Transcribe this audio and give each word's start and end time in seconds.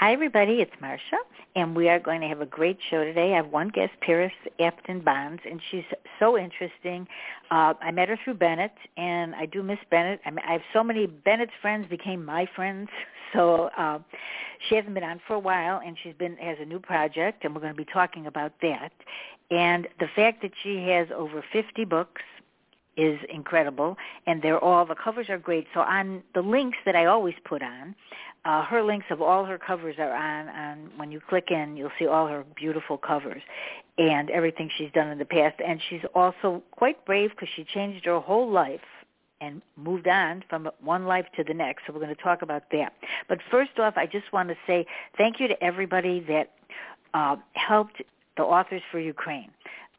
Hi, 0.00 0.12
everybody. 0.12 0.60
It's 0.60 0.70
Marsha, 0.80 1.18
and 1.56 1.74
we 1.74 1.88
are 1.88 1.98
going 1.98 2.20
to 2.20 2.28
have 2.28 2.40
a 2.40 2.46
great 2.46 2.78
show 2.88 3.02
today. 3.02 3.32
I 3.32 3.36
have 3.38 3.48
one 3.48 3.66
guest, 3.66 3.90
Parris 4.00 4.30
Afton 4.60 5.00
Bonds, 5.00 5.42
and 5.44 5.60
she's 5.72 5.82
so 6.20 6.38
interesting. 6.38 7.04
Uh, 7.50 7.74
I 7.82 7.90
met 7.90 8.08
her 8.08 8.16
through 8.22 8.34
Bennett, 8.34 8.70
and 8.96 9.34
I 9.34 9.46
do 9.46 9.60
miss 9.60 9.80
Bennett. 9.90 10.20
I, 10.24 10.30
mean, 10.30 10.44
I 10.48 10.52
have 10.52 10.60
so 10.72 10.84
many 10.84 11.08
Bennett's 11.08 11.50
friends 11.60 11.88
became 11.90 12.24
my 12.24 12.48
friends. 12.54 12.88
So 13.34 13.68
uh, 13.76 13.98
she 14.66 14.74
hasn't 14.74 14.94
been 14.94 15.04
on 15.04 15.20
for 15.26 15.34
a 15.34 15.38
while, 15.38 15.82
and 15.84 15.98
she's 16.02 16.14
been 16.14 16.38
has 16.38 16.56
a 16.62 16.64
new 16.64 16.78
project, 16.78 17.44
and 17.44 17.54
we're 17.54 17.60
going 17.60 17.74
to 17.74 17.76
be 17.76 17.84
talking 17.84 18.26
about 18.26 18.52
that. 18.62 18.90
And 19.50 19.86
the 20.00 20.06
fact 20.16 20.40
that 20.40 20.52
she 20.62 20.76
has 20.88 21.08
over 21.14 21.44
50 21.52 21.84
books 21.84 22.22
is 22.98 23.18
incredible 23.32 23.96
and 24.26 24.42
they're 24.42 24.58
all 24.58 24.84
the 24.84 24.94
covers 24.94 25.28
are 25.28 25.38
great 25.38 25.68
so 25.72 25.80
on 25.80 26.20
the 26.34 26.42
links 26.42 26.76
that 26.84 26.96
i 26.96 27.06
always 27.06 27.34
put 27.44 27.62
on 27.62 27.94
uh, 28.44 28.62
her 28.64 28.82
links 28.82 29.06
of 29.10 29.20
all 29.20 29.44
her 29.44 29.58
covers 29.58 29.96
are 29.98 30.14
on, 30.14 30.48
on 30.48 30.90
when 30.96 31.12
you 31.12 31.20
click 31.20 31.50
in, 31.50 31.76
you'll 31.76 31.90
see 31.98 32.06
all 32.06 32.26
her 32.26 32.44
beautiful 32.56 32.96
covers 32.96 33.42
and 33.98 34.30
everything 34.30 34.70
she's 34.78 34.90
done 34.92 35.08
in 35.08 35.18
the 35.18 35.24
past. 35.24 35.56
And 35.66 35.80
she's 35.88 36.02
also 36.14 36.62
quite 36.70 37.04
brave 37.04 37.30
because 37.30 37.48
she 37.54 37.64
changed 37.64 38.06
her 38.06 38.20
whole 38.20 38.50
life 38.50 38.80
and 39.40 39.62
moved 39.76 40.08
on 40.08 40.42
from 40.48 40.68
one 40.82 41.06
life 41.06 41.26
to 41.36 41.44
the 41.44 41.54
next. 41.54 41.82
So 41.86 41.92
we're 41.92 42.00
going 42.00 42.14
to 42.14 42.22
talk 42.22 42.42
about 42.42 42.64
that. 42.72 42.92
But 43.28 43.38
first 43.50 43.78
off, 43.78 43.94
I 43.96 44.06
just 44.06 44.32
want 44.32 44.48
to 44.48 44.56
say 44.66 44.86
thank 45.16 45.40
you 45.40 45.48
to 45.48 45.62
everybody 45.62 46.20
that 46.28 46.50
uh, 47.14 47.36
helped 47.52 48.02
the 48.36 48.42
Authors 48.42 48.82
for 48.90 48.98
Ukraine. 48.98 49.50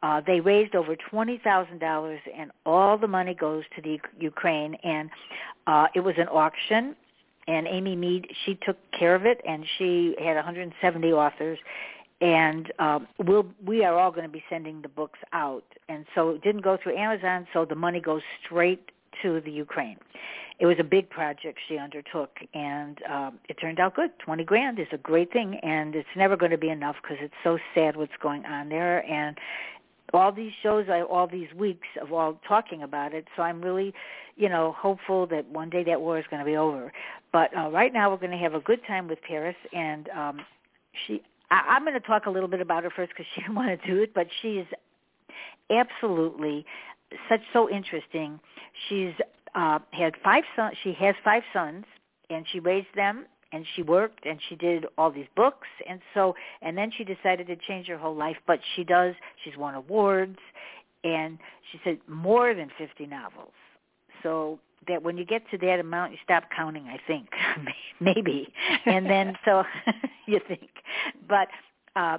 Uh, 0.02 0.22
they 0.26 0.40
raised 0.40 0.74
over 0.74 0.96
twenty 0.96 1.38
thousand 1.44 1.78
dollars, 1.78 2.20
and 2.34 2.50
all 2.64 2.96
the 2.96 3.06
money 3.06 3.34
goes 3.34 3.64
to 3.76 3.82
the 3.82 4.00
Ukraine. 4.18 4.74
And 4.82 5.10
uh, 5.66 5.88
it 5.94 6.00
was 6.00 6.14
an 6.16 6.28
auction, 6.28 6.96
and 7.50 7.66
Amy 7.66 7.96
Mead, 7.96 8.28
she 8.46 8.54
took 8.62 8.76
care 8.96 9.16
of 9.16 9.26
it, 9.26 9.40
and 9.46 9.64
she 9.76 10.14
had 10.22 10.36
170 10.36 11.12
authors, 11.12 11.58
and 12.20 12.72
um, 12.78 13.08
we'll 13.18 13.46
we 13.66 13.84
are 13.84 13.98
all 13.98 14.12
going 14.12 14.26
to 14.26 14.32
be 14.32 14.44
sending 14.48 14.80
the 14.82 14.88
books 14.88 15.18
out, 15.32 15.64
and 15.88 16.06
so 16.14 16.30
it 16.30 16.42
didn't 16.42 16.62
go 16.62 16.78
through 16.80 16.96
Amazon, 16.96 17.46
so 17.52 17.64
the 17.64 17.74
money 17.74 18.00
goes 18.00 18.22
straight 18.44 18.92
to 19.22 19.40
the 19.40 19.50
Ukraine. 19.50 19.96
It 20.60 20.66
was 20.66 20.76
a 20.78 20.84
big 20.84 21.10
project 21.10 21.58
she 21.66 21.76
undertook, 21.78 22.30
and 22.54 22.98
um, 23.10 23.38
it 23.48 23.54
turned 23.54 23.80
out 23.80 23.96
good. 23.96 24.10
Twenty 24.20 24.44
grand 24.44 24.78
is 24.78 24.88
a 24.92 24.98
great 24.98 25.32
thing, 25.32 25.58
and 25.62 25.96
it's 25.96 26.08
never 26.14 26.36
going 26.36 26.52
to 26.52 26.58
be 26.58 26.68
enough 26.68 26.96
because 27.02 27.16
it's 27.20 27.34
so 27.42 27.58
sad 27.74 27.96
what's 27.96 28.12
going 28.22 28.44
on 28.44 28.68
there, 28.68 29.04
and 29.10 29.36
all 30.12 30.32
these 30.32 30.52
shows, 30.62 30.86
all 31.08 31.26
these 31.26 31.52
weeks 31.56 31.86
of 32.00 32.12
all 32.12 32.38
talking 32.46 32.82
about 32.82 33.14
it. 33.14 33.26
So 33.36 33.42
I'm 33.42 33.60
really, 33.60 33.94
you 34.36 34.48
know, 34.48 34.74
hopeful 34.78 35.26
that 35.28 35.46
one 35.48 35.70
day 35.70 35.84
that 35.84 36.00
war 36.00 36.18
is 36.18 36.24
going 36.30 36.40
to 36.40 36.46
be 36.46 36.56
over. 36.56 36.92
But 37.32 37.56
uh, 37.56 37.70
right 37.70 37.92
now 37.92 38.10
we're 38.10 38.16
going 38.16 38.32
to 38.32 38.38
have 38.38 38.54
a 38.54 38.60
good 38.60 38.80
time 38.86 39.08
with 39.08 39.20
Parris, 39.22 39.56
and 39.72 40.08
um, 40.10 40.40
she. 41.06 41.22
I, 41.50 41.62
I'm 41.68 41.84
going 41.84 41.94
to 41.94 42.06
talk 42.06 42.26
a 42.26 42.30
little 42.30 42.48
bit 42.48 42.60
about 42.60 42.84
her 42.84 42.90
first 42.90 43.10
because 43.10 43.26
she 43.34 43.40
didn't 43.42 43.54
want 43.54 43.80
to 43.80 43.86
do 43.86 44.02
it, 44.02 44.14
but 44.14 44.26
she 44.42 44.58
is 44.58 44.66
absolutely 45.70 46.64
such 47.28 47.40
so 47.52 47.68
interesting. 47.70 48.40
She's 48.88 49.12
uh, 49.54 49.78
had 49.90 50.14
five 50.22 50.44
sons. 50.56 50.76
She 50.82 50.92
has 50.94 51.14
five 51.24 51.42
sons, 51.52 51.84
and 52.28 52.46
she 52.50 52.60
raised 52.60 52.94
them 52.94 53.26
and 53.52 53.64
she 53.74 53.82
worked 53.82 54.24
and 54.26 54.38
she 54.48 54.56
did 54.56 54.86
all 54.96 55.10
these 55.10 55.26
books 55.36 55.68
and 55.88 56.00
so 56.14 56.34
and 56.62 56.76
then 56.76 56.90
she 56.96 57.04
decided 57.04 57.46
to 57.46 57.56
change 57.56 57.86
her 57.86 57.98
whole 57.98 58.14
life 58.14 58.36
but 58.46 58.60
she 58.74 58.84
does 58.84 59.14
she's 59.44 59.56
won 59.56 59.74
awards 59.74 60.38
and 61.04 61.38
she 61.70 61.80
said 61.82 61.98
more 62.06 62.54
than 62.54 62.70
50 62.76 63.06
novels. 63.06 63.52
So 64.22 64.58
that 64.88 65.02
when 65.02 65.16
you 65.16 65.24
get 65.24 65.42
to 65.50 65.58
that 65.58 65.80
amount 65.80 66.12
you 66.12 66.18
stop 66.24 66.44
counting 66.54 66.86
i 66.86 66.98
think 67.06 67.28
maybe. 68.00 68.52
And 68.86 69.06
then 69.06 69.36
so 69.44 69.64
you 70.26 70.40
think. 70.46 70.70
But 71.28 71.48
uh 71.96 72.18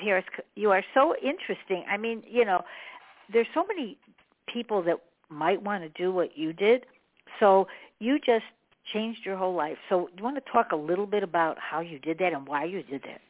Parris 0.00 0.24
you 0.54 0.70
are 0.70 0.84
so 0.94 1.14
interesting. 1.22 1.84
I 1.90 1.96
mean 1.96 2.22
you 2.26 2.44
know 2.44 2.62
there's 3.32 3.46
so 3.54 3.64
many 3.66 3.98
people 4.52 4.82
that 4.82 4.96
might 5.28 5.62
want 5.62 5.82
to 5.82 5.88
do 5.90 6.12
what 6.12 6.36
you 6.36 6.52
did. 6.52 6.84
So 7.40 7.66
you 7.98 8.18
just 8.18 8.44
changed 8.92 9.20
your 9.24 9.36
whole 9.36 9.54
life. 9.54 9.76
So 9.88 10.08
do 10.08 10.12
you 10.18 10.24
want 10.24 10.36
to 10.44 10.52
talk 10.52 10.72
a 10.72 10.76
little 10.76 11.06
bit 11.06 11.22
about 11.22 11.58
how 11.58 11.80
you 11.80 11.98
did 11.98 12.18
that 12.18 12.32
and 12.32 12.46
why 12.46 12.64
you 12.64 12.82
did 12.82 13.02
that? 13.02 13.20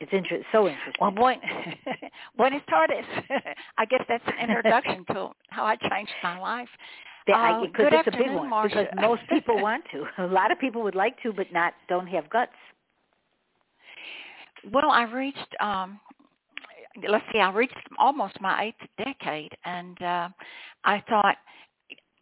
It's 0.00 0.12
inter- 0.12 0.42
so 0.50 0.66
interesting. 0.66 0.94
Well, 1.00 1.12
boy, 1.12 1.36
buenas 2.36 2.62
tardes. 2.68 3.06
I 3.78 3.84
guess 3.84 4.02
that's 4.08 4.24
an 4.26 4.48
introduction 4.48 5.04
to 5.12 5.30
how 5.50 5.64
I 5.64 5.76
changed 5.76 6.12
my 6.22 6.38
life. 6.38 6.68
Uh, 7.32 7.60
because 7.62 7.86
it's 7.92 8.08
a 8.08 8.18
big 8.18 8.32
one. 8.32 8.50
Marsha. 8.50 8.68
Because 8.68 8.86
most 9.00 9.22
people 9.28 9.62
want 9.62 9.84
to. 9.92 10.04
A 10.24 10.26
lot 10.26 10.50
of 10.50 10.58
people 10.58 10.82
would 10.82 10.96
like 10.96 11.22
to, 11.22 11.32
but 11.32 11.46
not 11.52 11.72
don't 11.88 12.08
have 12.08 12.28
guts. 12.30 12.50
Well, 14.72 14.90
I 14.90 15.04
reached. 15.04 15.54
um 15.60 16.00
Let's 17.08 17.24
see. 17.32 17.38
I 17.38 17.50
reached 17.50 17.76
almost 17.98 18.38
my 18.40 18.64
eighth 18.64 18.88
decade, 18.98 19.52
and 19.64 20.02
uh 20.02 20.28
I 20.84 21.02
thought 21.08 21.36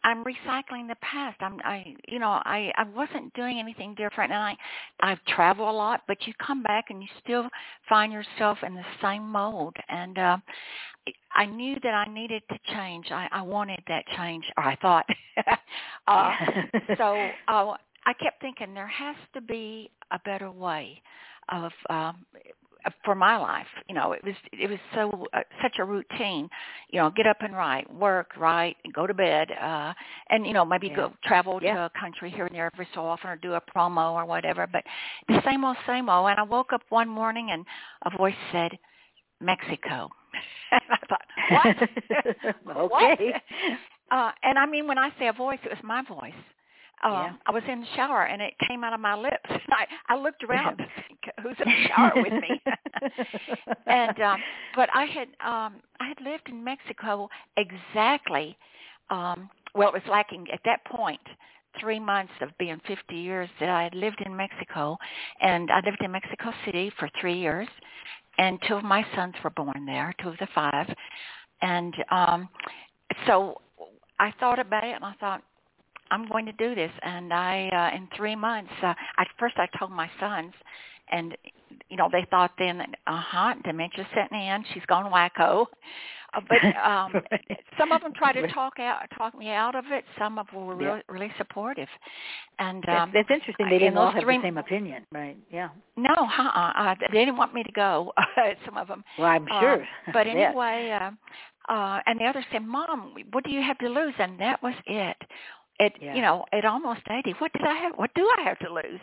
I'm 0.05 0.25
recycling 0.25 0.89
the 0.89 0.97
past. 1.03 1.37
I'm 1.41 1.59
I 1.65 1.95
you 2.09 2.19
know, 2.19 2.41
I 2.45 2.73
I 2.77 2.85
wasn't 2.85 3.33
doing 3.35 3.59
anything 3.59 3.95
different 3.95 4.33
and 4.33 4.43
I 4.43 4.57
I've 5.01 5.25
traveled 5.27 5.69
a 5.69 5.73
lot, 5.73 6.03
but 6.09 6.19
you 6.27 6.33
come 6.45 6.63
back 6.63 6.87
and 6.91 7.03
you 7.03 7.09
still 7.23 7.49
find 7.89 8.13
yourself 8.13 8.59
in 8.67 8.75
the 8.75 8.85
same 9.03 9.29
mold 9.29 9.77
and 9.89 10.19
uh 10.19 10.37
I 11.35 11.47
knew 11.47 11.77
that 11.83 11.95
I 11.95 12.13
needed 12.13 12.43
to 12.51 12.59
change. 12.75 13.07
I 13.11 13.29
I 13.33 13.43
wanted 13.43 13.83
that 13.89 14.05
change 14.17 14.45
or 14.57 14.65
I 14.65 14.77
thought. 14.77 15.07
uh 16.09 16.33
so 16.97 17.29
uh 17.49 17.75
I 18.07 18.13
kept 18.15 18.41
thinking 18.41 18.75
there 18.75 18.87
has 18.87 19.17
to 19.35 19.41
be 19.41 19.91
a 20.11 20.19
better 20.25 20.51
way 20.51 21.03
of 21.51 21.73
um 21.89 22.25
for 23.05 23.15
my 23.15 23.37
life. 23.37 23.67
You 23.89 23.95
know, 23.95 24.13
it 24.13 24.23
was 24.25 24.35
it 24.53 24.69
was 24.69 24.79
so 24.95 25.27
uh, 25.33 25.41
such 25.63 25.77
a 25.79 25.85
routine. 25.85 26.49
You 26.91 27.01
know, 27.01 27.11
get 27.11 27.27
up 27.27 27.39
and 27.41 27.55
write, 27.55 27.93
work, 27.93 28.37
write, 28.37 28.77
and 28.85 28.93
go 28.93 29.07
to 29.07 29.15
bed, 29.15 29.49
uh, 29.61 29.93
and 30.31 30.47
you 30.47 30.53
know 30.53 30.65
maybe 30.65 30.89
yeah. 30.89 30.97
go 30.97 31.13
travel 31.25 31.61
yeah. 31.63 31.75
to 31.75 31.81
a 31.85 31.91
country 31.99 32.31
here 32.31 32.47
and 32.47 32.55
there 32.55 32.71
every 32.73 32.89
so 32.95 33.05
often, 33.05 33.31
or 33.31 33.37
do 33.37 33.55
a 33.55 33.61
promo 33.61 34.13
or 34.13 34.25
whatever. 34.27 34.67
But 34.67 34.85
the 35.29 35.41
same 35.45 35.65
old, 35.65 35.77
same 35.87 36.09
old. 36.09 36.31
And 36.31 36.39
I 36.39 36.43
woke 36.43 36.73
up 36.73 36.83
one 36.89 37.09
morning 37.09 37.51
and 37.53 37.65
a 38.05 38.17
voice 38.17 38.35
said, 38.53 38.73
Mexico. 39.41 40.09
and 40.71 40.81
I 40.91 40.99
thought, 41.09 41.27
what? 41.51 42.77
okay. 42.77 43.33
What? 43.33 43.43
Uh, 44.11 44.33
and 44.43 44.59
I 44.59 44.67
mean, 44.67 44.87
when 44.87 44.99
I 44.99 45.11
say 45.19 45.29
a 45.29 45.33
voice, 45.33 45.59
it 45.65 45.71
was 45.71 45.79
my 45.83 46.03
voice 46.03 46.33
um, 47.03 47.13
yeah. 47.13 47.33
I 47.47 47.51
was 47.53 47.63
in 47.69 47.81
the 47.81 47.87
shower 47.97 48.25
and 48.25 48.43
it 48.43 48.55
came 48.69 48.85
out 48.85 48.93
of 48.93 49.01
my 49.01 49.15
lips. 49.15 49.37
I, 49.49 49.87
I 50.09 50.17
looked 50.17 50.45
around 50.45 50.81
who's 51.43 51.57
in 51.65 51.69
the 51.69 51.89
shower 51.89 52.13
with 52.17 52.33
me. 52.33 52.63
and 53.87 54.21
um, 54.21 54.41
but 54.77 54.89
I 54.95 55.05
had 55.05 55.29
um, 55.45 55.81
I 56.01 56.09
had 56.09 56.21
lived 56.23 56.49
in 56.49 56.63
Mexico 56.63 57.29
exactly. 57.57 58.57
Um, 59.11 59.49
well, 59.75 59.89
it 59.89 59.95
was 59.95 60.03
lacking 60.09 60.47
at 60.53 60.61
that 60.65 60.85
point 60.85 61.21
three 61.79 62.01
months 62.01 62.33
of 62.41 62.51
being 62.59 62.81
50 62.87 63.15
years 63.15 63.49
that 63.61 63.69
I 63.69 63.85
had 63.85 63.95
lived 63.95 64.21
in 64.25 64.37
Mexico, 64.37 64.99
and 65.41 65.71
I 65.71 65.81
lived 65.85 66.03
in 66.03 66.11
Mexico 66.11 66.53
City 66.65 66.91
for 66.99 67.09
three 67.21 67.39
years, 67.39 67.69
and 68.39 68.59
two 68.67 68.75
of 68.75 68.83
my 68.83 69.07
sons 69.15 69.35
were 69.45 69.51
born 69.51 69.87
there, 69.87 70.13
two 70.21 70.31
of 70.31 70.39
the 70.39 70.49
five, 70.53 70.93
and 71.63 71.95
um, 72.11 72.49
so 73.27 73.61
I 74.19 74.33
thought 74.41 74.59
about 74.59 74.85
it, 74.85 74.95
and 74.97 75.05
I 75.05 75.15
thought 75.21 75.43
I'm 76.11 76.29
going 76.29 76.47
to 76.47 76.53
do 76.53 76.75
this. 76.75 76.91
And 77.03 77.33
I, 77.33 77.69
uh, 77.93 77.97
in 77.97 78.09
three 78.17 78.37
months, 78.37 78.71
uh, 78.83 78.95
at 79.19 79.29
first 79.39 79.57
I 79.59 79.67
told 79.79 79.91
my 79.93 80.11
sons, 80.21 80.53
and 81.11 81.37
you 81.89 81.97
know 81.97 82.09
they 82.11 82.27
thought 82.31 82.53
then, 82.59 82.81
uh 83.07 83.21
huh, 83.21 83.55
dementia 83.65 84.07
setting 84.15 84.41
in. 84.41 84.65
She's 84.75 84.85
gone 84.87 85.11
wacko. 85.13 85.67
Uh, 86.35 86.41
but 86.49 86.59
um 86.85 87.13
Right. 87.31 87.59
some 87.79 87.93
of 87.93 88.01
them 88.03 88.13
tried 88.15 88.33
to 88.33 88.47
talk 88.49 88.79
out 88.79 89.03
talk 89.17 89.37
me 89.37 89.49
out 89.51 89.75
of 89.75 89.85
it. 89.91 90.05
Some 90.19 90.39
of 90.39 90.47
them 90.53 90.67
were 90.67 90.77
Yeah. 90.77 90.91
really 90.91 91.03
really 91.09 91.33
supportive. 91.39 91.89
And 92.59 92.83
That's, 92.87 93.03
um 93.03 93.11
that's 93.13 93.31
interesting. 93.31 93.69
They 93.69 93.79
didn't 93.79 93.97
all 93.97 94.11
have 94.13 94.23
three- 94.23 94.37
the 94.37 94.43
same 94.43 94.59
opinion, 94.59 95.07
right? 95.13 95.37
Yeah. 95.51 95.71
no, 95.97 96.15
uh-uh, 96.17 96.73
uh, 96.77 96.95
they 97.13 97.19
didn't 97.25 97.37
want 97.37 97.55
me 97.55 97.63
to 97.65 97.73
go. 97.73 98.13
some 98.65 98.77
of 98.77 98.87
them. 98.89 99.03
Well, 99.19 99.29
I'm 99.29 99.47
Uh, 99.51 99.61
sure. 99.61 99.89
but 100.13 100.27
Yeah. 100.27 100.51
anyway, 100.51 100.91
uh, 101.01 101.11
uh, 101.73 102.01
and 102.07 102.19
the 102.21 102.25
other 102.25 102.45
said, 102.53 102.65
"Mom, 102.65 103.15
what 103.33 103.45
do 103.45 103.51
you 103.51 103.63
have 103.63 103.79
to 103.79 103.89
lose?" 103.89 104.15
And 104.19 104.39
that 104.41 104.63
was 104.63 104.75
it. 104.87 105.17
At 105.81 105.93
Yeah. 106.01 106.15
you 106.15 106.23
know, 106.23 106.45
at 106.53 106.65
almost 106.65 107.01
eighty, 107.11 107.33
what 107.39 107.53
did 107.53 107.63
I 107.63 107.75
have? 107.75 107.93
What 107.97 108.11
do 108.15 108.29
I 108.39 108.43
have 108.43 108.59
to 108.61 108.73
lose? 108.73 109.01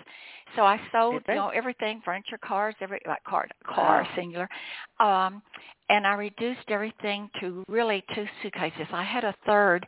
So 0.55 0.63
I 0.63 0.79
sold, 0.91 1.23
you 1.27 1.35
know, 1.35 1.49
everything, 1.49 2.01
furniture, 2.05 2.37
cars, 2.37 2.75
every 2.81 3.01
like 3.07 3.23
car, 3.23 3.47
car 3.65 4.03
Wow. 4.03 4.09
singular, 4.15 4.49
um, 4.99 5.41
and 5.89 6.05
I 6.05 6.13
reduced 6.13 6.69
everything 6.69 7.29
to 7.41 7.63
really 7.67 8.03
two 8.13 8.25
suitcases. 8.41 8.87
I 8.93 9.03
had 9.03 9.23
a 9.23 9.35
third 9.45 9.85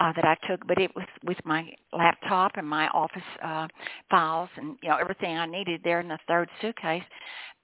uh, 0.00 0.12
that 0.16 0.24
I 0.24 0.36
took, 0.48 0.66
but 0.66 0.78
it 0.78 0.94
was 0.96 1.06
with 1.24 1.38
my 1.44 1.70
laptop 1.92 2.52
and 2.56 2.66
my 2.66 2.88
office 2.88 3.22
uh, 3.44 3.68
files 4.10 4.48
and 4.56 4.76
you 4.82 4.88
know 4.88 4.96
everything 4.96 5.36
I 5.36 5.46
needed 5.46 5.82
there 5.84 6.00
in 6.00 6.08
the 6.08 6.18
third 6.26 6.48
suitcase, 6.60 7.04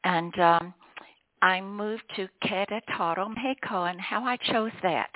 and 0.05 0.38
um, 0.38 0.75
I 1.43 1.61
moved 1.61 2.03
to 2.17 2.29
Querétaro, 2.44 3.35
Mexico, 3.35 3.85
and 3.85 4.00
how 4.00 4.25
I 4.25 4.37
chose 4.37 4.73
that 4.82 5.11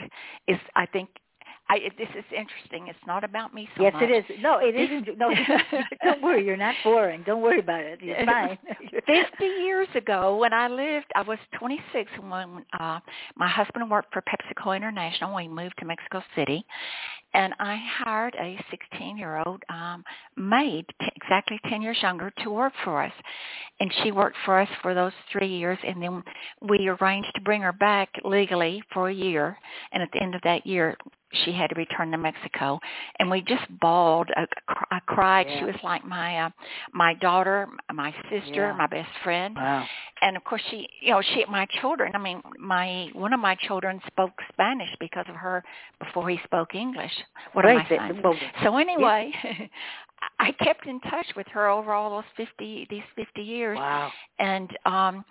is, 0.47 0.59
I 0.77 0.87
think, 0.87 1.09
I 1.69 1.79
this 1.99 2.09
is 2.17 2.25
interesting. 2.31 2.89
It's 2.89 3.07
not 3.07 3.25
about 3.25 3.55
me 3.55 3.69
so 3.77 3.83
yes, 3.83 3.95
much. 3.95 4.03
it 4.03 4.11
is. 4.11 4.25
No, 4.41 4.59
it 4.59 4.75
isn't. 4.75 5.19
No, 5.19 5.31
don't 6.05 6.23
worry. 6.23 6.45
You're 6.45 6.57
not 6.57 6.75
boring. 6.85 7.23
Don't 7.25 7.43
worry 7.43 7.61
about 7.61 7.83
it. 7.83 8.01
You're 8.03 8.17
fine. 8.27 8.59
50 9.07 9.45
years 9.45 9.89
ago 9.95 10.37
when 10.37 10.53
I 10.53 10.69
lived, 10.69 11.07
I 11.15 11.23
was 11.23 11.39
26 11.59 12.11
when 12.21 12.65
uh, 12.79 13.01
my 13.37 13.49
husband 13.49 13.91
worked 13.91 14.13
for 14.13 14.23
PepsiCo 14.23 14.77
International. 14.77 15.35
We 15.35 15.49
moved 15.49 15.75
to 15.79 15.85
Mexico 15.87 16.23
City, 16.35 16.65
and 17.35 17.55
I 17.59 17.81
hired 17.99 18.35
a 18.35 18.59
16-year-old 18.73 19.63
um, 19.71 20.05
maid, 20.37 20.85
t- 21.01 21.09
exactly 21.17 21.59
10 21.69 21.81
years 21.81 21.97
younger, 22.03 22.31
to 22.43 22.51
work 22.51 22.75
for 22.85 23.03
us. 23.03 23.13
And 23.81 23.91
she 24.03 24.13
worked 24.13 24.37
for 24.45 24.61
us 24.61 24.69
for 24.83 24.95
those 24.95 25.13
three 25.31 25.49
years, 25.49 25.79
and 25.87 26.03
then 26.03 26.23
we 26.61 26.89
arranged 26.89 27.31
to 27.35 27.41
bring 27.41 27.63
her 27.63 27.73
back 27.73 28.11
legally 28.25 28.83
for 28.93 29.09
a 29.09 29.15
year. 29.15 29.57
And 29.93 30.03
at 30.03 30.11
the 30.13 30.23
end 30.23 30.35
of 30.35 30.43
that 30.43 30.67
year, 30.67 30.97
she 31.45 31.53
had 31.53 31.69
to 31.71 31.77
return 31.77 32.11
to 32.13 32.19
Mexico, 32.19 32.79
and 33.19 33.31
we 33.31 33.41
just 33.43 33.65
bawled. 33.81 34.29
I, 34.37 34.47
I 34.91 35.01
cried. 35.07 35.47
Yeah. 35.49 35.59
She 35.59 35.65
was 35.65 35.75
like 35.83 36.05
my 36.05 36.39
uh, 36.47 36.51
my 36.93 37.15
daughter, 37.15 37.69
my 37.93 38.13
sister, 38.31 38.67
Yeah. 38.69 38.73
my 38.77 38.87
best 38.87 39.09
friend 39.25 39.57
Wow. 39.57 39.85
and 40.21 40.37
of 40.37 40.45
course 40.45 40.63
she 40.71 40.89
you 41.01 41.11
know 41.11 41.23
she 41.23 41.45
my 41.49 41.67
children 41.81 42.13
i 42.15 42.19
mean 42.19 42.43
my 42.59 43.09
one 43.15 43.33
of 43.33 43.41
my 43.41 43.55
children 43.67 44.01
spoke 44.07 44.33
spanish 44.53 44.89
because 45.01 45.25
of 45.29 45.35
her 45.35 45.63
before 45.99 46.29
he 46.29 46.39
spoke 46.45 46.75
english 46.75 47.13
one 47.53 47.65
right. 47.65 47.89
my 47.91 47.97
sons 47.97 48.21
Well, 48.23 48.37
so 48.63 48.77
anyway 48.77 49.33
i 50.39 50.53
kept 50.53 50.87
in 50.87 51.01
touch 51.01 51.27
with 51.37 51.47
her 51.49 51.69
over 51.69 51.93
all 51.93 52.11
those 52.11 52.31
fifty 52.37 52.87
these 52.91 53.03
fifty 53.17 53.43
years 53.43 53.79
wow. 53.79 54.11
and 54.39 54.71
um 54.87 55.25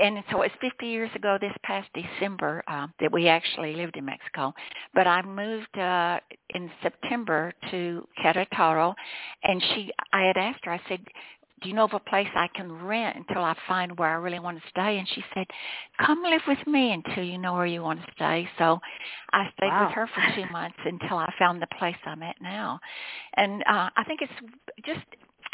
and 0.00 0.22
so 0.30 0.42
it's 0.42 0.54
50 0.60 0.86
years 0.86 1.10
ago 1.14 1.38
this 1.40 1.52
past 1.62 1.88
December 1.94 2.62
uh, 2.68 2.86
that 3.00 3.12
we 3.12 3.28
actually 3.28 3.74
lived 3.74 3.96
in 3.96 4.04
Mexico. 4.04 4.52
But 4.94 5.06
I 5.06 5.22
moved 5.22 5.76
uh, 5.78 6.20
in 6.50 6.70
September 6.82 7.52
to 7.70 8.06
Querétaro, 8.22 8.94
and 9.44 9.62
she, 9.74 9.90
I 10.12 10.22
had 10.22 10.36
asked 10.36 10.64
her, 10.64 10.72
I 10.72 10.80
said, 10.88 11.00
do 11.62 11.68
you 11.68 11.74
know 11.74 11.84
of 11.84 11.94
a 11.94 11.98
place 11.98 12.28
I 12.34 12.48
can 12.54 12.70
rent 12.70 13.16
until 13.16 13.42
I 13.42 13.56
find 13.66 13.98
where 13.98 14.10
I 14.10 14.14
really 14.14 14.38
want 14.38 14.62
to 14.62 14.68
stay? 14.70 14.98
And 14.98 15.08
she 15.08 15.24
said, 15.34 15.46
come 16.04 16.22
live 16.22 16.42
with 16.46 16.64
me 16.66 16.92
until 16.92 17.24
you 17.24 17.38
know 17.38 17.54
where 17.54 17.66
you 17.66 17.82
want 17.82 18.00
to 18.00 18.12
stay. 18.14 18.48
So 18.58 18.78
I 19.32 19.48
stayed 19.56 19.68
Wow. 19.68 19.86
with 19.86 19.94
her 19.94 20.06
for 20.06 20.34
two 20.34 20.46
months 20.52 20.78
until 20.84 21.18
I 21.18 21.32
found 21.38 21.60
the 21.60 21.66
place 21.78 21.96
I'm 22.04 22.22
at 22.22 22.36
now. 22.40 22.78
And 23.34 23.62
uh, 23.62 23.90
I 23.96 24.04
think 24.06 24.20
it's 24.22 24.32
just, 24.86 25.04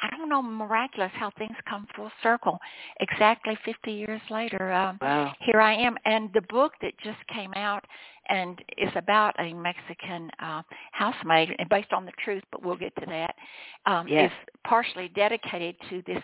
I 0.01 0.11
don't 0.17 0.29
know, 0.29 0.43
miraculous 0.43 1.13
how 1.15 1.31
things 1.39 1.57
come 1.69 1.87
full 1.97 2.11
circle. 2.23 2.59
Exactly 3.01 3.57
50 3.65 3.93
years 3.93 4.21
later, 4.31 4.73
um, 4.73 4.99
Wow. 5.01 5.33
here 5.41 5.61
I 5.61 5.75
am. 5.75 5.97
And 6.05 6.31
the 6.33 6.43
book 6.43 6.73
that 6.83 6.93
just 7.03 7.19
came 7.29 7.53
out 7.55 7.85
and 8.29 8.63
is 8.77 8.91
about 8.97 9.35
a 9.39 9.53
Mexican 9.55 10.31
uh, 10.41 10.63
housemaid, 10.93 11.55
and 11.59 11.69
based 11.69 11.93
on 11.93 12.05
the 12.05 12.13
truth, 12.25 12.43
but 12.51 12.63
we'll 12.65 12.77
get 12.77 12.95
to 12.97 13.07
that, 13.07 13.35
um, 13.87 14.09
Yes. 14.09 14.31
is 14.31 14.39
partially 14.65 15.09
dedicated 15.09 15.77
to 15.91 16.03
this 16.07 16.23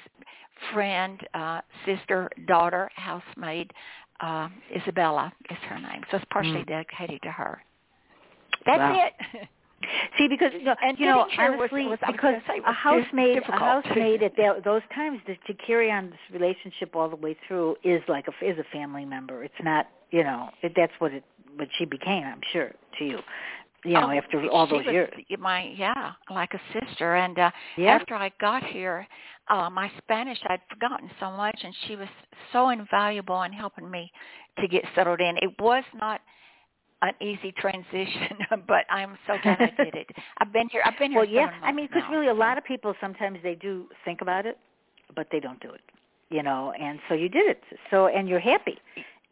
friend, 0.73 1.21
uh, 1.35 1.61
sister, 1.87 2.29
daughter, 2.47 2.91
housemaid. 2.95 3.73
Uh, 4.21 4.49
Isabella 4.77 5.33
is 5.49 5.57
her 5.69 5.79
name. 5.79 6.05
So 6.11 6.17
it's 6.19 6.27
partially 6.31 6.61
Mm. 6.65 6.67
dedicated 6.67 7.23
to 7.23 7.31
her. 7.31 7.63
That's 8.67 8.79
Wow. 8.79 9.11
it. 9.35 9.49
See, 10.19 10.29
because 10.29 10.53
you 10.53 10.65
know, 10.65 10.77
And 10.83 10.99
you 10.99 11.07
know 11.07 11.25
getting 11.25 11.39
here 11.39 11.51
was- 11.53 11.61
honestly, 11.61 11.87
was- 11.87 12.01
was 12.01 12.13
because 12.13 12.43
a 12.67 12.73
housemaid, 12.73 13.39
a 13.39 13.53
housemaid 13.53 14.23
at 14.23 14.37
tho- 14.37 14.61
those 14.61 14.83
times 14.95 15.21
to, 15.27 15.35
to 15.37 15.55
carry 15.55 15.91
on 15.91 16.11
this 16.11 16.19
relationship 16.31 16.95
all 16.95 17.09
the 17.09 17.17
way 17.17 17.35
through 17.47 17.77
is 17.83 18.03
like 18.09 18.27
a 18.29 18.45
is 18.45 18.59
a 18.59 18.65
family 18.65 19.05
member. 19.05 19.43
It's 19.43 19.55
not, 19.63 19.89
you 20.11 20.23
know, 20.23 20.51
it, 20.63 20.75
that's 20.77 20.93
what 20.99 21.13
it 21.15 21.25
what 21.57 21.69
she 21.79 21.87
became. 21.87 22.25
I'm 22.25 22.41
sure 22.53 22.73
to 22.99 23.05
you, 23.05 23.19
you 23.85 23.93
know, 23.95 24.09
Oh, 24.09 24.11
after 24.11 24.47
all 24.49 24.67
those 24.67 24.85
was 24.85 24.93
years. 24.93 25.13
My 25.39 25.63
yeah, 25.63 26.13
like 26.29 26.53
a 26.53 26.61
sister. 26.79 27.17
And 27.17 27.39
uh, 27.39 27.51
Yeah. 27.77 27.93
after 27.95 28.15
I 28.15 28.31
got 28.39 28.63
here, 28.63 29.07
uh, 29.49 29.71
my 29.71 29.91
Spanish 29.99 30.39
I'd 30.47 30.61
forgotten 30.69 31.11
so 31.19 31.31
much, 31.31 31.59
and 31.65 31.75
she 31.87 31.97
was 31.97 32.09
so 32.53 32.69
invaluable 32.69 33.43
in 33.43 33.53
helping 33.53 33.91
me 33.91 34.13
to 34.59 34.69
get 34.69 34.85
settled 34.95 35.21
in. 35.21 35.39
It 35.39 35.59
was 35.59 35.85
not 35.95 36.21
an 37.03 37.13
easy 37.21 37.53
transition, 37.53 38.37
but 38.69 38.85
I'm 38.91 39.17
so 39.27 39.37
glad 39.43 39.61
I 39.61 39.85
did 39.85 39.95
it. 39.95 40.07
I've 40.39 40.53
been 40.53 40.69
here. 40.69 40.83
I've 40.85 40.99
been 40.99 41.13
here. 41.13 41.21
Well, 41.21 41.29
yeah. 41.29 41.51
I 41.63 41.73
mean, 41.73 41.87
because 41.87 42.03
really, 42.11 42.29
a 42.29 42.35
lot 42.35 42.59
of 42.59 42.65
people 42.65 42.95
sometimes 43.01 43.39
they 43.43 43.55
do 43.55 43.89
think 44.05 44.21
about 44.21 44.47
it, 44.47 44.59
but 45.15 45.29
they 45.33 45.41
don't 45.41 45.61
do 45.61 45.71
it. 45.71 45.81
You 46.29 46.43
know, 46.43 46.73
and 46.81 47.01
so 47.09 47.15
you 47.15 47.29
did 47.29 47.49
it. 47.49 47.63
So 47.91 48.07
and 48.07 48.29
you're 48.29 48.39
happy. 48.41 48.79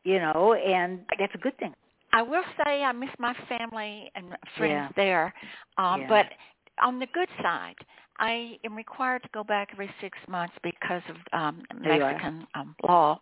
You 0.04 0.18
know, 0.18 0.54
and 0.54 1.00
that's 1.18 1.34
a 1.34 1.38
good 1.38 1.56
thing. 1.58 1.74
I 2.12 2.22
will 2.22 2.44
say 2.64 2.82
I 2.82 2.92
miss 2.92 3.10
my 3.18 3.34
family 3.48 4.10
and 4.14 4.30
friends 4.56 4.88
Yeah. 4.88 4.88
there, 4.96 5.34
um, 5.76 6.00
Yeah. 6.02 6.08
but 6.08 6.26
on 6.82 6.98
the 6.98 7.06
good 7.06 7.28
side, 7.42 7.74
I 8.18 8.58
am 8.64 8.74
required 8.74 9.22
to 9.22 9.28
go 9.32 9.44
back 9.44 9.68
every 9.72 9.90
six 10.00 10.18
months 10.28 10.54
because 10.62 11.02
of 11.08 11.16
um, 11.32 11.62
There 11.82 11.96
you 11.96 12.02
are. 12.02 12.12
Mexican 12.12 12.46
um, 12.54 12.74
law 12.86 13.20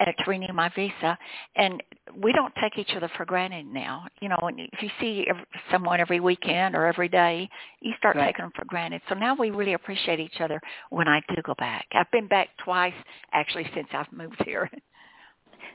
uh, 0.00 0.04
to 0.04 0.24
renew 0.30 0.52
my 0.52 0.70
visa, 0.74 1.16
and 1.56 1.82
we 2.16 2.32
don't 2.32 2.52
take 2.62 2.78
each 2.78 2.94
other 2.96 3.10
for 3.16 3.24
granted 3.24 3.66
now. 3.66 4.06
You 4.20 4.28
know, 4.28 4.36
when 4.40 4.58
if 4.58 4.82
you 4.82 4.90
see 5.00 5.26
someone 5.70 6.00
every 6.00 6.20
weekend 6.20 6.74
or 6.74 6.86
every 6.86 7.08
day, 7.08 7.48
you 7.80 7.92
start 7.98 8.16
Right. 8.16 8.26
taking 8.26 8.44
them 8.44 8.52
for 8.54 8.64
granted. 8.66 9.02
So 9.08 9.14
now 9.14 9.34
we 9.34 9.50
really 9.50 9.74
appreciate 9.74 10.20
each 10.20 10.40
other 10.40 10.60
when 10.90 11.08
I 11.08 11.20
do 11.34 11.40
go 11.42 11.54
back. 11.58 11.86
I've 11.92 12.10
been 12.10 12.28
back 12.28 12.48
twice 12.62 12.94
actually 13.32 13.68
since 13.74 13.88
I've 13.92 14.12
moved 14.12 14.42
here. 14.44 14.70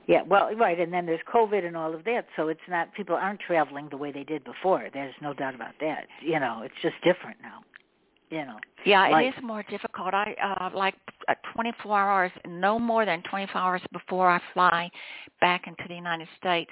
Yeah, 0.08 0.24
well, 0.27 0.50
right, 0.55 0.79
and 0.79 0.91
then 0.91 1.05
there's 1.05 1.20
COVID 1.32 1.63
and 1.67 1.77
all 1.77 1.94
of 1.94 2.03
that, 2.05 2.25
so 2.36 2.48
it's 2.48 2.60
not 2.67 2.91
people 2.96 3.15
aren't 3.15 3.39
traveling 3.41 3.89
the 3.91 3.98
way 3.98 4.12
they 4.12 4.24
did 4.24 4.44
before. 4.44 4.88
There's 4.91 5.13
no 5.22 5.36
doubt 5.36 5.53
about 5.53 5.74
that. 5.82 6.08
You 6.22 6.39
know, 6.39 6.62
it's 6.63 6.74
just 6.82 6.96
different 7.03 7.38
now. 7.44 7.60
You 8.29 8.45
know. 8.45 8.57
Yeah, 8.86 9.07
it 9.07 9.12
Life. 9.12 9.33
is 9.38 9.43
more 9.43 9.63
difficult. 9.63 10.13
I 10.13 10.36
uh 10.41 10.69
like 10.75 10.95
uh, 11.27 11.36
24 11.53 11.98
hours, 12.00 12.31
no 12.48 12.79
more 12.79 13.05
than 13.05 13.21
24 13.24 13.59
hours 13.59 13.81
before 13.91 14.29
I 14.29 14.39
fly 14.53 14.89
back 15.41 15.67
into 15.67 15.83
the 15.88 15.95
United 15.95 16.27
States. 16.38 16.71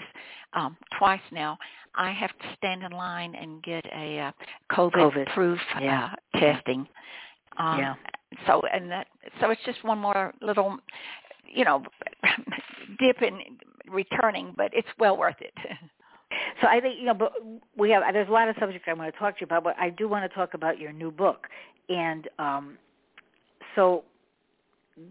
Um 0.53 0.77
twice 0.97 1.21
now, 1.31 1.57
I 1.95 2.11
have 2.11 2.29
to 2.31 2.45
stand 2.57 2.83
in 2.83 2.91
line 2.91 3.35
and 3.35 3.61
get 3.63 3.85
a 3.93 4.19
uh, 4.19 4.31
COVID, 4.71 4.93
COVID. 4.93 5.25
proof 5.33 5.59
Yeah. 5.81 6.09
uh, 6.33 6.39
testing. 6.39 6.87
Um, 7.57 7.79
Yeah. 7.79 7.95
So 8.45 8.61
and 8.73 8.89
that 8.91 9.07
so 9.41 9.49
it's 9.49 9.61
just 9.65 9.83
one 9.83 9.97
more 9.99 10.33
little, 10.41 10.77
you 11.45 11.65
know, 11.65 11.83
dip 12.99 13.21
in 13.21 13.39
returning, 13.89 14.53
but 14.55 14.71
it's 14.73 14.87
well 14.99 15.17
worth 15.17 15.41
it. 15.41 15.53
So 16.61 16.67
I 16.67 16.79
think 16.79 16.99
you 16.99 17.05
know, 17.05 17.13
but 17.13 17.33
we 17.77 17.91
have 17.91 18.03
there's 18.13 18.29
a 18.29 18.31
lot 18.31 18.49
of 18.49 18.55
subjects 18.59 18.87
I 18.89 18.93
want 18.93 19.13
to 19.13 19.19
talk 19.19 19.35
to 19.37 19.41
you 19.41 19.45
about, 19.45 19.63
but 19.63 19.75
I 19.79 19.89
do 19.89 20.07
want 20.07 20.29
to 20.29 20.35
talk 20.35 20.53
about 20.53 20.79
your 20.79 20.91
new 20.91 21.11
book, 21.11 21.47
and 21.89 22.27
um, 22.39 22.77
so 23.75 24.03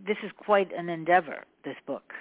this 0.06 0.16
is 0.24 0.30
quite 0.36 0.72
an 0.76 0.88
endeavor. 0.88 1.44
This 1.64 1.76
book, 1.86 2.12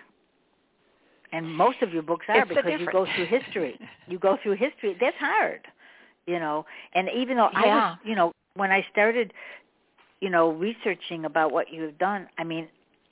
and 1.31 1.49
most 1.49 1.81
of 1.81 1.91
your 1.93 2.03
books 2.03 2.25
are 2.29 2.39
It's 2.39 2.49
because 2.49 2.79
you 2.79 2.91
go 2.91 3.05
through 3.15 3.25
history. 3.25 3.79
you 4.07 4.19
go 4.19 4.37
through 4.41 4.55
history. 4.55 4.95
That's 4.99 5.17
hard, 5.17 5.61
you 6.27 6.39
know. 6.39 6.65
And 6.93 7.09
even 7.15 7.37
though 7.37 7.49
I 7.53 7.61
was, 7.65 7.97
you 8.03 8.15
know, 8.15 8.31
when 8.55 8.71
I 8.71 8.85
started, 8.91 9.33
you 10.21 10.29
know, 10.29 10.51
researching 10.51 11.25
about 11.25 11.51
what 11.51 11.71
you 11.73 11.81
have 11.83 11.97
done, 11.97 12.27
I 12.37 12.43
mean, 12.43 12.67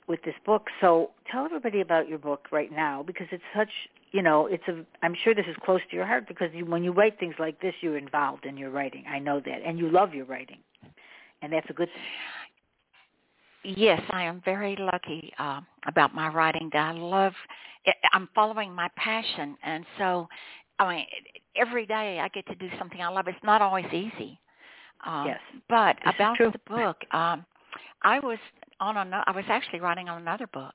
with 0.06 0.22
this 0.22 0.34
book. 0.44 0.68
So 0.80 1.10
tell 1.30 1.44
everybody 1.44 1.80
about 1.80 2.08
your 2.08 2.18
book 2.18 2.48
right 2.52 2.70
now 2.70 3.02
because 3.02 3.26
it's 3.30 3.42
such 3.56 3.70
you 4.14 4.22
know, 4.22 4.46
it's 4.46 4.62
a. 4.68 4.84
I'm 5.02 5.16
sure 5.24 5.34
this 5.34 5.44
is 5.48 5.56
close 5.64 5.80
to 5.90 5.96
your 5.96 6.06
heart 6.06 6.28
because 6.28 6.48
you, 6.54 6.64
when 6.64 6.84
you 6.84 6.92
write 6.92 7.18
things 7.18 7.34
like 7.40 7.60
this, 7.60 7.74
you're 7.80 7.98
involved 7.98 8.46
in 8.46 8.56
your 8.56 8.70
writing. 8.70 9.02
I 9.10 9.18
know 9.18 9.40
that, 9.40 9.62
and 9.66 9.76
you 9.76 9.90
love 9.90 10.14
your 10.14 10.24
writing, 10.24 10.58
and 11.42 11.52
that's 11.52 11.68
a 11.68 11.72
good 11.72 11.88
thing. 11.88 13.74
Yes, 13.76 14.00
I 14.10 14.22
am 14.22 14.40
very 14.44 14.76
lucky 14.78 15.32
uh, 15.36 15.62
about 15.88 16.14
my 16.14 16.28
writing. 16.28 16.70
That 16.72 16.94
I 16.94 16.96
love. 16.96 17.32
I'm 18.12 18.28
following 18.36 18.72
my 18.72 18.88
passion, 18.96 19.56
and 19.64 19.84
so 19.98 20.28
I 20.78 20.94
mean, 20.94 21.06
every 21.56 21.84
day 21.84 22.20
I 22.20 22.28
get 22.28 22.46
to 22.46 22.54
do 22.54 22.68
something 22.78 23.00
I 23.00 23.08
love. 23.08 23.26
It's 23.26 23.36
not 23.42 23.62
always 23.62 23.86
easy. 23.86 24.38
Um, 25.04 25.26
yes. 25.26 25.40
But 25.68 25.96
this 26.04 26.14
about 26.14 26.38
the 26.38 26.52
book, 26.68 26.98
um, 27.10 27.44
I 28.02 28.20
was 28.20 28.38
on 28.78 28.96
another. 28.96 29.24
I 29.26 29.32
was 29.32 29.44
actually 29.48 29.80
writing 29.80 30.08
on 30.08 30.22
another 30.22 30.46
book, 30.46 30.74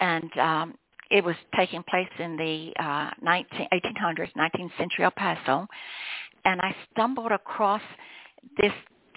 and 0.00 0.30
um, 0.36 0.74
it 1.10 1.24
was 1.24 1.36
taking 1.56 1.82
place 1.88 2.08
in 2.18 2.36
the 2.36 2.72
uh, 2.82 3.10
19, 3.22 3.68
1800s, 3.72 4.32
19th 4.36 4.76
century 4.78 5.04
El 5.04 5.10
Paso, 5.12 5.66
and 6.44 6.60
I 6.60 6.74
stumbled 6.92 7.32
across 7.32 7.82
this 8.60 8.72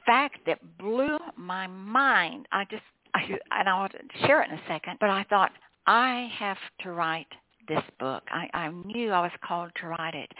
fact 0.05 0.39
that 0.45 0.59
blew 0.77 1.17
my 1.37 1.67
mind. 1.67 2.47
I 2.51 2.65
just, 2.69 2.83
I, 3.13 3.21
and 3.51 3.69
I'll 3.69 3.89
share 4.25 4.41
it 4.41 4.49
in 4.49 4.57
a 4.57 4.61
second, 4.67 4.97
but 4.99 5.09
I 5.09 5.25
thought 5.29 5.51
I 5.85 6.29
have 6.37 6.57
to 6.81 6.91
write 6.91 7.27
this 7.67 7.83
book. 7.99 8.23
I, 8.31 8.49
I 8.53 8.69
knew 8.69 9.11
I 9.11 9.21
was 9.21 9.31
called 9.47 9.71
to 9.79 9.87
write 9.87 10.15
it. 10.15 10.31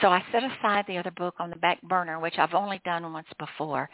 So 0.00 0.08
I 0.08 0.22
set 0.32 0.42
aside 0.42 0.86
the 0.88 0.98
other 0.98 1.10
book 1.12 1.34
on 1.38 1.50
the 1.50 1.56
back 1.56 1.80
burner, 1.82 2.18
which 2.18 2.38
I've 2.38 2.54
only 2.54 2.80
done 2.84 3.12
once 3.12 3.28
before. 3.38 3.88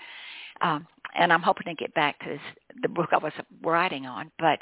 Um, 0.60 0.86
and 1.16 1.32
I'm 1.32 1.42
hoping 1.42 1.66
to 1.66 1.74
get 1.74 1.92
back 1.94 2.18
to 2.20 2.30
this, 2.30 2.40
the 2.82 2.88
book 2.88 3.10
I 3.12 3.18
was 3.18 3.32
writing 3.62 4.06
on. 4.06 4.30
But 4.38 4.60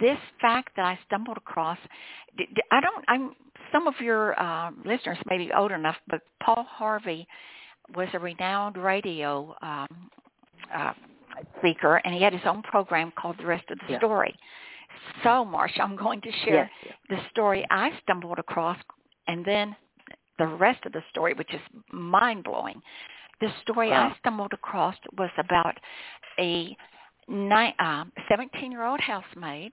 this 0.00 0.18
fact 0.40 0.70
that 0.76 0.84
I 0.84 0.98
stumbled 1.06 1.36
across, 1.36 1.78
I 2.70 2.80
don't, 2.80 3.04
I'm, 3.08 3.34
some 3.72 3.86
of 3.86 3.94
your 4.00 4.38
uh, 4.40 4.70
listeners 4.84 5.18
may 5.26 5.38
be 5.38 5.50
old 5.52 5.72
enough, 5.72 5.96
but 6.08 6.20
Paul 6.42 6.66
Harvey 6.68 7.26
was 7.94 8.08
a 8.12 8.18
renowned 8.18 8.76
radio 8.76 9.54
um, 9.62 10.10
uh, 10.74 10.92
speaker, 11.58 11.96
and 12.04 12.14
he 12.14 12.22
had 12.22 12.32
his 12.32 12.42
own 12.44 12.62
program 12.62 13.12
called 13.18 13.36
The 13.38 13.46
Rest 13.46 13.64
of 13.70 13.78
the 13.86 13.92
yeah. 13.92 13.98
Story. 13.98 14.34
So, 15.22 15.28
Marsha, 15.44 15.80
I'm 15.80 15.96
going 15.96 16.20
to 16.22 16.30
share 16.44 16.70
yes. 16.84 16.94
the 17.08 17.18
story 17.30 17.64
I 17.70 17.90
stumbled 18.02 18.38
across, 18.38 18.78
and 19.26 19.44
then 19.44 19.74
the 20.38 20.46
rest 20.46 20.84
of 20.86 20.92
the 20.92 21.02
story, 21.10 21.34
which 21.34 21.52
is 21.52 21.60
mind 21.92 22.44
blowing. 22.44 22.80
The 23.40 23.48
story 23.62 23.90
wow. 23.90 24.08
I 24.08 24.18
stumbled 24.18 24.52
across 24.52 24.94
was 25.16 25.30
about 25.38 25.76
a 26.38 26.76
17-year-old 27.30 29.00
uh, 29.00 29.02
housemaid 29.02 29.72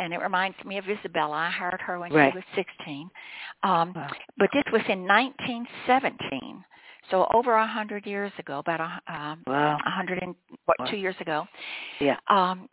and 0.00 0.12
it 0.12 0.20
reminds 0.20 0.56
me 0.64 0.78
of 0.78 0.84
Isabella. 0.88 1.36
I 1.36 1.50
hired 1.50 1.80
her 1.82 1.98
when 2.00 2.12
right. 2.12 2.32
she 2.32 2.38
was 2.38 2.44
16. 2.78 3.10
Um, 3.62 3.92
wow. 3.94 4.10
But 4.38 4.48
this 4.52 4.64
was 4.72 4.82
in 4.88 5.06
1917, 5.06 6.64
so 7.10 7.26
over 7.34 7.54
a 7.54 7.66
hundred 7.66 8.06
years 8.06 8.32
ago, 8.38 8.58
about 8.58 8.80
a 8.80 9.14
um, 9.14 9.42
wow. 9.46 9.78
hundred 9.84 10.22
and 10.22 10.34
what 10.64 10.76
wow. 10.80 10.86
two 10.86 10.96
years 10.96 11.16
ago. 11.20 11.46
Yeah. 12.00 12.16
Um, 12.28 12.68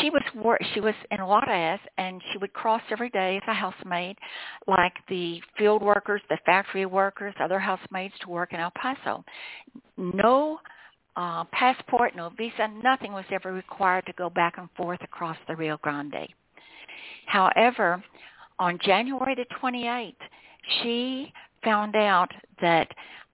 she 0.00 0.10
was 0.10 0.22
wor- 0.34 0.58
she 0.74 0.80
was 0.80 0.94
in 1.10 1.18
Juarez, 1.18 1.78
and 1.96 2.20
she 2.32 2.38
would 2.38 2.52
cross 2.52 2.82
every 2.90 3.10
day 3.10 3.36
as 3.36 3.42
a 3.46 3.54
housemaid, 3.54 4.16
like 4.66 4.94
the 5.08 5.40
field 5.56 5.82
workers, 5.82 6.20
the 6.28 6.38
factory 6.44 6.86
workers, 6.86 7.34
other 7.40 7.60
housemaids 7.60 8.14
to 8.22 8.30
work 8.30 8.52
in 8.52 8.58
El 8.58 8.72
Paso. 8.72 9.24
No 9.96 10.58
uh, 11.16 11.44
passport, 11.52 12.16
no 12.16 12.30
visa, 12.36 12.68
nothing 12.82 13.12
was 13.12 13.24
ever 13.30 13.52
required 13.52 14.04
to 14.06 14.12
go 14.14 14.28
back 14.28 14.58
and 14.58 14.68
forth 14.76 15.00
across 15.02 15.36
the 15.46 15.56
Rio 15.56 15.78
Grande. 15.82 16.28
However, 17.26 18.02
on 18.58 18.78
January 18.82 19.34
the 19.34 19.46
28th, 19.60 20.14
she 20.82 21.32
found 21.64 21.94
out 21.96 22.30
that 22.60 22.88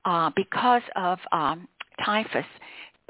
uh, 0.05 0.31
because 0.35 0.83
of 0.97 1.19
um, 1.31 1.69
typhus, 2.05 2.45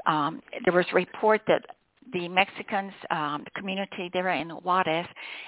um, 0.05 0.41
there 0.63 0.73
was 0.73 0.85
a 0.91 0.95
report 0.95 1.41
that 1.47 1.65
the 2.11 2.27
Mexicans, 2.27 2.93
um, 3.09 3.43
the 3.45 3.59
community 3.59 4.09
there 4.13 4.29
in 4.29 4.49
Juarez, 4.49 5.07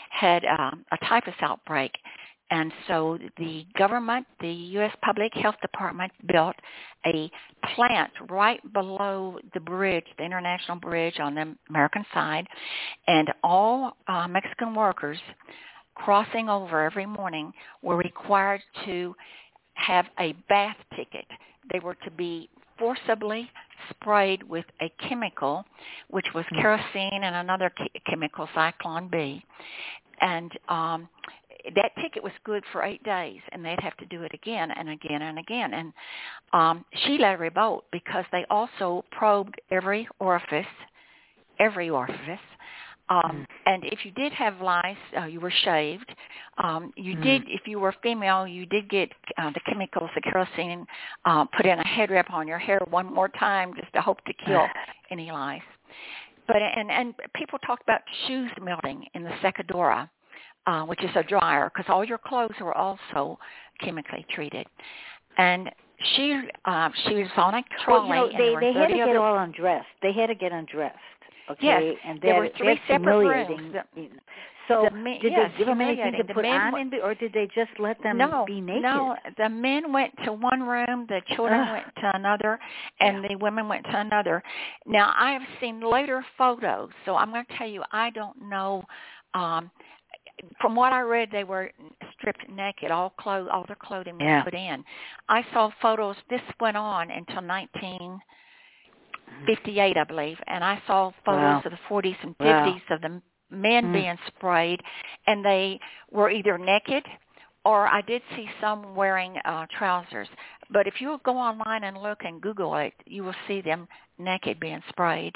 had 0.10 0.44
um, 0.46 0.86
a 0.92 0.98
typhus 1.06 1.36
outbreak. 1.42 1.92
And 2.52 2.72
so 2.88 3.18
the 3.38 3.66
government, 3.78 4.28
the 4.40 4.52
U.S. 4.52 4.96
Public 5.04 5.34
Health 5.34 5.56
Department, 5.62 6.12
built 6.32 6.56
a 7.06 7.30
plant 7.76 8.12
right 8.30 8.62
below 8.72 9.40
the 9.54 9.60
bridge, 9.60 10.06
the 10.18 10.24
international 10.24 10.78
bridge 10.80 11.20
on 11.20 11.36
the 11.36 11.56
American 11.70 12.06
side, 12.14 12.46
and 13.08 13.30
all 13.44 13.98
uh, 14.08 14.28
Mexican 14.28 14.76
workers 14.76 15.18
crossing 15.96 16.50
over 16.50 16.84
every 16.84 17.06
morning 17.06 17.52
were 17.82 17.98
required 17.98 18.62
to 18.86 19.16
have 19.74 20.06
a 20.20 20.34
bath 20.48 20.78
ticket. 20.96 21.26
They 21.72 21.80
were 21.80 21.96
to 22.04 22.12
be 22.12 22.50
forcibly 22.78 23.50
sprayed 23.90 24.44
with 24.44 24.66
a 24.82 24.92
chemical, 25.08 25.66
which 26.10 26.26
was 26.34 26.46
kerosene 26.60 27.24
and 27.24 27.36
another 27.36 27.72
chemical, 28.10 28.48
Zyklon 28.56 29.10
B. 29.10 29.44
And 30.22 30.52
um, 30.70 31.10
that 31.76 31.92
ticket 32.02 32.24
was 32.24 32.34
good 32.44 32.64
for 32.72 32.84
eight 32.84 33.04
days, 33.04 33.40
and 33.52 33.64
they'd 33.64 33.80
have 33.80 33.98
to 33.98 34.06
do 34.06 34.24
it 34.24 34.34
again 34.34 34.72
and 34.72 34.90
again 34.90 35.22
and 35.22 35.40
again. 35.40 35.74
And 35.74 35.94
um, 36.54 36.86
she 37.06 37.18
led 37.18 37.40
revolt 37.40 37.86
because 37.92 38.26
they 38.32 38.46
also 38.50 39.04
probed 39.12 39.56
every 39.72 40.08
orifice, 40.20 40.66
every 41.60 41.90
orifice. 41.90 42.40
Um, 43.10 43.22
mm. 43.24 43.46
And 43.68 43.84
if 43.86 44.04
you 44.04 44.12
did 44.12 44.32
have 44.34 44.62
lice, 44.62 44.96
uh, 45.18 45.26
you 45.26 45.40
were 45.40 45.54
shaved. 45.64 46.12
Um, 46.64 46.92
you 46.96 47.16
mm. 47.16 47.24
did, 47.24 47.44
if 47.48 47.68
you 47.68 47.80
were 47.80 47.94
female, 48.02 48.48
you 48.48 48.66
did 48.66 48.90
get 48.90 49.10
uh, 49.38 49.52
the 49.52 49.60
chemicals, 49.68 50.10
the 50.16 50.22
kerosene, 50.22 50.86
uh, 51.26 51.46
put 51.46 51.66
in 51.66 51.80
a 51.80 51.88
head 51.88 52.10
wrap 52.10 52.32
on 52.32 52.48
your 52.48 52.58
hair 52.60 52.80
one 52.90 53.12
more 53.14 53.30
time 53.30 53.74
just 53.80 53.92
to 53.94 54.02
hope 54.02 54.24
to 54.26 54.34
kill 54.46 54.66
any 55.12 55.32
lice. 55.32 55.62
But 56.48 56.58
and 56.58 56.92
and 56.92 57.16
people 57.36 57.58
talk 57.60 57.82
about 57.82 58.02
shoes 58.28 58.52
melting 58.62 59.06
in 59.16 59.24
the 59.24 59.32
secadora 59.42 60.10
uh, 60.68 60.84
which 60.84 61.04
is 61.04 61.12
a 61.16 61.24
dryer, 61.24 61.72
because 61.74 61.90
all 61.90 62.04
your 62.04 62.18
clothes 62.18 62.56
were 62.62 62.76
also 62.76 63.38
chemically 63.80 64.26
treated. 64.30 64.66
And 65.38 65.70
she 66.16 66.40
uh, 66.66 66.90
she 67.08 67.16
was 67.16 67.28
on 67.38 67.56
a 67.56 67.64
trolley. 67.84 68.10
Well, 68.10 68.32
you 68.32 68.38
know, 68.38 68.60
they 68.60 68.74
they 68.74 68.80
had 68.80 68.88
to 68.88 68.94
get 68.94 69.16
all 69.16 69.38
undressed. 69.38 69.88
They 70.02 70.14
had 70.14 70.28
to 70.28 70.36
get 70.36 70.52
undressed. 70.52 70.98
Okay, 71.50 71.68
yes, 71.68 71.98
and 72.06 72.20
there 72.22 72.36
were 72.36 72.50
three 72.58 72.80
separate 72.88 73.48
rooms. 73.50 73.76
So 74.68 74.88
the 74.90 74.96
men, 74.96 75.20
did 75.22 75.32
yes, 75.32 75.52
they 75.52 75.60
give 75.60 75.68
them 75.68 75.80
anything 75.80 76.14
to 76.18 76.34
put 76.34 76.44
on, 76.44 76.80
in, 76.80 76.92
or 77.04 77.14
did 77.14 77.34
they 77.34 77.48
just 77.54 77.70
let 77.78 78.02
them 78.02 78.18
no, 78.18 78.46
be 78.48 78.62
naked? 78.62 78.82
No, 78.82 79.16
the 79.38 79.48
men 79.48 79.94
went 79.94 80.12
to 80.26 80.34
one 80.34 80.64
room, 80.64 81.06
the 81.08 81.22
children 81.36 81.60
Ugh. 81.62 81.74
went 81.74 81.96
to 81.98 82.16
another, 82.16 82.58
and 83.00 83.22
yeah. 83.22 83.30
the 83.30 83.36
women 83.36 83.68
went 83.68 83.84
to 83.86 84.00
another. 84.00 84.42
Now 84.88 85.14
I 85.16 85.34
have 85.34 85.44
seen 85.62 85.82
later 85.82 86.26
photos, 86.36 86.90
so 87.06 87.16
I'm 87.16 87.30
going 87.30 87.46
to 87.46 87.58
tell 87.58 87.68
you 87.68 87.84
I 87.92 88.10
don't 88.10 88.50
know. 88.50 88.84
Um, 89.36 89.70
from 90.60 90.76
what 90.76 90.92
I 90.94 91.02
read, 91.02 91.30
they 91.32 91.44
were 91.44 91.72
stripped 92.18 92.50
naked. 92.50 92.90
All 92.92 93.12
clothes, 93.20 93.50
all 93.52 93.66
their 93.68 93.78
clothing 93.82 94.14
was 94.16 94.24
yeah. 94.24 94.44
put 94.44 94.54
in. 94.54 94.84
I 95.30 95.44
saw 95.54 95.72
photos. 95.82 96.16
This 96.30 96.42
went 96.60 96.78
on 96.78 97.10
until 97.12 97.42
1958, 97.48 99.98
I 99.98 100.04
believe, 100.04 100.38
and 100.48 100.64
I 100.64 100.82
saw 100.88 101.12
photos 101.26 101.42
wow. 101.42 101.62
of 101.66 101.72
the 101.72 101.80
40s 101.90 102.16
and 102.24 102.38
50s 102.38 102.82
wow. 102.90 102.92
of 102.92 103.02
the 103.02 103.22
men 103.52 103.86
mm. 103.86 103.94
being 103.94 104.18
sprayed, 104.28 104.82
and 105.28 105.46
they 105.46 105.80
were 106.12 106.30
either 106.30 106.58
naked 106.58 107.04
or 107.66 107.88
I 107.88 108.02
did 108.02 108.22
see 108.36 108.48
some 108.62 108.96
wearing 108.96 109.36
uh, 109.44 109.66
trousers. 109.78 110.28
But 110.72 110.88
if 110.88 111.02
you 111.02 111.20
go 111.26 111.38
online 111.38 111.84
and 111.84 111.98
look 111.98 112.20
and 112.24 112.40
Google 112.40 112.76
it, 112.76 112.94
you 113.06 113.24
will 113.24 113.36
see 113.48 113.62
them 113.62 113.88
naked 114.20 114.60
being 114.60 114.82
sprayed. 114.90 115.36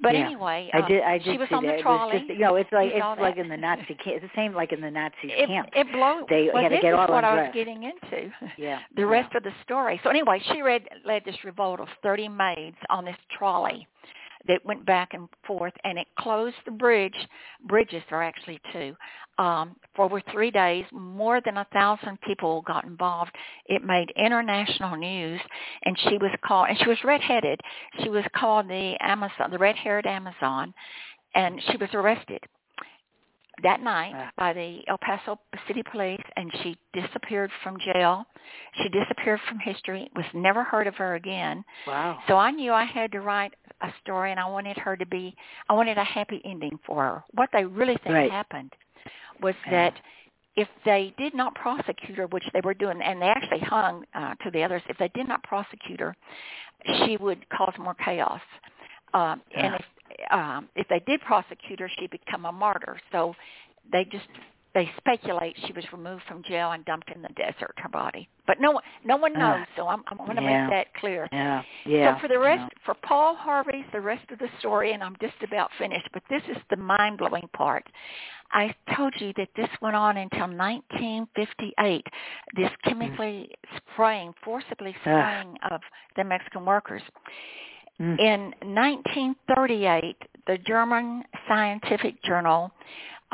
But 0.00 0.14
yeah. 0.14 0.26
anyway, 0.26 0.70
I 0.74 0.78
uh, 0.78 0.88
did. 0.88 1.02
I 1.02 1.18
did 1.18 1.24
she 1.24 1.38
was 1.38 1.48
see 1.48 1.54
on 1.54 1.64
that. 1.64 1.76
the 1.76 1.82
trolley. 1.82 2.16
It 2.16 2.18
just, 2.20 2.30
you 2.30 2.38
know, 2.40 2.56
it's 2.56 2.72
like 2.72 2.90
it's 2.92 3.20
like 3.20 3.36
that? 3.36 3.40
in 3.40 3.48
the 3.48 3.56
Nazi 3.56 3.84
camp. 4.04 4.22
It's 4.22 4.24
the 4.24 4.30
same 4.36 4.54
like 4.54 4.72
in 4.72 4.80
the 4.80 4.90
Nazi 4.90 5.14
it, 5.24 5.46
camp. 5.46 5.68
It 5.74 5.86
blew. 5.92 6.26
They 6.28 6.50
well, 6.52 6.62
had 6.62 6.70
to 6.70 6.74
this 6.76 6.82
get 6.82 6.94
all 6.94 7.04
is 7.04 7.10
what 7.10 7.24
I 7.24 7.42
was 7.42 7.50
getting 7.54 7.84
into. 7.84 8.30
Yeah. 8.58 8.80
The 8.96 9.02
yeah. 9.02 9.08
rest 9.08 9.34
of 9.34 9.42
the 9.42 9.50
story. 9.64 10.00
So 10.04 10.10
anyway, 10.10 10.40
she 10.52 10.62
read, 10.62 10.82
led 11.04 11.22
this 11.24 11.36
revolt 11.44 11.80
of 11.80 11.88
30 12.02 12.28
maids 12.28 12.76
on 12.90 13.04
this 13.04 13.16
trolley 13.36 13.86
that 14.46 14.64
went 14.64 14.84
back 14.84 15.14
and 15.14 15.28
forth, 15.46 15.72
and 15.84 15.98
it 15.98 16.06
closed 16.18 16.56
the 16.64 16.70
bridge. 16.70 17.14
Bridges 17.66 18.02
are 18.10 18.22
actually 18.22 18.60
two. 18.72 18.94
Um, 19.38 19.76
for 19.96 20.04
over 20.04 20.20
three 20.32 20.50
days, 20.50 20.84
more 20.92 21.40
than 21.44 21.56
a 21.56 21.66
thousand 21.72 22.20
people 22.20 22.62
got 22.62 22.84
involved. 22.84 23.32
It 23.66 23.82
made 23.82 24.12
international 24.16 24.96
news, 24.96 25.40
and 25.84 25.98
she 26.00 26.18
was 26.18 26.30
called. 26.44 26.68
And 26.68 26.78
she 26.78 26.88
was 26.88 26.98
redheaded. 27.04 27.60
She 28.02 28.10
was 28.10 28.24
called 28.36 28.68
the 28.68 28.96
Amazon, 29.00 29.50
the 29.50 29.58
red-haired 29.58 30.06
Amazon, 30.06 30.72
and 31.34 31.60
she 31.70 31.76
was 31.76 31.88
arrested 31.94 32.40
that 33.62 33.80
night 33.80 34.30
by 34.36 34.52
the 34.52 34.80
El 34.88 34.98
Paso 34.98 35.38
City 35.66 35.82
Police, 35.90 36.20
and 36.36 36.50
she 36.62 36.76
disappeared 36.92 37.50
from 37.62 37.76
jail. 37.78 38.24
She 38.82 38.88
disappeared 38.88 39.40
from 39.48 39.58
history. 39.58 40.10
Was 40.16 40.24
never 40.34 40.64
heard 40.64 40.86
of 40.86 40.94
her 40.96 41.14
again. 41.14 41.64
Wow. 41.86 42.18
So 42.28 42.36
I 42.36 42.50
knew 42.50 42.72
I 42.72 42.84
had 42.84 43.12
to 43.12 43.20
write 43.20 43.54
a 43.80 43.92
story, 44.02 44.30
and 44.30 44.40
I 44.40 44.46
wanted 44.46 44.76
her 44.78 44.96
to 44.96 45.06
be. 45.06 45.34
I 45.68 45.74
wanted 45.74 45.98
a 45.98 46.04
happy 46.04 46.40
ending 46.44 46.78
for 46.86 47.02
her. 47.02 47.24
What 47.32 47.50
they 47.52 47.64
really 47.64 47.96
think 47.96 48.14
Right. 48.14 48.30
happened 48.30 48.72
was 49.40 49.54
Yeah. 49.64 49.70
that 49.90 50.00
if 50.56 50.68
they 50.84 51.12
did 51.18 51.34
not 51.34 51.54
prosecute 51.54 52.16
her, 52.16 52.26
which 52.28 52.48
they 52.52 52.60
were 52.60 52.74
doing, 52.74 53.02
and 53.02 53.20
they 53.20 53.28
actually 53.28 53.58
hung 53.60 54.06
uh, 54.14 54.34
to 54.36 54.50
the 54.50 54.62
others, 54.62 54.82
if 54.88 54.96
they 54.98 55.08
did 55.08 55.26
not 55.26 55.42
prosecute 55.42 56.00
her, 56.00 56.16
she 57.04 57.16
would 57.16 57.48
cause 57.48 57.76
more 57.78 57.94
chaos. 57.94 58.40
Um, 59.12 59.42
yeah. 59.50 59.66
And 59.66 59.74
if 59.74 59.86
um, 60.30 60.68
if 60.76 60.86
they 60.88 61.00
did 61.00 61.20
prosecute 61.22 61.80
her, 61.80 61.88
she'd 61.88 62.10
become 62.10 62.44
a 62.44 62.52
martyr. 62.52 63.00
So 63.10 63.34
they 63.90 64.04
just 64.04 64.28
they 64.74 64.90
speculate 64.96 65.56
she 65.66 65.72
was 65.72 65.84
removed 65.92 66.22
from 66.26 66.42
jail 66.42 66.72
and 66.72 66.84
dumped 66.84 67.10
in 67.14 67.22
the 67.22 67.28
desert, 67.36 67.74
her 67.76 67.88
body. 67.88 68.28
But 68.46 68.56
no 68.60 68.72
one, 68.72 68.82
no 69.04 69.16
one 69.16 69.32
knows. 69.32 69.62
Uh, 69.62 69.64
so 69.76 69.88
I'm, 69.88 70.02
I'm 70.08 70.18
going 70.18 70.36
to 70.36 70.42
yeah. 70.42 70.66
make 70.66 70.70
that 70.70 71.00
clear. 71.00 71.28
Yeah, 71.32 71.62
yeah. 71.86 72.16
So 72.16 72.22
for 72.22 72.28
the 72.28 72.38
rest, 72.38 72.60
yeah. 72.60 72.84
for 72.84 72.94
Paul 72.94 73.36
Harvey's 73.36 73.84
the 73.92 74.00
rest 74.00 74.30
of 74.30 74.38
the 74.38 74.48
story, 74.58 74.92
and 74.92 75.02
I'm 75.02 75.16
just 75.20 75.34
about 75.42 75.70
finished. 75.78 76.08
But 76.12 76.24
this 76.28 76.42
is 76.50 76.56
the 76.70 76.76
mind 76.76 77.18
blowing 77.18 77.48
part. 77.52 77.84
I 78.52 78.74
told 78.96 79.14
you 79.18 79.32
that 79.36 79.48
this 79.56 79.68
went 79.80 79.96
on 79.96 80.16
until 80.16 80.48
1958. 80.48 82.06
This 82.56 82.70
chemically 82.84 83.50
mm. 83.50 83.80
spraying, 83.92 84.34
forcibly 84.44 84.94
spraying 85.00 85.56
uh. 85.62 85.74
of 85.74 85.80
the 86.16 86.24
Mexican 86.24 86.64
workers. 86.64 87.02
Mm. 88.00 88.18
In 88.18 88.40
1938, 88.74 90.16
the 90.46 90.58
German 90.66 91.22
scientific 91.48 92.22
journal 92.24 92.72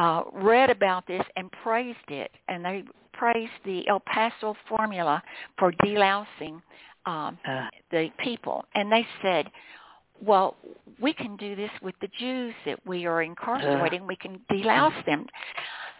uh, 0.00 0.22
read 0.32 0.70
about 0.70 1.06
this 1.06 1.22
and 1.36 1.50
praised 1.62 1.98
it, 2.08 2.30
and 2.48 2.64
they 2.64 2.84
praised 3.12 3.52
the 3.66 3.86
El 3.86 4.00
Paso 4.00 4.56
formula 4.66 5.22
for 5.58 5.72
delousing 5.84 6.62
um, 7.04 7.38
uh. 7.46 7.66
the 7.90 8.08
people. 8.18 8.64
And 8.74 8.90
they 8.90 9.06
said, 9.20 9.50
well, 10.22 10.56
we 11.00 11.12
can 11.12 11.36
do 11.36 11.54
this 11.54 11.70
with 11.82 11.94
the 12.00 12.08
Jews 12.18 12.54
that 12.64 12.78
we 12.86 13.04
are 13.04 13.22
incarcerating. 13.22 14.02
Uh. 14.02 14.06
We 14.06 14.16
can 14.16 14.40
delouse 14.50 15.04
them. 15.04 15.26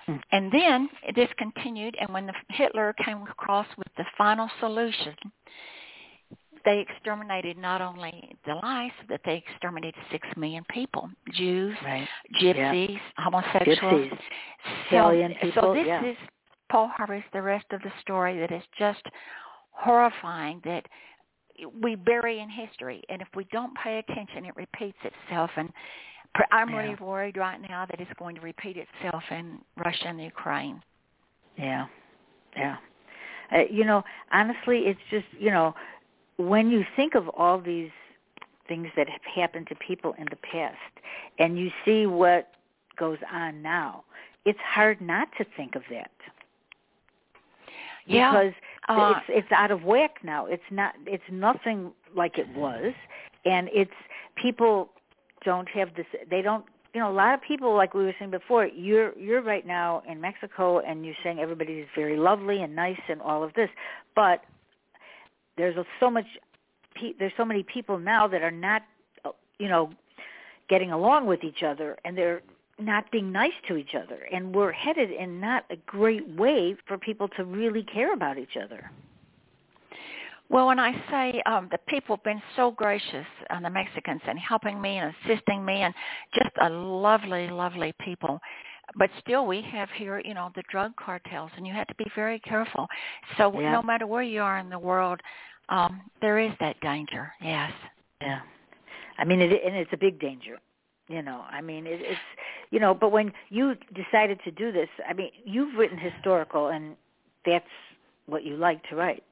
Hmm. 0.07 0.17
And 0.33 0.51
then 0.51 0.89
this 1.15 1.29
continued, 1.37 1.95
and 2.01 2.09
when 2.11 2.27
the, 2.27 2.33
Hitler 2.49 2.95
came 3.05 3.23
across 3.23 3.67
with 3.77 3.89
the 3.99 4.05
final 4.17 4.49
solution, 4.61 5.15
they 6.65 6.81
exterminated 6.81 7.57
not 7.57 7.81
only 7.81 8.37
the 8.47 8.55
lice, 8.55 8.93
but 9.09 9.21
they 9.25 9.43
exterminated 9.49 9.95
six 10.11 10.27
million 10.37 10.65
people: 10.71 11.09
Jews, 11.35 11.77
right. 11.85 12.09
gypsies, 12.41 12.91
yeah. 12.91 12.99
homosexuals, 13.17 14.11
gypsies, 14.91 15.35
so, 15.35 15.47
people. 15.47 15.63
So 15.63 15.75
this 15.75 15.87
yeah. 15.87 16.05
is 16.05 16.17
Paul 16.71 16.91
Harvey's 16.95 17.25
the 17.33 17.43
rest 17.43 17.67
of 17.73 17.81
the 17.83 17.93
story 18.01 18.39
that 18.41 18.53
is 18.53 18.63
just 18.79 19.03
horrifying 19.73 20.61
that 20.65 20.87
we 21.83 21.95
bury 21.95 22.41
in 22.41 22.49
history, 22.49 23.03
and 23.09 23.21
if 23.21 23.29
we 23.35 23.45
don't 23.53 23.75
pay 23.77 23.99
attention, 23.99 24.45
it 24.45 24.57
repeats 24.57 24.99
itself. 25.05 25.51
And 25.57 25.71
I'm 26.53 26.71
yeah. 26.71 26.77
really 26.77 26.95
worried 26.97 27.37
right 27.37 27.61
now 27.61 27.87
that 27.87 28.01
it's 28.01 28.11
going 28.19 28.37
to 28.37 28.41
repeat 28.41 28.77
itself 28.77 29.23
in 29.31 29.59
Russia 29.77 30.07
and 30.09 30.23
Ukraine. 30.23 30.83
Yeah, 31.57 31.87
yeah. 32.57 32.77
Uh, 33.53 33.63
you 33.71 33.85
know, 33.85 34.03
honestly, 34.33 34.81
it's 34.87 35.01
just 35.11 35.27
you 35.39 35.51
know 35.51 35.75
when 36.49 36.71
you 36.71 36.85
think 36.97 37.15
of 37.15 37.29
all 37.31 37.61
these 37.61 37.91
things 38.69 38.89
that 38.97 39.09
have 39.09 39.21
happened 39.35 39.67
to 39.69 39.75
people 39.75 40.15
in 40.19 40.27
the 40.31 40.37
past 40.37 40.77
and 41.39 41.59
you 41.59 41.71
see 41.85 42.07
what 42.07 42.53
goes 42.99 43.19
on 43.33 43.63
now, 43.63 44.05
it's 44.45 44.59
hard 44.65 45.01
not 45.01 45.29
to 45.39 45.45
think 45.57 45.75
of 45.75 45.83
that. 45.91 46.11
Yeah. 48.07 48.31
Because 48.31 48.53
uh, 48.89 49.15
it's 49.29 49.45
it's 49.45 49.53
out 49.53 49.71
of 49.71 49.83
whack 49.85 50.17
now. 50.23 50.47
It's 50.47 50.63
not 50.71 50.95
it's 51.07 51.23
nothing 51.31 51.93
like 52.17 52.39
it 52.39 52.49
was 52.57 52.93
and 53.45 53.69
it's 53.73 53.91
people 54.37 54.91
don't 55.45 55.69
have 55.69 55.95
this 55.97 56.07
they 56.31 56.43
don't 56.43 56.65
you 56.95 57.01
know 57.01 57.11
a 57.11 57.13
lot 57.13 57.35
of 57.35 57.41
people 57.43 57.75
like 57.75 57.95
we 57.95 58.05
were 58.05 58.15
saying 58.19 58.31
before 58.31 58.67
you're 58.67 59.17
you're 59.19 59.43
right 59.43 59.67
now 59.67 60.03
in 60.09 60.21
Mexico 60.21 60.81
and 60.81 61.05
you're 61.05 61.15
saying 61.23 61.39
everybody 61.39 61.75
is 61.75 61.89
very 61.95 62.17
lovely 62.17 62.63
and 62.63 62.75
nice 62.75 63.01
and 63.09 63.21
all 63.23 63.43
of 63.43 63.53
this 63.55 63.71
but 64.15 64.43
there's 65.61 65.77
so 65.99 66.11
much 66.11 66.27
there's 67.19 67.33
so 67.37 67.45
many 67.45 67.63
people 67.63 67.99
now 67.99 68.27
that 68.27 68.43
are 68.43 68.51
not 68.51 68.83
you 69.59 69.69
know 69.69 69.91
getting 70.69 70.93
along 70.93 71.27
with 71.27 71.45
each 71.45 71.63
other 71.63 71.97
and 72.05 72.17
they're 72.17 72.43
not 72.79 73.11
being 73.11 73.31
nice 73.31 73.53
to 73.69 73.77
each 73.77 73.95
other 73.95 74.27
and 74.33 74.55
we're 74.55 74.73
headed 74.73 75.11
in 75.11 75.41
not 75.41 75.65
a 75.71 75.77
great 75.87 76.27
way 76.37 76.75
for 76.87 76.97
people 76.97 77.29
to 77.29 77.45
really 77.45 77.83
care 77.83 78.15
about 78.15 78.39
each 78.39 78.57
other 78.63 78.91
well, 80.51 80.67
when 80.67 80.81
I 80.81 80.93
say 81.09 81.41
um, 81.47 81.69
the 81.71 81.79
people 81.87 82.17
have 82.17 82.25
been 82.25 82.43
so 82.57 82.73
gracious, 82.73 83.27
and 83.51 83.65
the 83.65 83.71
Mexicans, 83.71 84.21
and 84.27 84.37
helping 84.37 84.81
me 84.81 84.99
and 84.99 85.15
assisting 85.23 85.65
me, 85.65 85.75
and 85.75 85.95
just 86.35 86.51
a 86.61 86.69
lovely, 86.69 87.49
lovely 87.49 87.95
people. 88.01 88.41
But 88.97 89.11
still, 89.21 89.47
we 89.47 89.63
have 89.73 89.89
here, 89.97 90.21
you 90.25 90.35
know, 90.35 90.51
the 90.55 90.63
drug 90.71 90.93
cartels, 90.97 91.51
and 91.57 91.67
you 91.67 91.73
have 91.73 91.87
to 91.89 91.95
be 91.95 92.07
very 92.15 92.39
careful. 92.41 92.87
So 93.37 93.53
yeah. 93.59 93.73
no 93.73 93.83
matter 93.83 94.07
where 94.07 94.23
you 94.23 94.43
are 94.43 94.59
in 94.59 94.69
the 94.69 94.79
world, 94.79 95.21
um, 95.69 96.01
there 96.21 96.39
is 96.39 96.53
that 96.61 96.81
danger. 96.81 97.33
Yes. 97.41 97.73
Yeah. 98.21 98.41
I 99.19 99.25
mean, 99.25 99.41
it, 99.41 99.53
and 99.65 99.77
it's 99.77 99.93
a 99.93 99.97
big 99.97 100.19
danger. 100.19 100.59
You 101.09 101.23
know, 101.23 101.45
I 101.51 101.61
mean, 101.61 101.87
it, 101.87 102.01
it's, 102.01 102.21
you 102.71 102.79
know, 102.79 102.95
but 102.95 103.11
when 103.11 103.33
you 103.49 103.75
decided 103.95 104.39
to 104.45 104.51
do 104.53 104.71
this, 104.71 104.89
I 105.09 105.13
mean, 105.13 105.31
you've 105.45 105.77
written 105.77 105.99
historical, 105.99 106.69
and 106.69 106.97
that's 107.45 107.65
what 108.27 108.45
you 108.45 108.57
like 108.57 108.83
to 108.91 108.97
write. 108.97 109.25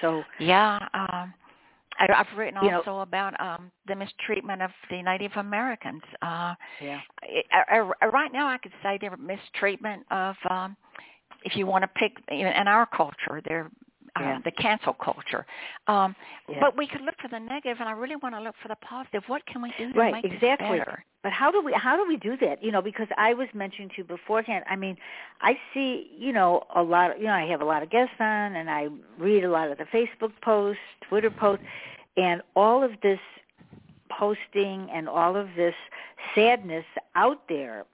So 0.00 0.22
yeah, 0.38 0.78
um, 0.94 1.34
I've 2.00 2.38
written 2.38 2.56
also 2.56 2.66
you 2.66 2.82
know, 2.86 3.00
about 3.00 3.38
um, 3.40 3.70
the 3.86 3.94
mistreatment 3.94 4.62
of 4.62 4.70
the 4.90 5.02
Native 5.02 5.32
Americans. 5.36 6.02
Uh, 6.22 6.54
yeah. 6.80 7.00
I, 7.52 7.82
I, 8.00 8.06
right 8.06 8.32
now, 8.32 8.48
I 8.48 8.58
could 8.58 8.72
say 8.82 8.98
their 9.00 9.16
mistreatment 9.16 10.04
of, 10.10 10.34
um, 10.48 10.76
if 11.44 11.56
you 11.56 11.66
want 11.66 11.82
to 11.82 11.88
pick 11.88 12.12
in 12.28 12.46
our 12.46 12.86
culture, 12.86 13.42
they're 13.46 13.70
yeah. 14.20 14.38
the 14.44 14.50
cancel 14.50 14.92
culture. 14.92 15.46
Um, 15.86 16.14
yeah. 16.48 16.58
But 16.60 16.76
we 16.76 16.86
could 16.86 17.00
look 17.02 17.14
for 17.20 17.28
the 17.28 17.38
negative, 17.38 17.78
and 17.80 17.88
I 17.88 17.92
really 17.92 18.16
want 18.16 18.34
to 18.34 18.40
look 18.40 18.54
for 18.62 18.68
the 18.68 18.76
positive. 18.76 19.22
What 19.26 19.44
can 19.46 19.62
we 19.62 19.72
do 19.78 19.92
to 19.92 19.98
right, 19.98 20.12
make 20.12 20.24
exactly. 20.24 20.78
this 20.78 20.84
better? 20.84 21.04
But 21.22 21.32
how 21.32 21.50
do 21.50 21.62
we 21.62 21.72
how 21.72 21.96
do 21.96 22.06
we 22.06 22.16
do 22.16 22.36
that? 22.38 22.62
You 22.62 22.72
know, 22.72 22.80
because 22.80 23.08
I 23.18 23.34
was 23.34 23.48
mentioning 23.54 23.88
to 23.90 23.94
you 23.98 24.04
beforehand. 24.04 24.64
I 24.68 24.76
mean, 24.76 24.96
I 25.40 25.58
see 25.74 26.10
you 26.18 26.32
know 26.32 26.64
a 26.74 26.82
lot. 26.82 27.12
Of, 27.12 27.18
you 27.18 27.24
know, 27.24 27.32
I 27.32 27.46
have 27.46 27.60
a 27.60 27.64
lot 27.64 27.82
of 27.82 27.90
guests 27.90 28.14
on, 28.20 28.56
and 28.56 28.70
I 28.70 28.88
read 29.18 29.44
a 29.44 29.50
lot 29.50 29.70
of 29.70 29.78
the 29.78 29.84
Facebook 29.84 30.32
posts, 30.42 30.80
Twitter 31.08 31.30
posts, 31.30 31.64
and 32.16 32.42
all 32.56 32.82
of 32.82 32.92
this 33.02 33.20
posting 34.10 34.88
and 34.92 35.08
all 35.08 35.36
of 35.36 35.48
this 35.56 35.74
sadness 36.34 36.84
out 37.14 37.42
there 37.48 37.84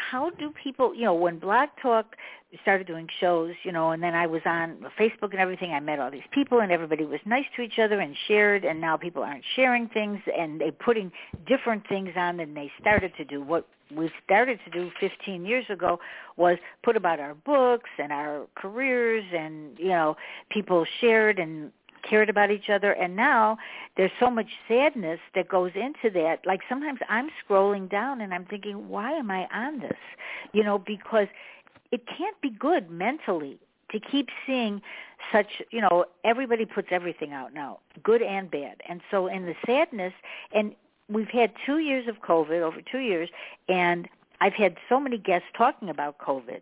how 0.00 0.30
do 0.30 0.52
people, 0.62 0.94
you 0.94 1.04
know, 1.04 1.14
when 1.14 1.38
Blog 1.38 1.68
Talk 1.80 2.16
started 2.62 2.86
doing 2.86 3.06
shows, 3.20 3.52
you 3.62 3.72
know, 3.72 3.92
and 3.92 4.02
then 4.02 4.14
I 4.14 4.26
was 4.26 4.42
on 4.44 4.78
Facebook 4.98 5.30
and 5.30 5.38
everything, 5.38 5.72
I 5.72 5.80
met 5.80 6.00
all 6.00 6.10
these 6.10 6.22
people 6.32 6.60
and 6.60 6.72
everybody 6.72 7.04
was 7.04 7.20
nice 7.24 7.44
to 7.56 7.62
each 7.62 7.78
other 7.78 8.00
and 8.00 8.16
shared 8.26 8.64
and 8.64 8.80
now 8.80 8.96
people 8.96 9.22
aren't 9.22 9.44
sharing 9.54 9.88
things 9.88 10.18
and 10.36 10.60
they're 10.60 10.72
putting 10.72 11.12
different 11.46 11.86
things 11.88 12.10
on 12.16 12.38
than 12.38 12.54
they 12.54 12.70
started 12.80 13.12
to 13.18 13.24
do. 13.24 13.42
What 13.42 13.68
we 13.94 14.10
started 14.24 14.58
to 14.64 14.70
do 14.70 14.90
15 15.00 15.44
years 15.44 15.64
ago 15.68 15.98
was 16.36 16.58
put 16.82 16.96
about 16.96 17.20
our 17.20 17.34
books 17.34 17.90
and 17.98 18.12
our 18.12 18.46
careers 18.56 19.24
and, 19.36 19.78
you 19.78 19.88
know, 19.88 20.16
people 20.50 20.84
shared 21.00 21.38
and 21.38 21.70
cared 22.02 22.28
about 22.28 22.50
each 22.50 22.68
other 22.68 22.92
and 22.92 23.16
now 23.16 23.56
there's 23.96 24.10
so 24.18 24.30
much 24.30 24.48
sadness 24.68 25.20
that 25.34 25.48
goes 25.48 25.72
into 25.74 26.10
that. 26.14 26.40
Like 26.46 26.60
sometimes 26.68 27.00
i'm 27.08 27.28
scrolling 27.42 27.90
down 27.90 28.20
and 28.20 28.32
i'm 28.34 28.44
thinking 28.44 28.88
why 28.88 29.12
am 29.12 29.30
i 29.30 29.46
on 29.52 29.80
this? 29.80 29.98
You 30.52 30.64
know 30.64 30.78
because 30.78 31.28
it 31.92 32.06
can't 32.06 32.40
be 32.40 32.50
good 32.50 32.90
mentally 32.90 33.58
to 33.90 33.98
keep 33.98 34.28
seeing 34.46 34.80
such 35.32 35.62
you 35.70 35.80
know 35.80 36.04
everybody 36.24 36.64
puts 36.64 36.88
everything 36.90 37.32
out 37.32 37.52
now 37.52 37.80
good 38.02 38.22
and 38.22 38.50
bad. 38.50 38.76
And 38.88 39.00
so 39.10 39.26
in 39.26 39.46
the 39.46 39.54
sadness 39.66 40.12
and 40.52 40.74
we've 41.08 41.28
had 41.28 41.52
2 41.66 41.78
years 41.78 42.06
of 42.08 42.16
covid 42.22 42.62
over 42.62 42.80
2 42.80 42.98
years 42.98 43.28
and 43.68 44.08
i've 44.40 44.54
had 44.54 44.76
so 44.88 45.00
many 45.00 45.18
guests 45.18 45.48
talking 45.56 45.88
about 45.88 46.18
covid. 46.18 46.60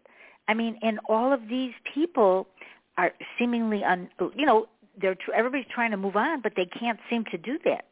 I 0.48 0.55
mean 0.55 0.79
and 0.83 0.98
all 1.09 1.33
of 1.33 1.48
these 1.48 1.74
people 1.94 2.48
are 2.96 3.12
seemingly 3.38 3.85
un 3.85 4.09
you 4.35 4.46
know 4.46 4.66
they're 5.00 5.14
tr- 5.14 5.32
everybody's 5.34 5.66
trying 5.74 5.90
to 5.90 5.96
move 5.96 6.16
on, 6.16 6.40
but 6.40 6.52
they 6.56 6.66
can't 6.66 6.98
seem 7.11 7.24
to 7.30 7.38
do 7.38 7.58
that. 7.64 7.84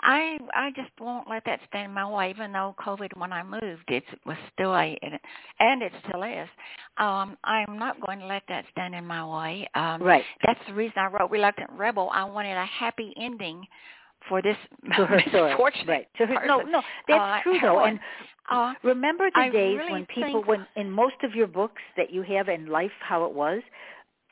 I 0.00 0.38
I 0.54 0.70
just 0.76 0.90
won't 1.00 1.28
let 1.28 1.44
that 1.46 1.60
stand 1.68 1.86
in 1.86 1.94
my 1.94 2.08
way. 2.08 2.30
Even 2.30 2.52
though 2.52 2.74
COVID, 2.84 3.16
when 3.16 3.32
I 3.32 3.42
moved, 3.42 3.88
it 3.88 4.04
was 4.24 4.36
still 4.52 4.74
a 4.74 4.98
and 5.60 5.82
it 5.82 5.92
still 6.06 6.22
is. 6.22 6.48
Um, 6.98 7.36
I'm 7.44 7.78
not 7.78 8.00
going 8.04 8.18
to 8.20 8.26
let 8.26 8.42
that 8.48 8.64
stand 8.72 8.94
in 8.94 9.06
my 9.06 9.24
way. 9.24 9.68
Um, 9.74 10.02
right. 10.02 10.24
That's 10.46 10.60
the 10.66 10.74
reason 10.74 10.94
I 10.96 11.06
wrote 11.06 11.30
Reluctant 11.30 11.70
Rebel. 11.76 12.10
I 12.12 12.24
wanted 12.24 12.56
a 12.56 12.66
happy 12.66 13.12
ending 13.16 13.66
for 14.28 14.42
this 14.42 14.56
to 14.96 15.06
her 15.06 15.22
story. 15.28 15.54
Right. 15.86 16.08
To 16.18 16.26
her, 16.26 16.46
no, 16.46 16.60
no, 16.60 16.82
that's 17.08 17.20
uh, 17.20 17.42
true 17.42 17.58
though. 17.60 17.84
And 17.84 17.98
uh, 18.50 18.74
remember 18.82 19.30
the 19.34 19.40
I 19.40 19.50
days 19.50 19.78
really 19.78 19.92
when 19.92 20.06
people, 20.06 20.42
when 20.44 20.66
in 20.76 20.90
most 20.90 21.16
of 21.22 21.34
your 21.34 21.46
books 21.46 21.82
that 21.96 22.12
you 22.12 22.22
have 22.22 22.48
in 22.48 22.66
life, 22.66 22.92
how 23.00 23.24
it 23.24 23.32
was, 23.32 23.62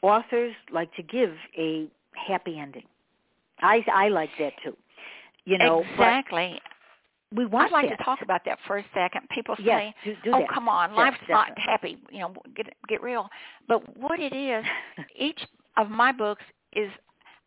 authors 0.05 0.55
like 0.73 0.95
to 0.97 1.03
give 1.03 1.33
a 1.59 1.87
happy 2.29 2.59
ending. 2.59 2.85
I 3.61 3.85
I 3.93 4.09
like 4.09 4.31
that 4.39 4.53
too. 4.63 4.77
You 5.45 5.59
know 5.59 5.85
exactly. 5.93 6.61
we 7.35 7.45
want 7.47 7.67
I'd 7.67 7.73
like 7.73 7.89
that. 7.91 7.99
to 7.99 8.05
talk 8.05 8.23
about 8.23 8.43
that 8.47 8.59
for 8.67 8.79
a 8.79 8.85
second. 8.95 9.29
People 9.31 9.57
yes, 9.59 9.81
say, 9.81 9.95
do, 10.05 10.17
do 10.25 10.31
"Oh, 10.35 10.39
that. 10.41 10.49
come 10.49 10.69
on, 10.69 10.91
Yes, 10.91 10.99
life's 10.99 11.29
not 11.29 11.59
happy." 11.59 11.99
You 12.11 12.21
know, 12.21 12.35
get 12.55 12.67
get 12.89 13.03
real. 13.03 13.29
But 13.69 13.97
what 13.97 14.21
it 14.21 14.33
is, 14.33 14.65
each 15.19 15.41
of 15.77 15.91
my 15.91 16.13
books 16.13 16.43
is 16.73 16.91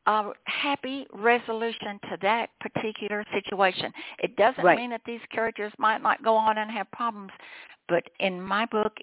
a 0.07 0.31
happy 0.45 1.05
resolution 1.13 1.99
to 2.09 2.17
that 2.21 2.49
particular 2.61 3.25
situation. 3.33 3.91
It 4.19 4.35
doesn't 4.37 4.63
Right. 4.63 4.77
mean 4.77 4.89
that 4.91 5.01
these 5.05 5.19
characters 5.31 5.73
might 5.77 6.01
not 6.01 6.23
go 6.23 6.35
on 6.35 6.57
and 6.57 6.71
have 6.71 6.89
problems, 6.91 7.31
but 7.89 8.03
in 8.19 8.41
my 8.41 8.65
book, 8.67 8.97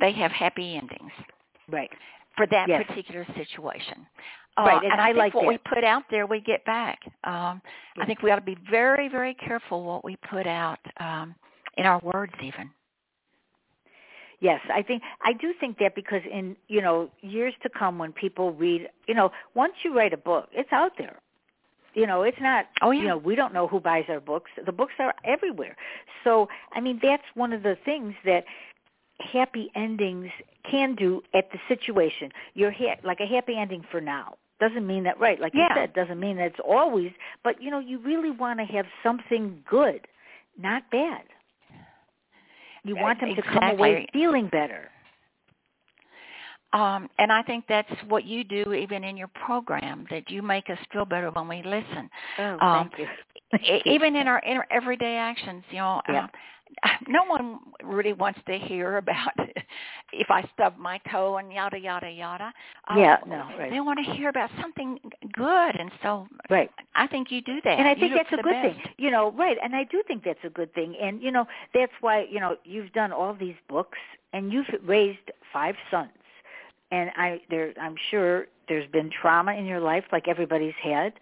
they 0.00 0.12
have 0.12 0.30
happy 0.30 0.76
endings 0.76 1.12
Right. 1.70 1.90
For 2.40 2.46
that 2.46 2.68
Yes. 2.68 2.86
particular 2.86 3.24
situation. 3.34 4.06
Right, 4.58 4.76
Uh, 4.76 4.80
and 4.84 4.92
and 4.92 5.00
I 5.00 5.08
I, 5.10 5.12
like 5.12 5.34
what 5.34 5.42
that. 5.42 5.48
we 5.48 5.58
put 5.58 5.84
out 5.84 6.04
there, 6.10 6.26
we 6.26 6.40
get 6.40 6.64
back. 6.64 6.98
Um, 7.24 7.62
Yeah. 7.96 8.02
I 8.02 8.06
think 8.06 8.22
we 8.22 8.30
ought 8.30 8.36
to 8.36 8.42
be 8.42 8.58
very, 8.70 9.08
very 9.08 9.34
careful 9.34 9.84
what 9.84 10.04
we 10.04 10.16
put 10.16 10.46
out 10.46 10.80
um, 10.98 11.34
in 11.76 11.86
our 11.86 12.00
words, 12.00 12.34
even. 12.42 12.70
Yes, 14.40 14.60
I 14.72 14.82
think 14.82 15.02
I 15.22 15.34
do 15.34 15.52
think 15.60 15.78
that 15.78 15.94
because 15.94 16.22
in 16.24 16.56
you 16.68 16.80
know 16.80 17.10
years 17.20 17.54
to 17.62 17.68
come 17.68 17.98
when 17.98 18.12
people 18.12 18.52
read, 18.52 18.88
you 19.06 19.14
know, 19.14 19.30
once 19.54 19.74
you 19.82 19.94
write 19.96 20.14
a 20.14 20.16
book, 20.16 20.48
it's 20.52 20.72
out 20.72 20.92
there. 20.98 21.20
You 21.94 22.06
know, 22.06 22.22
it's 22.22 22.40
not. 22.40 22.66
Oh, 22.82 22.92
yeah. 22.92 23.02
You 23.02 23.08
know, 23.08 23.16
we 23.18 23.34
don't 23.34 23.52
know 23.52 23.66
who 23.66 23.80
buys 23.80 24.04
our 24.08 24.20
books. 24.20 24.50
The 24.64 24.72
books 24.72 24.94
are 24.98 25.14
everywhere. 25.24 25.76
So, 26.24 26.48
I 26.72 26.80
mean, 26.80 27.00
that's 27.02 27.22
one 27.34 27.52
of 27.52 27.62
the 27.64 27.76
things 27.84 28.14
that 28.24 28.44
happy 29.20 29.70
endings 29.74 30.30
can 30.70 30.94
do 30.94 31.22
at 31.34 31.50
the 31.52 31.58
situation. 31.68 32.30
You're 32.54 32.72
ha- 32.72 32.98
like 33.04 33.20
a 33.20 33.26
happy 33.26 33.56
ending 33.56 33.84
for 33.90 34.00
now. 34.00 34.34
Doesn't 34.60 34.86
mean 34.86 35.04
that 35.04 35.18
right, 35.18 35.40
like 35.40 35.54
you 35.54 35.64
said, 35.74 35.94
doesn't 35.94 36.20
mean 36.20 36.36
that 36.36 36.48
it's 36.48 36.60
always. 36.66 37.10
But 37.42 37.62
you 37.62 37.70
know, 37.70 37.78
you 37.78 37.98
really 38.00 38.30
want 38.30 38.58
to 38.60 38.66
have 38.66 38.84
something 39.02 39.62
good, 39.68 40.06
not 40.58 40.82
bad. 40.90 41.22
You 42.84 42.96
want 42.96 43.20
them 43.20 43.34
to 43.34 43.42
come 43.42 43.62
away 43.70 44.06
feeling 44.12 44.48
better. 44.48 44.90
Um, 46.72 47.08
and 47.18 47.32
I 47.32 47.42
think 47.42 47.64
that's 47.68 47.90
what 48.08 48.24
you 48.24 48.44
do 48.44 48.72
even 48.74 49.02
in 49.02 49.16
your 49.16 49.28
program, 49.44 50.06
that 50.10 50.30
you 50.30 50.40
make 50.40 50.70
us 50.70 50.78
feel 50.92 51.04
better 51.04 51.30
when 51.30 51.48
we 51.48 51.62
listen. 51.64 52.08
Oh, 52.38 52.58
Um, 52.60 52.90
thank 52.90 52.98
you. 52.98 53.06
Even 53.84 54.14
in 54.14 54.28
our, 54.28 54.38
in 54.40 54.56
our 54.56 54.66
everyday 54.70 55.16
actions, 55.16 55.64
you 55.70 55.78
know, 55.78 56.00
Yeah. 56.08 56.24
uh, 56.24 56.28
no 57.08 57.24
one 57.24 57.58
really 57.84 58.12
wants 58.12 58.40
to 58.46 58.58
hear 58.58 58.96
about 58.98 59.32
if 60.12 60.30
I 60.30 60.48
stub 60.54 60.74
my 60.78 60.98
toe 61.10 61.38
and 61.38 61.52
yada 61.52 61.78
yada 61.78 62.10
yada. 62.10 62.52
Uh, 62.88 62.98
Yeah, 62.98 63.18
no, 63.26 63.48
right. 63.58 63.70
They 63.70 63.80
want 63.80 63.98
to 64.04 64.12
hear 64.12 64.28
about 64.28 64.50
something 64.60 64.98
good, 65.32 65.76
and 65.76 65.90
so 66.02 66.26
Right. 66.48 66.70
I 66.94 67.06
think 67.06 67.30
you 67.30 67.40
do 67.42 67.60
that. 67.64 67.78
And 67.78 67.86
I 67.86 67.94
think 67.94 68.14
that's 68.14 68.32
a 68.32 68.42
good 68.42 68.52
best. 68.52 68.76
thing. 68.76 68.94
You 68.98 69.10
know, 69.10 69.32
right. 69.32 69.56
And 69.62 69.74
I 69.74 69.84
do 69.84 70.02
think 70.06 70.24
that's 70.24 70.44
a 70.44 70.50
good 70.50 70.72
thing. 70.74 70.96
And, 71.00 71.22
you 71.22 71.30
know, 71.30 71.46
that's 71.74 71.92
why, 72.00 72.26
you 72.30 72.40
know, 72.40 72.56
you've 72.64 72.92
done 72.92 73.12
all 73.12 73.34
these 73.34 73.56
books 73.68 73.98
and 74.32 74.52
you've 74.52 74.66
raised 74.84 75.18
five 75.52 75.74
sons. 75.90 76.10
And 76.92 77.10
I 77.16 77.40
there 77.50 77.72
I'm 77.80 77.94
sure 78.10 78.46
there's 78.68 78.90
been 78.90 79.10
trauma 79.10 79.52
in 79.54 79.64
your 79.64 79.80
life 79.80 80.04
like 80.10 80.26
everybody's 80.26 80.74
had, 80.82 81.12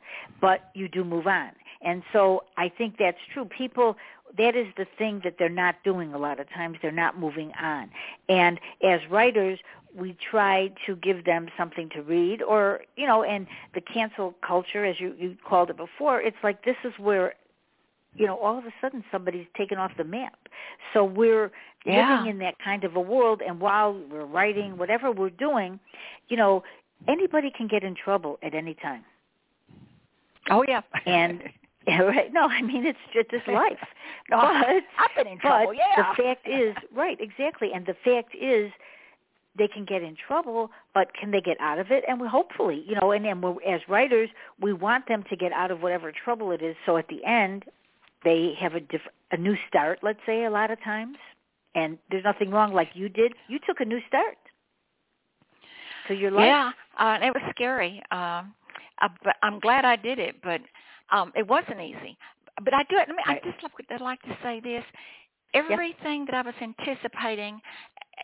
but 0.40 0.70
you 0.74 0.88
do 0.88 1.04
move 1.04 1.26
on. 1.26 1.50
And 1.82 2.02
so 2.12 2.44
I 2.56 2.68
think 2.76 2.96
that's 2.98 3.18
true. 3.32 3.44
People 3.44 3.96
that 4.36 4.54
is 4.56 4.66
the 4.76 4.86
thing 4.98 5.20
that 5.24 5.36
they're 5.38 5.48
not 5.48 5.76
doing 5.84 6.12
a 6.14 6.18
lot 6.18 6.38
of 6.40 6.48
times. 6.50 6.78
They're 6.82 6.92
not 6.92 7.18
moving 7.18 7.52
on. 7.60 7.90
And 8.28 8.60
as 8.82 9.00
writers, 9.10 9.58
we 9.94 10.16
try 10.30 10.70
to 10.86 10.96
give 10.96 11.24
them 11.24 11.48
something 11.56 11.88
to 11.90 12.02
read 12.02 12.42
or, 12.42 12.82
you 12.96 13.06
know, 13.06 13.22
and 13.22 13.46
the 13.74 13.80
cancel 13.80 14.34
culture 14.46 14.84
as 14.84 15.00
you 15.00 15.14
you 15.18 15.36
called 15.48 15.70
it 15.70 15.76
before, 15.76 16.20
it's 16.20 16.36
like 16.42 16.64
this 16.64 16.76
is 16.84 16.92
where 16.98 17.34
you 18.16 18.26
know, 18.26 18.36
all 18.38 18.58
of 18.58 18.64
a 18.64 18.72
sudden 18.80 19.04
somebody's 19.12 19.46
taken 19.56 19.78
off 19.78 19.92
the 19.96 20.04
map. 20.04 20.38
So 20.92 21.04
we're 21.04 21.52
Yeah. 21.84 22.10
living 22.10 22.26
in 22.30 22.38
that 22.38 22.58
kind 22.58 22.84
of 22.84 22.96
a 22.96 23.00
world 23.00 23.42
and 23.46 23.60
while 23.60 23.92
we're 24.10 24.24
writing 24.24 24.76
whatever 24.76 25.12
we're 25.12 25.30
doing, 25.30 25.78
you 26.28 26.36
know, 26.36 26.64
anybody 27.06 27.50
can 27.50 27.68
get 27.68 27.84
in 27.84 27.94
trouble 27.94 28.38
at 28.42 28.54
any 28.54 28.74
time. 28.74 29.04
Oh 30.50 30.64
yeah. 30.66 30.82
And 31.06 31.42
yeah, 31.98 32.03
right. 32.03 32.33
No, 32.33 32.42
I 32.42 32.61
mean 32.62 32.85
it's 32.85 32.98
just 33.14 33.31
this 33.31 33.42
life. 33.46 33.79
no, 34.31 34.37
but 34.37 34.42
I've 34.98 35.16
been 35.16 35.27
in 35.33 35.38
trouble. 35.38 35.68
but 35.68 35.77
yeah. 35.77 36.12
the 36.16 36.22
fact 36.22 36.46
is, 36.46 36.74
right, 36.94 37.18
exactly. 37.20 37.70
And 37.74 37.87
the 37.87 37.96
fact 38.05 38.35
is 38.35 38.70
they 39.57 39.68
can 39.68 39.85
get 39.85 40.03
in 40.03 40.14
trouble, 40.14 40.70
but 40.94 41.09
can 41.14 41.31
they 41.31 41.40
get 41.40 41.57
out 41.61 41.79
of 41.79 41.90
it? 41.90 42.05
And 42.07 42.20
we 42.20 42.29
hopefully, 42.29 42.85
you 42.87 42.94
know, 43.01 43.12
and 43.12 43.24
then 43.24 43.40
we're, 43.40 43.57
as 43.66 43.81
writers, 43.88 44.29
we 44.61 44.72
want 44.72 45.09
them 45.09 45.24
to 45.31 45.37
get 45.37 45.53
out 45.53 45.70
of 45.70 45.81
whatever 45.81 46.12
trouble 46.12 46.53
it 46.53 46.62
is. 46.62 46.77
So 46.85 46.96
at 46.98 47.09
the 47.09 47.24
end, 47.24 47.64
they 48.22 48.53
have 48.61 48.74
a 48.74 48.81
diff- 48.81 49.01
a 49.33 49.37
new 49.37 49.57
start. 49.68 50.01
Let's 50.03 50.20
say 50.27 50.44
a 50.44 50.51
lot 50.51 50.70
of 50.70 50.83
times, 50.83 51.16
and 51.74 51.96
there's 52.11 52.24
nothing 52.24 52.51
wrong. 52.51 52.74
Like 52.74 52.90
you 52.94 53.09
did, 53.09 53.33
you 53.48 53.59
took 53.66 53.81
a 53.81 53.85
new 53.85 54.01
start 54.09 54.37
to 56.09 56.14
your 56.14 56.31
life. 56.33 56.46
Yeah, 56.46 56.70
uh, 56.98 57.18
it 57.22 57.33
was 57.33 57.42
scary. 57.55 58.03
Um, 58.11 58.55
uh, 59.01 59.09
but 59.22 59.37
I'm 59.42 59.61
glad 59.61 59.85
I 59.85 59.96
did 59.96 60.18
it, 60.18 60.37
but 60.42 60.61
um, 61.11 61.33
it 61.37 61.47
wasn't 61.47 61.81
easy. 61.81 62.16
But 62.64 62.75
I 62.75 62.83
do 62.85 62.97
it. 62.97 63.07
I, 63.09 63.12
mean, 63.12 63.18
Right. 63.27 63.40
I 63.44 63.51
just 63.51 63.62
like, 63.62 63.73
I'd 63.90 64.01
like 64.01 64.21
to 64.23 64.37
say 64.42 64.61
this: 64.61 64.85
everything 65.55 66.25
that 66.27 66.35
I 66.35 66.42
was 66.42 66.55
anticipating, 66.61 67.61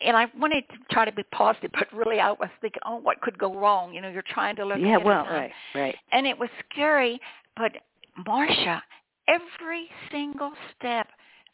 and 0.00 0.16
I 0.16 0.26
wanted 0.38 0.64
to 0.70 0.76
try 0.90 1.04
to 1.04 1.12
be 1.12 1.22
positive, 1.24 1.70
but 1.72 1.92
really 1.92 2.20
I 2.20 2.32
was 2.32 2.48
thinking, 2.60 2.82
oh, 2.84 2.96
what 2.96 3.20
could 3.20 3.38
go 3.38 3.54
wrong? 3.54 3.94
You 3.94 4.00
know, 4.00 4.08
you're 4.08 4.22
trying 4.22 4.56
to 4.56 4.64
look. 4.64 4.78
Yeah. 4.80 4.96
Well, 4.96 5.24
right, 5.24 5.52
right. 5.74 5.94
and 6.12 6.26
it 6.26 6.38
was 6.38 6.48
scary. 6.70 7.20
But 7.56 7.72
Marsha, 8.26 8.80
every 9.28 9.88
single 10.10 10.52
step 10.76 11.06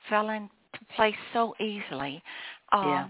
fell 0.09 0.31
into 0.31 0.51
place 0.97 1.15
so 1.33 1.55
easily. 1.61 2.23
Um, 2.73 2.89
Yeah. 2.89 3.07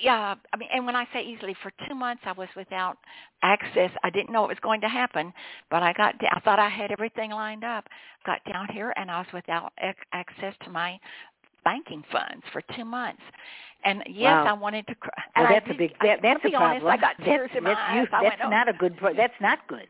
Yeah, 0.00 0.34
I 0.52 0.56
mean, 0.56 0.68
and 0.72 0.84
when 0.86 0.96
I 0.96 1.06
say 1.12 1.22
easily, 1.24 1.54
for 1.62 1.72
two 1.88 1.94
months 1.94 2.22
I 2.26 2.32
was 2.32 2.48
without 2.56 2.98
access. 3.42 3.90
I 4.04 4.10
didn't 4.10 4.30
know 4.32 4.44
it 4.44 4.48
was 4.48 4.58
going 4.62 4.80
to 4.82 4.88
happen, 4.88 5.32
but 5.70 5.82
I 5.82 5.92
got. 5.92 6.14
I 6.30 6.40
thought 6.40 6.58
I 6.58 6.68
had 6.68 6.90
everything 6.90 7.30
lined 7.30 7.64
up. 7.64 7.88
Got 8.26 8.40
down 8.50 8.68
here, 8.72 8.92
and 8.96 9.10
I 9.10 9.18
was 9.18 9.26
without 9.32 9.72
ac- 9.82 9.96
access 10.12 10.54
to 10.64 10.70
my 10.70 10.98
banking 11.64 12.02
funds 12.10 12.44
for 12.52 12.62
two 12.76 12.84
months. 12.84 13.22
And 13.84 14.02
yes, 14.08 14.32
Wow. 14.32 14.44
I 14.46 14.52
wanted 14.52 14.86
to. 14.88 14.94
Cry. 14.94 15.10
Well, 15.36 15.46
and 15.46 15.54
I 15.54 15.58
that's 15.58 15.66
a 15.66 15.68
did- 15.70 15.78
big. 15.78 15.92
That, 16.02 16.20
that's 16.22 16.44
a 16.44 16.50
problem. 16.50 16.70
honest, 16.84 16.86
I 16.86 16.96
got 16.96 17.16
tears 17.24 17.50
that's, 17.52 17.58
in 17.58 17.64
my 17.64 17.70
that's 17.70 17.80
eyes. 17.82 17.96
You, 17.96 18.06
that's 18.10 18.22
went, 18.22 18.34
oh, 18.44 18.50
not 18.50 18.68
a 18.68 18.72
good. 18.72 18.96
pro- 18.96 19.14
That's 19.14 19.40
not 19.40 19.66
good. 19.68 19.88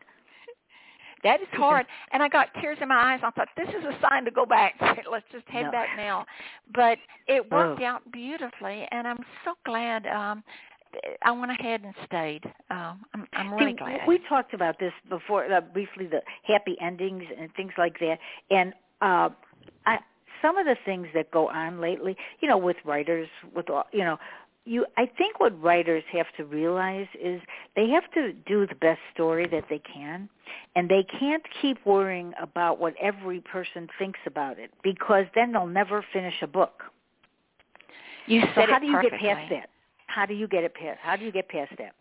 That 1.23 1.41
is 1.41 1.47
hard. 1.53 1.85
And 2.11 2.21
I 2.21 2.27
got 2.29 2.49
tears 2.61 2.77
in 2.81 2.89
my 2.89 3.13
eyes. 3.13 3.21
I 3.23 3.31
thought, 3.31 3.49
this 3.55 3.69
is 3.69 3.83
a 3.83 3.97
sign 4.09 4.25
to 4.25 4.31
go 4.31 4.45
back. 4.45 4.75
Let's 5.11 5.25
just 5.31 5.47
head 5.47 5.63
No. 5.63 5.71
back 5.71 5.89
now. 5.97 6.25
But 6.73 6.97
it 7.27 7.49
worked 7.51 7.81
Oh. 7.81 7.85
out 7.85 8.11
beautifully, 8.11 8.87
and 8.91 9.07
I'm 9.07 9.23
so 9.45 9.53
glad 9.65 10.05
um 10.07 10.43
I 11.23 11.31
went 11.31 11.51
ahead 11.51 11.81
and 11.83 11.93
stayed. 12.05 12.45
Um, 12.69 13.03
I'm, 13.13 13.27
I'm 13.33 13.53
really 13.53 13.71
See, 13.71 13.77
glad. 13.77 14.07
We 14.07 14.19
talked 14.29 14.53
about 14.53 14.79
this 14.79 14.93
before, 15.09 15.51
uh, 15.51 15.61
briefly, 15.61 16.05
the 16.05 16.21
happy 16.43 16.75
endings 16.81 17.23
and 17.37 17.49
things 17.55 17.71
like 17.77 17.99
that. 17.99 18.17
And 18.51 18.73
uh, 19.01 19.29
I, 19.85 19.97
some 20.41 20.57
of 20.57 20.65
the 20.65 20.75
things 20.85 21.07
that 21.13 21.31
go 21.31 21.47
on 21.49 21.79
lately, 21.81 22.15
you 22.41 22.47
know, 22.47 22.57
with 22.57 22.77
writers, 22.85 23.27
with 23.55 23.69
all, 23.69 23.85
you 23.91 24.03
know, 24.03 24.17
you. 24.65 24.85
I 24.97 25.05
think 25.05 25.39
what 25.39 25.59
writers 25.61 26.03
have 26.11 26.27
to 26.37 26.45
realize 26.45 27.07
is 27.21 27.41
they 27.75 27.89
have 27.89 28.09
to 28.13 28.33
do 28.33 28.67
the 28.67 28.75
best 28.75 28.99
story 29.13 29.47
that 29.47 29.65
they 29.69 29.79
can, 29.79 30.29
and 30.75 30.89
they 30.89 31.05
can't 31.19 31.43
keep 31.61 31.85
worrying 31.85 32.33
about 32.41 32.79
what 32.79 32.93
every 33.01 33.41
person 33.41 33.87
thinks 33.99 34.19
about 34.25 34.59
it 34.59 34.71
because 34.83 35.25
then 35.35 35.51
they'll 35.51 35.67
never 35.67 36.05
finish 36.13 36.35
a 36.41 36.47
book. 36.47 36.83
you 38.27 38.41
So 38.41 38.47
said 38.55 38.69
how 38.69 38.77
it 38.77 38.81
do 38.81 38.87
you 38.87 39.01
get 39.01 39.19
past 39.19 39.49
that? 39.49 39.69
How 40.07 40.25
do 40.25 40.33
you 40.33 40.47
get 40.47 40.63
it 40.63 40.73
past? 40.73 40.99
How 41.01 41.15
do 41.15 41.25
you 41.25 41.31
get 41.31 41.49
past 41.49 41.71
that? 41.77 41.93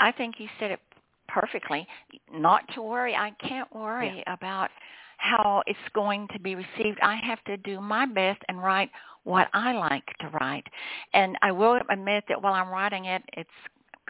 I 0.00 0.12
think 0.12 0.36
you 0.38 0.48
said 0.58 0.70
it 0.70 0.80
perfectly. 1.28 1.86
Not 2.32 2.62
to 2.74 2.82
worry. 2.82 3.14
I 3.14 3.30
can't 3.46 3.72
worry 3.74 4.22
about 4.26 4.70
how 5.22 5.62
it's 5.66 5.78
going 5.94 6.28
to 6.32 6.40
be 6.40 6.54
received. 6.56 6.98
I 7.02 7.16
have 7.24 7.42
to 7.44 7.56
do 7.58 7.80
my 7.80 8.06
best 8.06 8.40
and 8.48 8.62
write 8.62 8.90
what 9.24 9.48
I 9.54 9.72
like 9.72 10.04
to 10.20 10.28
write. 10.40 10.66
And 11.14 11.36
I 11.42 11.52
will 11.52 11.78
admit 11.90 12.24
that 12.28 12.42
while 12.42 12.54
I'm 12.54 12.68
writing 12.68 13.06
it, 13.06 13.22
it's 13.34 13.50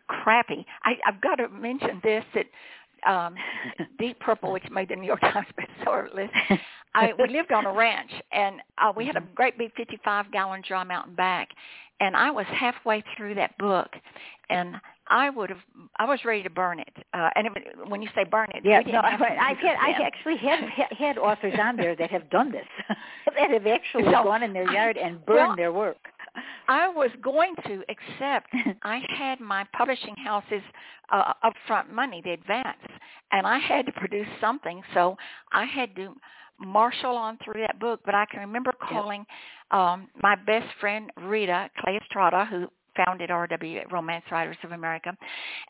crappy. 0.09 0.67
I, 0.85 0.93
I've 1.07 1.21
got 1.21 1.37
to 1.37 1.49
mention 1.49 2.01
this 2.03 2.25
that 2.35 2.47
um, 3.11 3.35
Deep 3.99 4.19
Purple, 4.21 4.53
which 4.53 4.65
made 4.71 4.89
the 4.89 4.97
New 4.97 5.07
York 5.07 5.21
Times 5.21 5.47
bestseller 5.59 6.15
list, 6.15 6.33
I 6.95 7.13
we 7.19 7.29
lived 7.29 7.53
on 7.53 7.67
a 7.67 7.73
ranch 7.73 8.11
and 8.33 8.57
uh, 8.79 8.93
we 8.97 9.07
had 9.07 9.17
a 9.17 9.21
Mm-hmm. 9.21 9.35
great 9.35 9.59
big 9.59 9.73
55 9.77 10.31
gallon 10.33 10.63
drum 10.67 10.91
out 10.91 11.07
and 11.09 11.17
back 11.17 11.49
and 12.03 12.17
I 12.17 12.31
was 12.31 12.47
halfway 12.49 13.03
through 13.17 13.37
that 13.37 13.57
book 13.59 13.89
and 14.51 14.77
I 15.09 15.31
would 15.31 15.51
have 15.51 15.61
I 15.97 16.05
was 16.05 16.21
ready 16.25 16.43
to 16.43 16.51
burn 16.51 16.81
it. 16.81 16.93
Uh 17.15 17.31
and 17.37 17.47
it, 17.47 17.53
when 17.89 18.03
you 18.03 18.09
say 18.15 18.25
burn 18.25 18.49
it, 18.55 18.63
Yeah, 18.65 18.81
no. 18.81 19.01
I've 19.01 19.21
had, 19.21 19.77
I've 19.81 20.01
actually 20.03 20.37
had 20.37 20.61
had 20.99 21.17
authors 21.19 21.55
on 21.59 21.77
there 21.77 21.97
that 21.97 22.11
have 22.11 22.29
done 22.31 22.53
this, 22.53 22.67
that 23.39 23.51
have 23.51 23.67
actually 23.67 24.05
So, 24.05 24.25
gone 24.25 24.43
in 24.43 24.53
their 24.53 24.71
yard 24.71 24.97
and 24.97 25.25
burned 25.25 25.49
well, 25.49 25.57
their 25.57 25.73
work. 25.73 25.99
I 26.69 26.89
was 26.89 27.11
going 27.23 27.55
to, 27.67 27.83
except 27.89 28.49
I 28.83 29.03
had 29.19 29.41
my 29.41 29.67
publishing 29.77 30.17
house's 30.17 30.63
uh, 31.11 31.35
upfront 31.45 31.91
money, 31.91 32.23
the 32.25 32.33
advance, 32.33 32.79
and 33.33 33.47
I 33.47 33.59
had 33.59 33.87
to 33.87 33.93
produce 33.93 34.29
something, 34.41 34.83
so 34.95 35.17
I 35.53 35.65
had 35.65 35.95
to 35.97 36.15
marshal 36.59 37.17
on 37.17 37.39
through 37.45 37.61
that 37.61 37.79
book. 37.81 38.01
But 38.05 38.15
I 38.15 38.25
can 38.31 38.41
remember 38.41 38.73
calling 38.81 39.21
yep. 39.21 39.27
Um, 39.73 40.09
my 40.23 40.37
best 40.37 40.67
friend 40.81 41.11
Rita 41.17 41.71
Clay 41.81 41.99
Estrada, 42.01 42.45
who 42.45 42.69
founded 42.97 43.31
RW 43.31 43.91
Romance 43.91 44.25
Writers 44.31 44.57
of 44.65 44.73
America, 44.73 45.17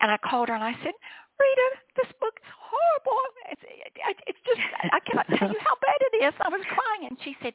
and 0.00 0.10
I 0.10 0.18
called 0.28 0.48
her 0.48 0.54
and 0.54 0.64
I 0.64 0.72
said, 0.82 0.92
Rita, 1.38 1.68
this 1.96 2.12
book 2.20 2.34
is 2.42 2.50
horrible. 2.60 3.18
It's, 3.50 3.62
it, 3.62 4.16
it's 4.26 4.38
just, 4.46 4.60
I 4.92 4.98
cannot 5.00 5.26
tell 5.28 5.50
you 5.50 5.60
how 5.60 5.76
bad 5.80 6.00
it 6.12 6.24
is. 6.24 6.34
I 6.40 6.48
was 6.48 6.60
crying. 6.68 7.08
And 7.10 7.18
she 7.24 7.36
said, 7.42 7.52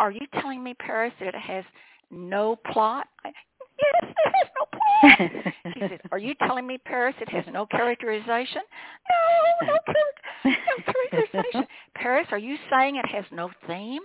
are 0.00 0.10
you 0.10 0.26
telling 0.40 0.62
me, 0.62 0.74
Parris, 0.74 1.12
that 1.20 1.28
it 1.28 1.34
has 1.34 1.64
no 2.10 2.56
plot? 2.72 3.06
I, 3.24 3.28
yes, 3.78 4.10
it 4.10 4.32
has 4.34 4.48
no 4.58 4.66
plot. 4.72 5.74
she 5.74 5.80
said, 5.80 6.00
are 6.12 6.18
you 6.18 6.34
telling 6.46 6.66
me, 6.66 6.78
Parris, 6.78 7.14
it 7.20 7.28
has 7.28 7.44
no 7.52 7.66
characterization? 7.66 8.62
No, 9.62 9.66
no, 9.66 9.78
no 10.44 10.54
characterization. 11.10 11.66
Parris, 11.94 12.26
are 12.30 12.38
you 12.38 12.56
saying 12.70 12.96
it 12.96 13.06
has 13.06 13.24
no 13.32 13.50
theme? 13.66 14.02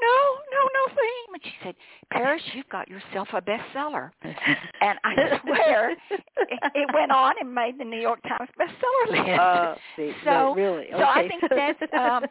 No, 0.00 0.18
no, 0.52 0.68
no 0.74 0.88
theme. 0.88 1.34
And 1.34 1.42
she 1.42 1.52
said, 1.62 1.74
Parris, 2.12 2.42
you've 2.54 2.68
got 2.68 2.88
yourself 2.88 3.28
a 3.32 3.40
bestseller. 3.40 4.10
and 4.22 4.98
I 5.04 5.40
swear, 5.44 5.90
it, 5.90 6.60
it 6.74 6.94
went 6.94 7.10
on 7.10 7.34
and 7.40 7.54
made 7.54 7.78
the 7.78 7.84
New 7.84 8.00
York 8.00 8.20
Times 8.22 8.48
bestseller 8.58 9.26
list. 9.26 9.40
Uh, 9.40 9.74
see, 9.96 10.12
so, 10.24 10.54
really? 10.54 10.86
Okay. 10.86 10.98
so 10.98 11.04
I 11.04 11.28
think 11.28 11.42
that's 11.50 11.92
um, 11.98 12.24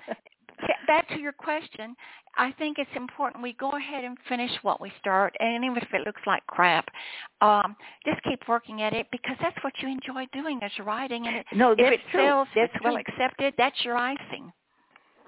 back 0.87 1.07
to 1.09 1.19
your 1.19 1.33
question. 1.33 1.95
I 2.37 2.51
think 2.53 2.77
it's 2.77 2.89
important 2.95 3.41
we 3.41 3.53
go 3.53 3.71
ahead 3.71 4.03
and 4.03 4.17
finish 4.29 4.51
what 4.61 4.79
we 4.79 4.91
start, 4.99 5.35
and 5.39 5.63
even 5.63 5.77
if 5.77 5.87
it 5.93 6.05
looks 6.05 6.21
like 6.27 6.45
crap, 6.47 6.87
um, 7.41 7.75
just 8.05 8.21
keep 8.23 8.47
working 8.47 8.81
at 8.81 8.93
it 8.93 9.07
because 9.11 9.35
that's 9.41 9.57
what 9.63 9.73
you 9.81 9.89
enjoy 9.89 10.25
doing 10.33 10.59
is 10.63 10.71
writing. 10.85 11.27
And 11.27 11.37
it, 11.37 11.45
no, 11.53 11.71
if 11.71 11.79
it 11.79 11.99
true. 12.11 12.21
sells, 12.21 12.47
that's 12.55 12.71
it's 12.73 12.83
well 12.83 12.97
accepted. 12.97 13.53
That's 13.57 13.83
your 13.83 13.97
icing. 13.97 14.51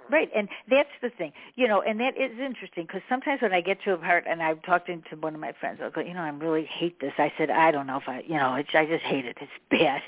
Right, 0.10 0.30
and 0.36 0.50
that's 0.70 0.90
the 1.04 1.12
thing, 1.12 1.34
you 1.56 1.68
know, 1.68 1.82
and 1.82 2.00
that 2.00 2.18
is 2.18 2.32
interesting 2.40 2.86
because 2.86 3.02
sometimes 3.08 3.44
when 3.44 3.54
I 3.54 3.62
get 3.62 3.82
to 3.84 3.94
a 3.94 3.98
part, 3.98 4.26
and 4.28 4.42
I've 4.42 4.62
talked 4.64 4.88
to 4.88 5.16
one 5.20 5.36
of 5.36 5.40
my 5.40 5.54
friends, 5.60 5.80
I'll 5.84 5.92
go, 5.92 6.02
you 6.02 6.16
know, 6.16 6.22
I 6.22 6.30
really 6.30 6.66
hate 6.66 7.00
this. 7.00 7.14
I 7.20 7.32
said, 7.38 7.52
I 7.52 7.70
don't 7.70 7.86
know 7.86 7.98
if 7.98 8.08
I, 8.08 8.22
you 8.28 8.36
know, 8.36 8.56
it's, 8.56 8.70
I 8.74 8.86
just 8.86 9.04
hate 9.04 9.26
it. 9.26 9.38
It's 9.40 9.52
bad. 9.70 10.02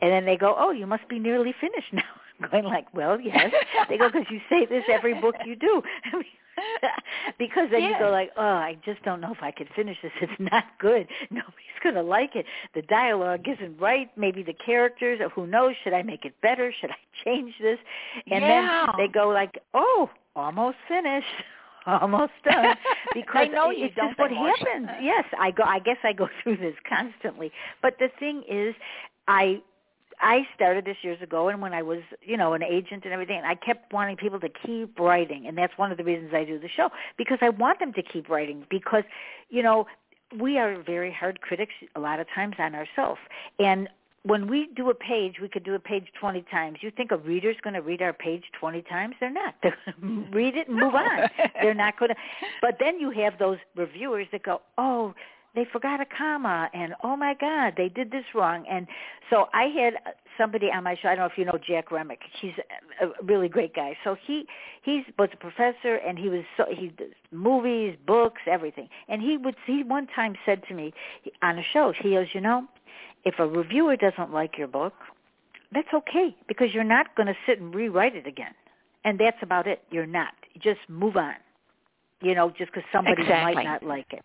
and 0.00 0.12
then 0.12 0.24
they 0.24 0.36
go, 0.36 0.54
oh, 0.56 0.70
you 0.70 0.86
must 0.86 1.08
be 1.08 1.18
nearly 1.18 1.52
finished 1.60 1.88
now. 1.92 2.02
I'm 2.40 2.48
going 2.48 2.64
like, 2.64 2.92
well, 2.94 3.20
yes. 3.20 3.52
they 3.88 3.98
go, 3.98 4.08
because 4.08 4.26
you 4.30 4.40
say 4.48 4.66
this 4.66 4.84
every 4.88 5.20
book 5.20 5.34
you 5.44 5.56
do. 5.56 5.82
I 6.04 6.16
mean, 6.16 6.24
because 7.38 7.68
then 7.70 7.82
yes. 7.82 7.96
you 7.98 8.06
go 8.06 8.10
like, 8.10 8.30
oh, 8.36 8.42
I 8.42 8.76
just 8.84 9.02
don't 9.02 9.20
know 9.20 9.32
if 9.32 9.42
I 9.42 9.50
could 9.50 9.68
finish 9.74 9.96
this. 10.02 10.12
It's 10.20 10.32
not 10.38 10.64
good. 10.78 11.06
Nobody's 11.30 11.80
going 11.82 11.94
to 11.94 12.02
like 12.02 12.36
it. 12.36 12.46
The 12.74 12.82
dialogue 12.82 13.46
isn't 13.46 13.78
right. 13.78 14.10
Maybe 14.16 14.42
the 14.42 14.54
characters, 14.54 15.20
or 15.20 15.28
who 15.30 15.46
knows? 15.46 15.74
Should 15.82 15.92
I 15.92 16.02
make 16.02 16.24
it 16.24 16.34
better? 16.42 16.72
Should 16.80 16.90
I 16.90 16.96
change 17.24 17.54
this? 17.60 17.78
And 18.30 18.42
yeah. 18.42 18.86
then 18.86 19.06
they 19.06 19.12
go 19.12 19.28
like, 19.28 19.58
oh, 19.74 20.10
almost 20.36 20.76
finished. 20.88 21.26
almost 21.86 22.32
done 22.44 22.76
because 23.14 23.48
they 23.48 23.54
know 23.54 23.70
you 23.70 23.86
it's 23.86 23.94
just 23.94 24.18
what 24.18 24.30
happens. 24.30 24.88
Yes, 25.00 25.24
I 25.38 25.50
go. 25.50 25.62
I 25.62 25.78
guess 25.78 25.96
I 26.04 26.12
go 26.12 26.28
through 26.42 26.58
this 26.58 26.74
constantly. 26.88 27.50
But 27.80 27.96
the 27.98 28.08
thing 28.18 28.42
is, 28.48 28.74
I 29.28 29.62
I 30.20 30.46
started 30.54 30.84
this 30.84 30.96
years 31.02 31.20
ago, 31.22 31.48
and 31.48 31.60
when 31.60 31.72
I 31.72 31.82
was, 31.82 32.00
you 32.22 32.36
know, 32.36 32.52
an 32.52 32.62
agent 32.62 33.04
and 33.04 33.12
everything, 33.12 33.42
I 33.44 33.54
kept 33.54 33.92
wanting 33.92 34.16
people 34.16 34.40
to 34.40 34.48
keep 34.48 34.98
writing, 34.98 35.46
and 35.46 35.56
that's 35.56 35.76
one 35.76 35.90
of 35.90 35.98
the 35.98 36.04
reasons 36.04 36.32
I 36.34 36.44
do 36.44 36.58
the 36.58 36.68
show 36.68 36.90
because 37.16 37.38
I 37.40 37.48
want 37.48 37.78
them 37.78 37.92
to 37.94 38.02
keep 38.02 38.28
writing 38.28 38.66
because, 38.70 39.04
you 39.48 39.62
know, 39.62 39.86
we 40.38 40.58
are 40.58 40.80
very 40.82 41.12
hard 41.12 41.40
critics 41.40 41.72
a 41.96 42.00
lot 42.00 42.20
of 42.20 42.26
times 42.34 42.56
on 42.58 42.74
ourselves, 42.74 43.20
and 43.58 43.88
when 44.22 44.48
we 44.48 44.68
do 44.76 44.90
a 44.90 44.94
page, 44.94 45.36
we 45.40 45.48
could 45.48 45.64
do 45.64 45.74
a 45.74 45.78
page 45.78 46.08
20 46.20 46.44
times. 46.50 46.78
You 46.82 46.90
think 46.90 47.10
a 47.10 47.16
reader's 47.16 47.56
going 47.62 47.72
to 47.74 47.80
read 47.80 48.02
our 48.02 48.12
page 48.12 48.44
20 48.58 48.82
times? 48.82 49.14
They're 49.18 49.30
not. 49.30 49.54
They're 49.62 49.76
going 50.00 50.26
to 50.26 50.30
read 50.30 50.56
it 50.56 50.68
and 50.68 50.76
move 50.76 50.94
on. 50.94 51.28
They're 51.54 51.74
not 51.74 51.98
going 51.98 52.10
to. 52.14 52.14
But 52.60 52.76
then 52.78 53.00
you 53.00 53.10
have 53.12 53.38
those 53.38 53.56
reviewers 53.76 54.26
that 54.32 54.42
go, 54.42 54.60
oh, 54.76 55.14
they 55.54 55.66
forgot 55.72 56.00
a 56.00 56.06
comma 56.06 56.70
and 56.72 56.94
oh 57.02 57.16
my 57.16 57.34
god 57.34 57.74
they 57.76 57.88
did 57.88 58.10
this 58.10 58.24
wrong. 58.34 58.64
And 58.70 58.86
so 59.28 59.46
i 59.52 59.64
had 59.64 59.94
somebody 60.38 60.68
on 60.74 60.84
my 60.84 60.96
show 61.00 61.08
i 61.08 61.14
don't 61.14 61.24
know 61.24 61.30
if 61.30 61.38
you 61.38 61.44
know 61.44 61.58
jack 61.66 61.90
remick. 61.90 62.20
He's 62.40 62.52
a 63.00 63.08
really 63.22 63.48
great 63.48 63.74
guy. 63.74 63.96
So 64.04 64.16
he 64.26 64.46
he 64.82 65.02
was 65.18 65.28
a 65.32 65.36
professor 65.36 65.96
and 65.96 66.18
he 66.18 66.28
was 66.28 66.44
so 66.56 66.64
he 66.70 66.88
does 66.88 67.08
movies 67.32 67.96
books 68.06 68.42
everything. 68.46 68.88
And 69.08 69.22
he 69.22 69.36
would 69.36 69.56
he 69.66 69.82
one 69.82 70.06
time 70.14 70.34
said 70.44 70.62
to 70.68 70.74
me 70.74 70.92
on 71.42 71.58
a 71.58 71.62
show 71.72 71.92
he 72.00 72.10
goes 72.10 72.28
you 72.32 72.40
know 72.40 72.66
if 73.24 73.34
a 73.38 73.46
reviewer 73.46 73.96
doesn't 73.96 74.32
like 74.32 74.56
your 74.56 74.68
book 74.68 74.94
that's 75.72 75.88
okay 75.94 76.34
because 76.48 76.68
you're 76.72 76.84
not 76.84 77.14
going 77.16 77.28
to 77.28 77.36
sit 77.46 77.60
and 77.60 77.74
rewrite 77.74 78.16
it 78.16 78.26
again. 78.26 78.54
And 79.04 79.18
that's 79.18 79.36
about 79.42 79.66
it. 79.66 79.82
You're 79.90 80.06
not. 80.06 80.34
Just 80.60 80.80
move 80.88 81.16
on. 81.16 81.34
You 82.20 82.34
know, 82.34 82.50
just 82.50 82.70
because 82.72 82.82
somebody 82.92 83.22
exactly. 83.22 83.54
might 83.54 83.64
not 83.64 83.82
like 83.82 84.12
it. 84.12 84.22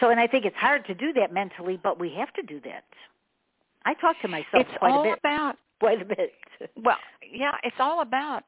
So, 0.00 0.10
and 0.10 0.20
I 0.20 0.26
think 0.26 0.44
it's 0.44 0.56
hard 0.56 0.84
to 0.86 0.94
do 0.94 1.12
that 1.14 1.32
mentally, 1.32 1.78
but 1.82 1.98
we 1.98 2.12
have 2.16 2.32
to 2.34 2.42
do 2.42 2.60
that. 2.64 2.84
I 3.84 3.94
talk 3.94 4.16
to 4.22 4.28
myself 4.28 4.46
it's 4.54 4.70
quite 4.78 4.92
all 4.92 5.00
a 5.02 5.10
bit. 5.10 5.18
about 5.18 5.56
quite 5.80 6.02
a 6.02 6.04
bit. 6.04 6.32
well, 6.76 6.96
yeah, 7.32 7.52
it's 7.62 7.76
all 7.78 8.02
about 8.02 8.42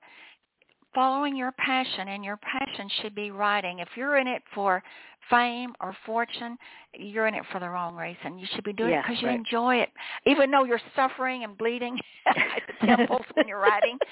following 0.95 1.37
your 1.37 1.53
passion, 1.53 2.09
and 2.09 2.25
your 2.25 2.39
passion 2.39 2.91
should 3.01 3.15
be 3.15 3.31
writing. 3.31 3.79
If 3.79 3.89
you're 3.97 4.17
in 4.17 4.27
it 4.27 4.43
for 4.55 4.83
fame 5.31 5.73
or 5.81 5.97
fortune, 6.07 6.57
you're 6.95 7.27
in 7.27 7.35
it 7.35 7.45
for 7.53 7.61
the 7.61 7.69
wrong 7.69 7.97
reason. 7.97 8.39
You 8.39 8.47
should 8.55 8.65
be 8.65 8.73
doing 8.73 8.91
yeah, 8.91 9.01
it 9.01 9.05
because 9.07 9.23
you 9.23 9.29
right. 9.29 9.39
enjoy 9.39 9.77
it, 9.77 9.91
even 10.27 10.51
though 10.51 10.65
you're 10.65 10.81
suffering 10.95 11.45
and 11.45 11.57
bleeding 11.57 11.99
at 12.27 12.63
the 12.67 12.87
temples 12.87 13.25
when 13.35 13.49
you're 13.49 13.61
writing. 13.61 13.99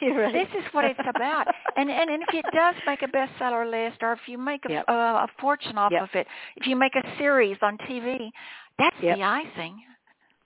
Right. 0.00 0.32
This 0.32 0.48
is 0.58 0.64
what 0.72 0.84
it's 0.84 0.98
about. 1.08 1.46
And, 1.76 1.90
and 1.90 2.10
and 2.10 2.22
if 2.22 2.28
it 2.32 2.44
does 2.50 2.74
make 2.86 3.02
a 3.02 3.06
bestseller 3.06 3.68
list, 3.70 3.98
or 4.02 4.12
if 4.12 4.20
you 4.26 4.36
make 4.38 4.64
a, 4.64 4.72
Yep. 4.72 4.84
a, 4.88 4.92
a 4.92 5.26
fortune 5.40 5.78
off 5.78 5.92
Yep. 5.92 6.02
of 6.02 6.08
it, 6.14 6.26
if 6.56 6.66
you 6.66 6.76
make 6.76 6.94
a 6.96 7.02
series 7.18 7.56
on 7.62 7.76
TV, 7.88 8.30
that's 8.78 8.96
Yep. 9.02 9.16
the 9.16 9.22
icing. 9.22 9.80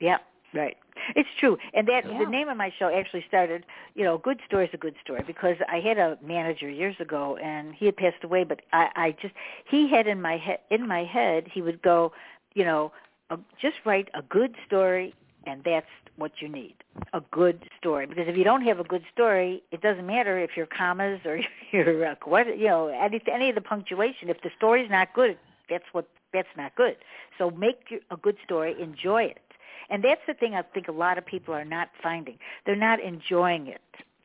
Yep, 0.01 0.21
right. 0.55 0.77
It's 1.15 1.29
true. 1.39 1.59
And 1.75 1.87
that 1.89 2.05
Yeah. 2.07 2.19
the 2.19 2.27
name 2.27 2.49
of 2.49 2.57
my 2.57 2.71
show 2.79 2.89
actually 2.89 3.25
started, 3.29 3.65
you 3.95 4.05
know, 4.05 4.19
good 4.19 4.41
story 4.47 4.67
is 4.67 4.75
a 4.75 4.79
good 4.79 4.97
story 5.03 5.23
because 5.27 5.57
I 5.69 5.81
had 5.81 5.99
a 5.99 6.19
manager 6.23 6.69
years 6.69 6.99
ago 7.01 7.37
and 7.37 7.75
he 7.75 7.87
had 7.87 7.97
passed 7.97 8.25
away, 8.25 8.45
but 8.45 8.63
I 8.73 8.91
I 8.97 9.11
just 9.21 9.35
he 9.67 9.89
had 9.89 10.07
in 10.07 10.21
my 10.21 10.37
head 10.37 10.61
in 10.71 10.87
my 10.87 11.05
head 11.05 11.49
he 11.53 11.63
would 11.63 11.83
go, 11.83 12.13
you 12.55 12.65
know, 12.65 12.93
uh, 13.31 13.37
just 13.61 13.77
write 13.85 14.09
a 14.15 14.23
good 14.23 14.55
story 14.67 15.15
and 15.47 15.63
that's 15.65 15.87
what 16.17 16.33
you 16.41 16.49
need. 16.49 16.75
A 17.13 17.21
good 17.31 17.69
story 17.79 18.07
because 18.07 18.27
if 18.27 18.37
you 18.37 18.45
don't 18.45 18.63
have 18.63 18.81
a 18.81 18.85
good 18.85 19.05
story, 19.13 19.63
it 19.71 19.81
doesn't 19.83 20.07
matter 20.07 20.39
if 20.39 20.57
your 20.57 20.67
commas 20.67 21.21
or 21.25 21.41
your 21.73 22.07
uh, 22.07 22.15
what 22.25 22.59
you 22.59 22.69
know 22.69 22.89
any 22.89 23.21
any 23.33 23.49
of 23.49 23.55
the 23.55 23.61
punctuation. 23.61 24.29
If 24.29 24.41
the 24.43 24.51
story's 24.57 24.91
not 24.91 25.13
good, 25.15 25.39
that's 25.69 25.85
what 25.93 26.09
that's 26.33 26.49
not 26.57 26.75
good. 26.75 26.97
So 27.39 27.51
make 27.51 27.91
your, 27.91 28.01
a 28.11 28.17
good 28.17 28.37
story, 28.45 28.75
enjoy 28.81 29.25
it. 29.25 29.46
And 29.91 30.03
that's 30.03 30.21
the 30.27 30.35
thing 30.35 30.55
I 30.55 30.63
think 30.63 30.89
a 30.89 30.93
lot 30.93 31.19
of 31.19 31.27
people 31.27 31.55
are 31.55 31.65
not 31.65 31.89
finding. 32.03 32.39
They're 32.65 32.77
not 32.77 33.01
enjoying 33.01 33.69
it 33.69 33.81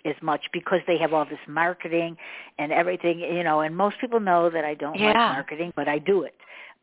as 0.05 0.15
much 0.21 0.41
because 0.51 0.79
they 0.87 0.97
have 0.97 1.13
all 1.13 1.25
this 1.25 1.39
marketing 1.47 2.17
and 2.57 2.71
everything, 2.71 3.19
you 3.19 3.43
know, 3.43 3.61
and 3.61 3.75
most 3.75 3.99
people 3.99 4.19
know 4.19 4.49
that 4.49 4.65
I 4.65 4.73
don't 4.73 4.99
like 4.99 5.15
marketing, 5.15 5.73
but 5.75 5.87
I 5.87 5.99
do 5.99 6.23
it. 6.23 6.33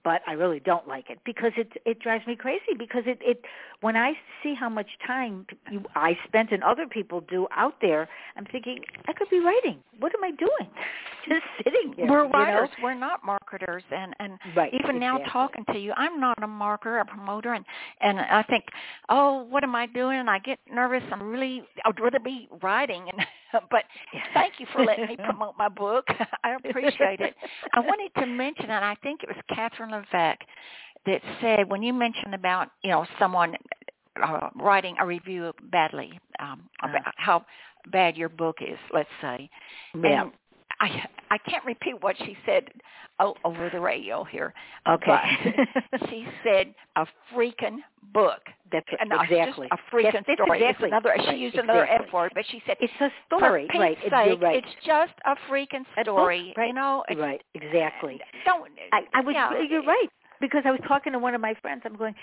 But 0.05 0.23
I 0.27 0.33
really 0.33 0.61
don't 0.61 0.87
like 0.87 1.11
it 1.11 1.19
because 1.25 1.53
it 1.57 1.73
it 1.85 2.01
drives 2.01 2.27
me 2.27 2.37
crazy 2.37 2.75
because 2.79 3.03
it 3.07 3.19
it 3.21 3.43
when 3.81 3.97
I 3.97 4.13
see 4.43 4.55
how 4.55 4.69
much 4.69 4.89
time 5.07 5.47
you, 5.71 5.83
I 5.95 6.17
spent 6.27 6.51
and 6.53 6.63
other 6.65 6.87
people 6.87 7.21
do 7.23 7.47
out 7.55 7.75
there, 7.81 8.09
I'm 8.37 8.47
thinking 8.47 8.81
I 9.07 9.13
could 9.13 9.31
be 9.31 9.41
writing. 9.41 9.79
What 10.01 10.13
am 10.15 10.25
I 10.25 10.31
doing? 10.31 10.71
Just 11.29 11.43
sitting 11.63 11.93
here. 11.95 12.07
We're 12.09 12.25
you 12.25 12.33
know? 12.33 12.39
writers. 12.39 12.69
We're 12.83 12.95
not 12.95 13.25
marketers, 13.25 13.83
and 13.91 14.15
and 14.19 14.39
Right, 14.57 14.73
even 14.73 14.99
now 14.99 15.19
talking 15.31 15.65
to 15.73 15.79
you, 15.79 15.93
I'm 15.97 16.19
not 16.21 16.39
a 16.43 16.47
marketer, 16.47 17.01
a 17.01 17.05
promoter, 17.05 17.53
and 17.53 17.65
and 18.01 18.19
I 18.21 18.43
think, 18.45 18.65
oh, 19.09 19.45
what 19.49 19.63
am 19.63 19.75
I 19.75 19.87
doing? 19.87 20.19
And 20.19 20.31
I 20.31 20.39
get 20.39 20.59
nervous. 20.73 21.03
I'm 21.13 21.23
really, 21.23 21.63
I'd 21.85 22.01
rather 22.01 22.21
be 22.21 22.49
writing. 22.63 23.09
And 23.19 23.27
but 23.71 23.85
thank 24.35 24.55
you 24.59 24.67
for 24.73 24.85
letting 24.85 25.07
me 25.07 25.17
promote 25.25 25.55
my 25.59 25.69
book. 25.69 26.07
I 26.45 26.55
appreciate 26.55 27.21
it. 27.21 27.35
I 27.73 27.81
wanted 27.81 28.11
to 28.21 28.27
mention, 28.27 28.71
and 28.71 28.85
I 28.85 28.95
think 29.03 29.23
it 29.23 29.29
was 29.29 29.37
Catherine 29.55 29.91
Levesque 29.91 30.43
that 31.07 31.21
said 31.41 31.69
when 31.71 31.83
you 31.83 31.93
mentioned 31.93 32.35
about 32.35 32.69
you 32.83 32.91
know 32.91 33.07
someone 33.19 33.55
uh, 34.23 34.51
writing 34.57 34.97
a 35.01 35.07
review 35.07 35.53
badly, 35.71 36.19
um, 36.41 36.69
Uh. 36.83 36.89
how 37.17 37.45
bad 37.91 38.17
your 38.17 38.29
book 38.29 38.57
is, 38.61 38.79
let's 38.93 39.09
say. 39.21 39.49
Yeah. 39.95 40.23
And 40.25 40.33
I 40.81 41.05
I 41.31 41.39
can't 41.39 41.65
repeat 41.65 42.01
what 42.03 42.17
she 42.19 42.37
said 42.47 42.69
over 43.45 43.69
the 43.73 43.81
radio 43.81 44.23
here. 44.25 44.55
Okay. 44.89 45.19
She 46.09 46.25
said 46.45 46.73
a 46.97 47.05
freaking 47.35 47.79
book. 48.15 48.41
That's 48.71 48.87
uh, 48.93 48.97
And 49.01 49.13
exactly 49.13 49.67
just 49.71 49.81
a 49.83 49.95
freaking 49.95 50.03
That's- 50.13 50.25
that's 50.29 50.41
story. 50.43 50.59
Exactly. 50.63 50.87
It's 50.89 50.93
another. 50.93 51.15
She 51.23 51.27
right, 51.29 51.39
used 51.39 51.57
another. 51.57 51.87
F 51.87 52.13
word, 52.13 52.33
but 52.35 52.45
she 52.51 52.63
said 52.67 52.77
It's 52.81 52.93
a 53.01 53.11
story, 53.27 53.67
For 53.73 53.81
right? 53.81 53.99
sake, 54.01 54.11
You're 54.13 54.37
right. 54.39 54.63
It's 54.65 54.75
just 54.87 55.13
a 55.27 55.35
freaking 55.51 55.85
story. 56.03 56.55
right, 56.57 56.69
You 56.69 56.75
know. 56.75 57.03
Right, 57.17 57.43
exactly. 57.55 58.21
Don't. 58.45 58.71
I, 58.93 59.01
I 59.15 59.21
was. 59.21 59.35
yeah, 59.35 59.51
you're 59.69 59.83
right. 59.83 60.09
because 60.41 60.63
I 60.65 60.71
was 60.71 60.81
talking 60.87 61.13
to 61.13 61.19
one 61.19 61.35
of 61.35 61.41
my 61.41 61.55
friends. 61.61 61.83
I'm 61.85 61.97
going, 61.97 62.15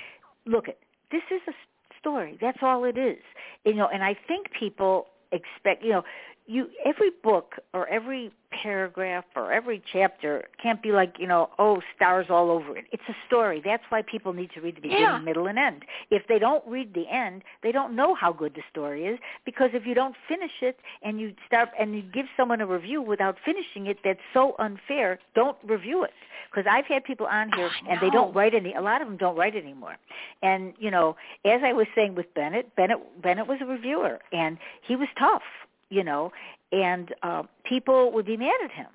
look, 0.46 0.68
it 0.70 0.80
this 1.12 1.22
is 1.30 1.42
a 1.48 1.54
story. 2.00 2.38
That's 2.42 2.60
all 2.62 2.86
it 2.86 2.98
is. 2.98 3.18
You 3.66 3.74
know, 3.74 3.88
and 3.94 4.04
I 4.04 4.16
think 4.28 4.48
people 4.58 5.08
expect, 5.32 5.84
you 5.84 5.90
know, 5.92 6.04
you 6.48 6.68
every 6.86 7.10
book 7.24 7.54
or 7.74 7.88
every 7.88 8.32
paragraph 8.52 9.26
or 9.36 9.52
every 9.52 9.82
chapter 9.92 10.46
can't 10.62 10.82
be 10.82 10.92
like 10.92 11.16
you 11.20 11.28
know 11.28 11.50
oh 11.60 11.82
stars 11.96 12.28
all 12.30 12.50
over 12.50 12.78
it 12.78 12.86
it's 12.92 13.04
a 13.10 13.16
story 13.28 13.62
that's 13.64 13.84
why 13.90 14.02
people 14.02 14.32
need 14.32 14.50
to 14.54 14.62
read 14.62 14.76
the 14.76 14.82
beginning 14.82 15.04
yeah. 15.04 15.18
middle 15.20 15.48
and 15.48 15.58
end 15.58 15.84
if 16.12 16.24
they 16.28 16.40
don't 16.40 16.66
read 16.68 16.94
the 16.94 17.06
end 17.12 17.44
they 17.64 17.72
don't 17.72 17.96
know 17.96 18.14
how 18.16 18.32
good 18.32 18.54
the 18.56 18.62
story 18.70 19.06
is 19.06 19.20
because 19.46 19.72
if 19.74 19.86
you 19.86 19.94
don't 19.94 20.16
finish 20.28 20.52
it 20.62 20.80
and 21.02 21.20
you 21.20 21.34
start 21.48 21.70
and 21.80 21.96
you 21.96 22.02
give 22.02 22.26
someone 22.38 22.62
a 22.62 22.68
review 22.68 23.02
without 23.02 23.36
finishing 23.44 23.88
it 23.88 23.98
that's 24.04 24.20
so 24.34 24.56
unfair 24.60 25.20
don't 25.34 25.58
review 25.64 26.04
it 26.04 26.12
because 26.52 26.70
I've 26.72 26.86
had 26.86 27.04
people 27.04 27.26
on 27.26 27.52
here 27.56 27.70
oh, 27.70 27.90
and 27.90 28.00
they 28.02 28.10
don't 28.10 28.34
write 28.34 28.54
any. 28.54 28.74
A 28.76 28.82
lot 28.82 29.02
of 29.02 29.10
them 29.10 29.18
don't 29.18 29.36
write 29.36 29.58
anymore. 29.58 29.98
And 30.42 30.74
you 30.80 30.90
know, 30.90 31.18
as 31.44 31.60
I 31.66 31.74
was 31.74 31.86
saying 31.96 32.16
with 32.16 32.34
Bennett, 32.34 32.74
Bennett 32.78 33.00
Bennett 33.22 33.48
was 33.48 33.58
a 33.62 33.66
reviewer 33.66 34.20
and 34.32 34.58
he 34.88 34.96
was 34.96 35.10
tough 35.20 35.42
you 35.90 36.04
know, 36.04 36.32
and 36.72 37.14
uh, 37.24 37.44
people 37.64 38.12
would 38.12 38.26
be 38.26 38.38
mad 38.38 38.60
at 38.64 38.72
him. 38.72 38.88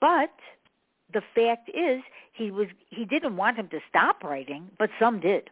But 0.00 0.30
the 1.12 1.22
fact 1.34 1.70
is, 1.70 2.02
he 2.32 2.50
was 2.50 2.68
he 2.90 3.04
didn't 3.04 3.36
want 3.36 3.56
him 3.56 3.68
to 3.68 3.78
stop 3.88 4.22
writing, 4.22 4.70
but 4.78 4.90
some 4.98 5.20
did. 5.20 5.50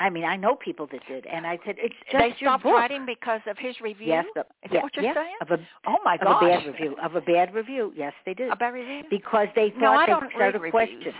I 0.00 0.08
mean, 0.08 0.24
I 0.24 0.36
know 0.36 0.56
people 0.56 0.88
that 0.92 1.00
did, 1.06 1.26
and 1.26 1.46
I 1.46 1.58
said 1.64 1.74
it's 1.78 1.94
just 2.10 2.22
they 2.22 2.34
stopped 2.40 2.62
book. 2.62 2.72
writing 2.72 3.04
because 3.04 3.42
of 3.46 3.58
his 3.58 3.80
review. 3.82 4.08
Yes, 4.08 4.24
the, 4.34 4.40
is 4.40 4.46
yeah, 4.64 4.72
that 4.72 4.82
what 4.82 4.96
you're 4.96 5.04
yeah, 5.04 5.14
saying? 5.14 5.36
Of 5.42 5.50
a, 5.50 5.58
oh 5.86 5.98
my 6.04 6.16
god, 6.16 6.36
of 6.36 6.40
gosh, 6.40 6.42
a 6.42 6.46
bad 6.46 6.66
review. 6.66 6.96
Of 7.02 7.14
a 7.16 7.20
bad 7.20 7.54
review. 7.54 7.92
Yes, 7.94 8.14
they 8.24 8.32
did. 8.32 8.50
A 8.50 8.56
bad 8.56 8.72
review. 8.72 9.02
Because 9.10 9.48
they 9.54 9.74
thought 9.78 10.08
I 10.08 10.20
they 10.20 10.34
started 10.34 10.64
a 10.64 10.70
question. 10.70 11.12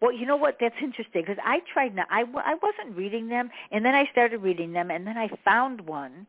Well, 0.00 0.12
you 0.12 0.26
know 0.26 0.36
what? 0.36 0.56
That's 0.60 0.74
interesting 0.82 1.22
because 1.22 1.38
I 1.44 1.60
tried. 1.72 1.94
Now, 1.94 2.04
I 2.10 2.20
I 2.20 2.54
wasn't 2.62 2.96
reading 2.96 3.28
them, 3.28 3.50
and 3.70 3.84
then 3.84 3.94
I 3.94 4.06
started 4.12 4.38
reading 4.38 4.72
them, 4.72 4.90
and 4.90 5.06
then 5.06 5.18
I 5.18 5.28
found 5.44 5.82
one 5.82 6.26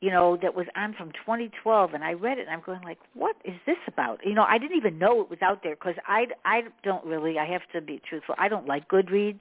you 0.00 0.10
know, 0.12 0.38
that 0.40 0.54
was 0.54 0.66
on 0.76 0.94
from 0.94 1.10
2012, 1.12 1.94
and 1.94 2.04
I 2.04 2.12
read 2.12 2.38
it, 2.38 2.42
and 2.42 2.50
I'm 2.50 2.62
going 2.64 2.80
like, 2.82 2.98
what 3.14 3.34
is 3.44 3.54
this 3.66 3.76
about? 3.88 4.20
You 4.24 4.34
know, 4.34 4.44
I 4.48 4.56
didn't 4.56 4.76
even 4.76 4.96
know 4.96 5.20
it 5.20 5.28
was 5.28 5.40
out 5.42 5.60
there 5.64 5.74
because 5.74 5.96
I, 6.06 6.26
I 6.44 6.62
don't 6.84 7.04
really, 7.04 7.38
I 7.38 7.46
have 7.46 7.62
to 7.72 7.80
be 7.80 8.00
truthful, 8.08 8.36
I 8.38 8.48
don't 8.48 8.66
like 8.66 8.88
Goodreads, 8.88 9.40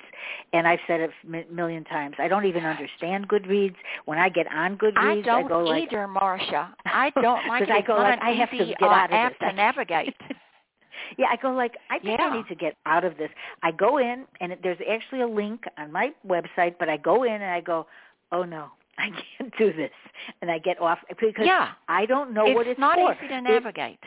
and 0.53 0.67
I've 0.67 0.79
said 0.87 1.01
it 1.01 1.11
a 1.23 1.53
million 1.53 1.83
times. 1.83 2.15
I 2.17 2.27
don't 2.27 2.45
even 2.45 2.65
understand 2.65 3.29
Goodreads. 3.29 3.75
When 4.05 4.17
I 4.17 4.29
get 4.29 4.47
on 4.51 4.77
Goodreads, 4.77 5.19
I 5.19 5.21
don't 5.21 5.45
I 5.45 5.47
go 5.47 5.63
like, 5.63 5.83
either, 5.83 6.07
Marsha. 6.07 6.69
I 6.85 7.11
don't 7.21 7.47
like 7.47 7.63
it. 7.63 7.69
I 7.69 7.81
go 7.81 7.93
like, 7.95 8.19
I 8.19 8.31
have 8.31 8.49
to 8.51 8.57
get 8.57 8.81
uh, 8.81 8.85
out 8.85 9.13
of 9.13 9.31
this. 9.31 9.49
to 9.49 9.55
navigate. 9.55 10.15
Yeah, 11.17 11.27
I 11.31 11.37
go 11.37 11.51
like 11.51 11.75
I 11.89 11.99
think 11.99 12.19
I 12.19 12.35
need 12.35 12.47
to 12.49 12.55
get 12.55 12.75
out 12.85 13.05
of 13.05 13.17
this. 13.17 13.29
I 13.63 13.71
go 13.71 13.97
in 13.97 14.25
and 14.41 14.55
there's 14.61 14.79
actually 14.91 15.21
a 15.21 15.27
link 15.27 15.63
on 15.77 15.91
my 15.91 16.11
website, 16.27 16.75
but 16.79 16.89
I 16.89 16.97
go 16.97 17.23
in 17.23 17.33
and 17.33 17.45
I 17.45 17.61
go, 17.61 17.87
"Oh 18.31 18.43
no, 18.43 18.71
I 19.05 19.09
can't 19.37 19.53
do 19.57 19.71
this." 19.73 19.91
And 20.41 20.49
I 20.51 20.57
get 20.59 20.81
off 20.81 20.99
because 21.19 21.45
yeah, 21.45 21.69
I 21.87 22.05
don't 22.05 22.33
know 22.33 22.43
what 22.43 22.49
it's 22.51 22.57
what 22.57 22.67
it's 22.67 22.79
not 22.79 22.95
for. 22.97 23.13
easy 23.13 23.27
to 23.29 23.37
It- 23.37 23.41
navigate. 23.41 23.99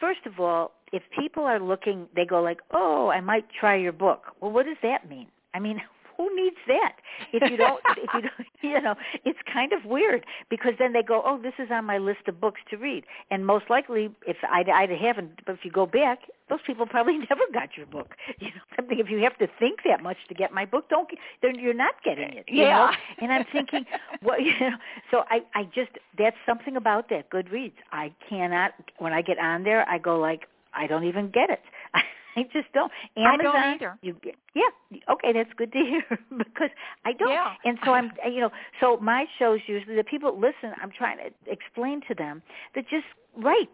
first 0.00 0.20
of 0.26 0.38
all, 0.38 0.72
if 0.92 1.02
people 1.18 1.44
are 1.44 1.58
looking, 1.60 2.06
they 2.14 2.24
go 2.24 2.40
like, 2.42 2.60
"Oh, 2.72 3.08
I 3.10 3.20
might 3.20 3.46
try 3.60 3.74
your 3.76 3.92
book." 3.92 4.26
Well, 4.40 4.50
what 4.52 4.66
does 4.66 4.76
that 4.82 5.08
mean? 5.08 5.26
I 5.54 5.58
mean, 5.58 5.80
who 6.18 6.34
needs 6.36 6.56
that? 6.66 6.96
If 7.32 7.50
you 7.50 7.56
don't, 7.56 7.80
if 7.96 8.10
you 8.12 8.20
don't, 8.22 8.32
you 8.62 8.80
know, 8.82 8.94
it's 9.24 9.38
kind 9.50 9.72
of 9.72 9.84
weird 9.84 10.26
because 10.50 10.72
then 10.78 10.92
they 10.92 11.02
go, 11.02 11.22
"Oh, 11.24 11.40
this 11.40 11.54
is 11.58 11.70
on 11.70 11.86
my 11.86 11.96
list 11.98 12.28
of 12.28 12.40
books 12.40 12.60
to 12.70 12.76
read," 12.76 13.04
and 13.30 13.46
most 13.46 13.70
likely, 13.70 14.10
if 14.26 14.36
I, 14.42 14.64
I 14.70 14.86
haven't, 15.00 15.40
but 15.46 15.52
if 15.54 15.64
you 15.64 15.70
go 15.70 15.86
back, 15.86 16.18
those 16.50 16.58
people 16.66 16.86
probably 16.86 17.18
never 17.30 17.44
got 17.54 17.76
your 17.76 17.86
book. 17.86 18.14
You 18.40 18.48
know, 18.48 18.60
something. 18.76 18.98
If 18.98 19.08
you 19.08 19.18
have 19.22 19.38
to 19.38 19.48
think 19.58 19.80
that 19.86 20.02
much 20.02 20.16
to 20.28 20.34
get 20.34 20.52
my 20.52 20.64
book, 20.64 20.88
don't. 20.90 21.08
Then 21.42 21.58
you're 21.58 21.72
not 21.74 21.94
getting 22.04 22.32
it. 22.32 22.44
You 22.48 22.64
Yeah. 22.64 22.76
know? 22.76 22.90
And 23.22 23.32
I'm 23.32 23.44
thinking, 23.52 23.86
well, 24.22 24.40
you 24.40 24.52
know, 24.60 24.76
so 25.10 25.24
I, 25.30 25.40
I 25.54 25.64
just 25.64 25.90
that's 26.18 26.36
something 26.44 26.76
about 26.76 27.08
that 27.10 27.30
Goodreads. 27.30 27.72
I 27.92 28.12
cannot. 28.28 28.72
When 28.98 29.12
I 29.12 29.22
get 29.22 29.38
on 29.38 29.62
there, 29.62 29.88
I 29.88 29.98
go 29.98 30.18
like, 30.18 30.48
I 30.74 30.86
don't 30.86 31.04
even 31.04 31.30
get 31.30 31.50
it. 31.50 31.60
I 32.38 32.42
just 32.52 32.72
don't. 32.72 32.92
Amazon, 33.16 33.40
I 33.40 33.42
don't 33.42 33.74
either. 33.74 33.98
You 34.02 34.16
get, 34.22 34.34
yeah, 34.54 34.98
okay, 35.10 35.32
that's 35.32 35.50
good 35.56 35.72
to 35.72 35.78
hear 35.90 36.04
because 36.36 36.70
I 37.04 37.12
don't. 37.12 37.30
Yeah. 37.30 37.54
And 37.64 37.78
so 37.84 37.92
I'm, 37.92 38.12
you 38.32 38.40
know, 38.40 38.50
so 38.80 38.96
my 38.98 39.26
shows 39.38 39.60
usually 39.66 39.96
the 39.96 40.04
people 40.04 40.34
listen. 40.34 40.72
I'm 40.80 40.92
trying 40.96 41.18
to 41.18 41.52
explain 41.52 42.00
to 42.08 42.14
them 42.14 42.42
that 42.74 42.84
just 42.88 43.06
write, 43.36 43.68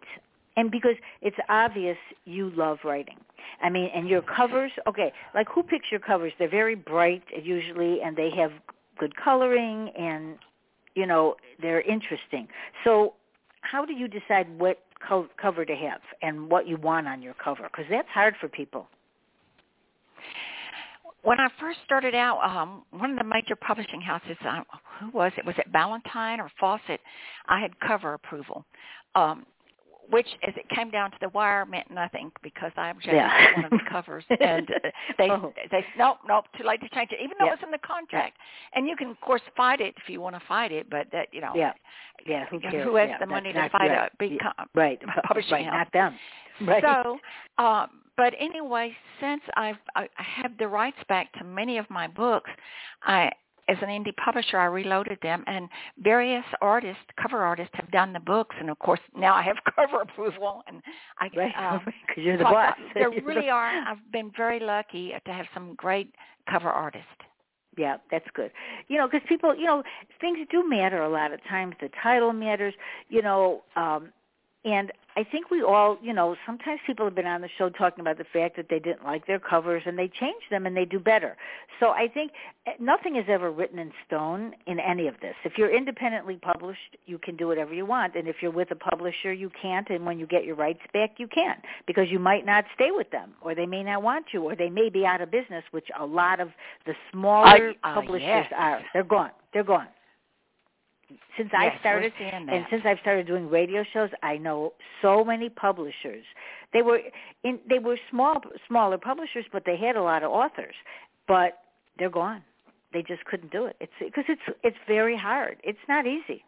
and 0.56 0.70
because 0.70 0.96
it's 1.20 1.36
obvious 1.48 1.98
you 2.24 2.50
love 2.56 2.78
writing. 2.84 3.16
I 3.62 3.68
mean, 3.68 3.90
and 3.94 4.08
your 4.08 4.22
covers, 4.22 4.72
okay, 4.86 5.12
like 5.34 5.48
who 5.48 5.62
picks 5.62 5.86
your 5.90 6.00
covers? 6.00 6.32
They're 6.38 6.48
very 6.48 6.74
bright 6.74 7.22
usually, 7.42 8.00
and 8.02 8.16
they 8.16 8.30
have 8.36 8.52
good 8.98 9.14
coloring, 9.16 9.90
and 9.98 10.36
you 10.94 11.06
know 11.06 11.36
they're 11.60 11.82
interesting. 11.82 12.48
So 12.82 13.14
how 13.60 13.84
do 13.84 13.92
you 13.92 14.08
decide 14.08 14.46
what 14.58 14.83
co- 15.08 15.28
cover 15.40 15.64
to 15.64 15.74
have 15.74 16.00
and 16.22 16.50
what 16.50 16.66
you 16.66 16.76
want 16.76 17.06
on 17.06 17.22
your 17.22 17.34
cover? 17.34 17.64
Because 17.64 17.86
that's 17.90 18.08
hard 18.08 18.34
for 18.40 18.48
people. 18.48 18.88
When 21.22 21.40
I 21.40 21.48
first 21.58 21.78
started 21.84 22.14
out, 22.14 22.40
um, 22.44 22.82
one 22.90 23.10
of 23.12 23.18
the 23.18 23.24
major 23.24 23.56
publishing 23.56 24.00
houses, 24.00 24.36
uh, 24.46 24.60
who 25.00 25.10
was 25.10 25.32
it? 25.38 25.46
Was 25.46 25.54
it 25.58 25.72
Ballantine 25.72 26.38
or 26.38 26.50
Fawcett? 26.60 27.00
I 27.48 27.60
had 27.60 27.78
cover 27.80 28.12
approval, 28.12 28.66
um, 29.14 29.46
which, 30.10 30.26
as 30.46 30.54
it 30.56 30.68
came 30.68 30.90
down 30.90 31.10
to 31.10 31.16
the 31.20 31.28
wire, 31.30 31.64
meant 31.64 31.90
nothing 31.90 32.30
because 32.42 32.72
I 32.76 32.90
objected 32.90 33.16
Yeah. 33.16 33.48
to 33.48 33.54
one 33.54 33.64
of 33.64 33.70
the 33.70 33.80
covers, 33.88 34.24
and 34.40 34.68
they 35.18 35.30
Oh. 35.30 35.52
they 35.70 35.84
nope 35.96 36.18
nope 36.26 36.44
too 36.58 36.64
late 36.64 36.80
to 36.82 36.88
change 36.90 37.10
it, 37.12 37.18
even 37.22 37.36
though 37.38 37.46
Yep. 37.46 37.54
it 37.54 37.60
was 37.60 37.66
in 37.66 37.70
the 37.70 37.78
contract. 37.86 38.36
And 38.74 38.86
you 38.86 38.96
can 38.96 39.08
of 39.10 39.20
course 39.20 39.42
fight 39.56 39.80
it 39.80 39.94
if 39.96 40.08
you 40.08 40.20
want 40.20 40.34
to 40.36 40.42
fight 40.46 40.72
it, 40.72 40.88
but 40.90 41.06
that 41.12 41.28
you 41.32 41.40
know, 41.40 41.52
Yeah, 41.54 41.72
yeah. 42.26 42.46
Who 42.50 42.60
cares? 42.60 42.84
who 42.84 42.96
has 42.96 43.08
Yeah, 43.10 43.18
the 43.18 43.26
money 43.26 43.52
to 43.52 43.68
fight 43.70 43.90
right. 43.90 44.10
a 44.12 44.16
big 44.18 44.32
Yeah, 44.32 44.52
right, 44.74 45.00
publishing 45.26 45.52
right, 45.52 45.64
house? 45.66 45.74
not 45.74 45.92
them. 45.92 46.18
Right. 46.60 46.84
So, 46.84 47.18
uh, 47.58 47.86
but 48.16 48.32
anyway, 48.38 48.96
since 49.20 49.42
I've 49.56 49.78
I 49.96 50.02
I 50.18 50.22
have 50.22 50.56
the 50.58 50.68
rights 50.68 50.98
back 51.08 51.32
to 51.38 51.44
many 51.44 51.78
of 51.78 51.88
my 51.90 52.06
books, 52.06 52.50
I 53.02 53.32
as 53.68 53.76
an 53.80 53.88
indie 53.88 54.16
publisher, 54.16 54.58
I 54.58 54.66
reloaded 54.66 55.18
them, 55.22 55.44
and 55.46 55.68
various 55.98 56.44
artists, 56.60 57.02
cover 57.20 57.42
artists, 57.42 57.72
have 57.74 57.90
done 57.90 58.12
the 58.12 58.20
books, 58.20 58.54
and 58.58 58.70
of 58.70 58.78
course 58.78 59.00
now 59.16 59.34
I 59.34 59.42
have 59.42 59.56
cover 59.76 60.02
approval, 60.02 60.62
and 60.66 60.82
I 61.18 61.30
right, 61.36 61.52
um, 61.58 61.80
because 62.06 62.22
you're 62.22 62.36
the 62.36 62.44
so 62.44 62.50
boss. 62.50 62.74
there 62.94 63.10
really 63.10 63.48
are. 63.48 63.68
I've 63.68 64.12
been 64.12 64.30
very 64.36 64.60
lucky 64.60 65.12
to 65.24 65.32
have 65.32 65.46
some 65.54 65.74
great 65.76 66.14
cover 66.50 66.68
artists. 66.68 67.08
Yeah, 67.76 67.96
that's 68.10 68.26
good. 68.34 68.52
You 68.88 68.98
know, 68.98 69.08
because 69.08 69.26
people, 69.28 69.54
you 69.56 69.64
know, 69.64 69.82
things 70.20 70.38
do 70.50 70.68
matter 70.68 71.02
a 71.02 71.08
lot 71.08 71.32
of 71.32 71.40
times. 71.48 71.74
The 71.80 71.90
title 72.02 72.32
matters, 72.32 72.74
you 73.08 73.20
know, 73.20 73.64
um, 73.74 74.12
and 74.64 74.92
I 75.16 75.22
think 75.24 75.50
we 75.50 75.62
all, 75.62 75.96
you 76.02 76.12
know, 76.12 76.34
sometimes 76.44 76.80
people 76.86 77.06
have 77.06 77.14
been 77.14 77.26
on 77.26 77.40
the 77.40 77.48
show 77.56 77.68
talking 77.70 78.00
about 78.00 78.18
the 78.18 78.24
fact 78.32 78.56
that 78.56 78.66
they 78.68 78.78
didn't 78.78 79.04
like 79.04 79.26
their 79.26 79.38
covers 79.38 79.82
and 79.86 79.96
they 79.98 80.08
change 80.08 80.42
them 80.50 80.66
and 80.66 80.76
they 80.76 80.84
do 80.84 80.98
better. 80.98 81.36
So 81.78 81.90
I 81.90 82.08
think 82.08 82.32
eh, 82.66 82.72
nothing 82.80 83.16
is 83.16 83.24
ever 83.28 83.50
written 83.52 83.78
in 83.78 83.92
stone 84.06 84.54
in 84.66 84.80
any 84.80 85.06
of 85.06 85.14
this. 85.20 85.34
If 85.44 85.56
you're 85.56 85.74
independently 85.74 86.36
published, 86.36 86.96
you 87.06 87.18
can 87.18 87.36
do 87.36 87.46
whatever 87.46 87.72
you 87.72 87.86
want, 87.86 88.16
and 88.16 88.26
if 88.26 88.36
you're 88.42 88.50
with 88.50 88.70
a 88.72 88.76
publisher, 88.76 89.32
you 89.32 89.50
can't. 89.60 89.88
And 89.88 90.04
when 90.04 90.18
you 90.18 90.26
get 90.26 90.44
your 90.44 90.56
rights 90.56 90.80
back, 90.92 91.12
you 91.18 91.28
can 91.28 91.56
because 91.86 92.08
you 92.10 92.18
might 92.18 92.44
not 92.44 92.64
stay 92.74 92.90
with 92.90 93.10
them, 93.10 93.34
or 93.40 93.54
they 93.54 93.66
may 93.66 93.82
not 93.84 94.02
want 94.02 94.26
you, 94.32 94.42
or 94.42 94.56
they 94.56 94.70
may 94.70 94.88
be 94.88 95.06
out 95.06 95.20
of 95.20 95.30
business, 95.30 95.64
which 95.70 95.86
a 95.98 96.04
lot 96.04 96.40
of 96.40 96.48
the 96.86 96.94
smaller 97.12 97.70
Uh, 97.70 97.88
uh, 97.88 97.94
publishers 97.94 98.46
yes. 98.50 98.52
are. 98.56 98.80
They're 98.92 99.04
gone. 99.04 99.30
They're 99.52 99.64
gone. 99.64 99.88
Since 101.36 101.50
I 101.56 101.64
Yes, 101.64 101.72
we're 101.74 101.80
started, 101.80 102.12
and 102.20 102.66
since 102.70 102.82
I've 102.84 102.98
started 103.00 103.26
doing 103.26 103.48
radio 103.50 103.84
shows, 103.92 104.10
I 104.22 104.36
know 104.36 104.72
so 105.02 105.24
many 105.24 105.48
publishers. 105.48 106.24
They 106.72 106.82
were 106.82 107.00
in 107.42 107.58
they 107.68 107.78
were 107.78 107.98
small 108.10 108.40
smaller 108.68 108.98
publishers, 108.98 109.44
but 109.52 109.64
they 109.64 109.76
had 109.76 109.96
a 109.96 110.02
lot 110.02 110.22
of 110.22 110.30
authors. 110.30 110.74
But 111.26 111.58
they're 111.98 112.10
gone. 112.10 112.42
They 112.92 113.02
just 113.02 113.24
couldn't 113.24 113.50
do 113.52 113.66
it. 113.66 113.76
It's 113.80 113.92
because 113.98 114.24
it's 114.28 114.58
it's 114.62 114.76
very 114.86 115.16
hard. 115.16 115.56
It's 115.64 115.78
not 115.88 116.06
easy 116.06 116.44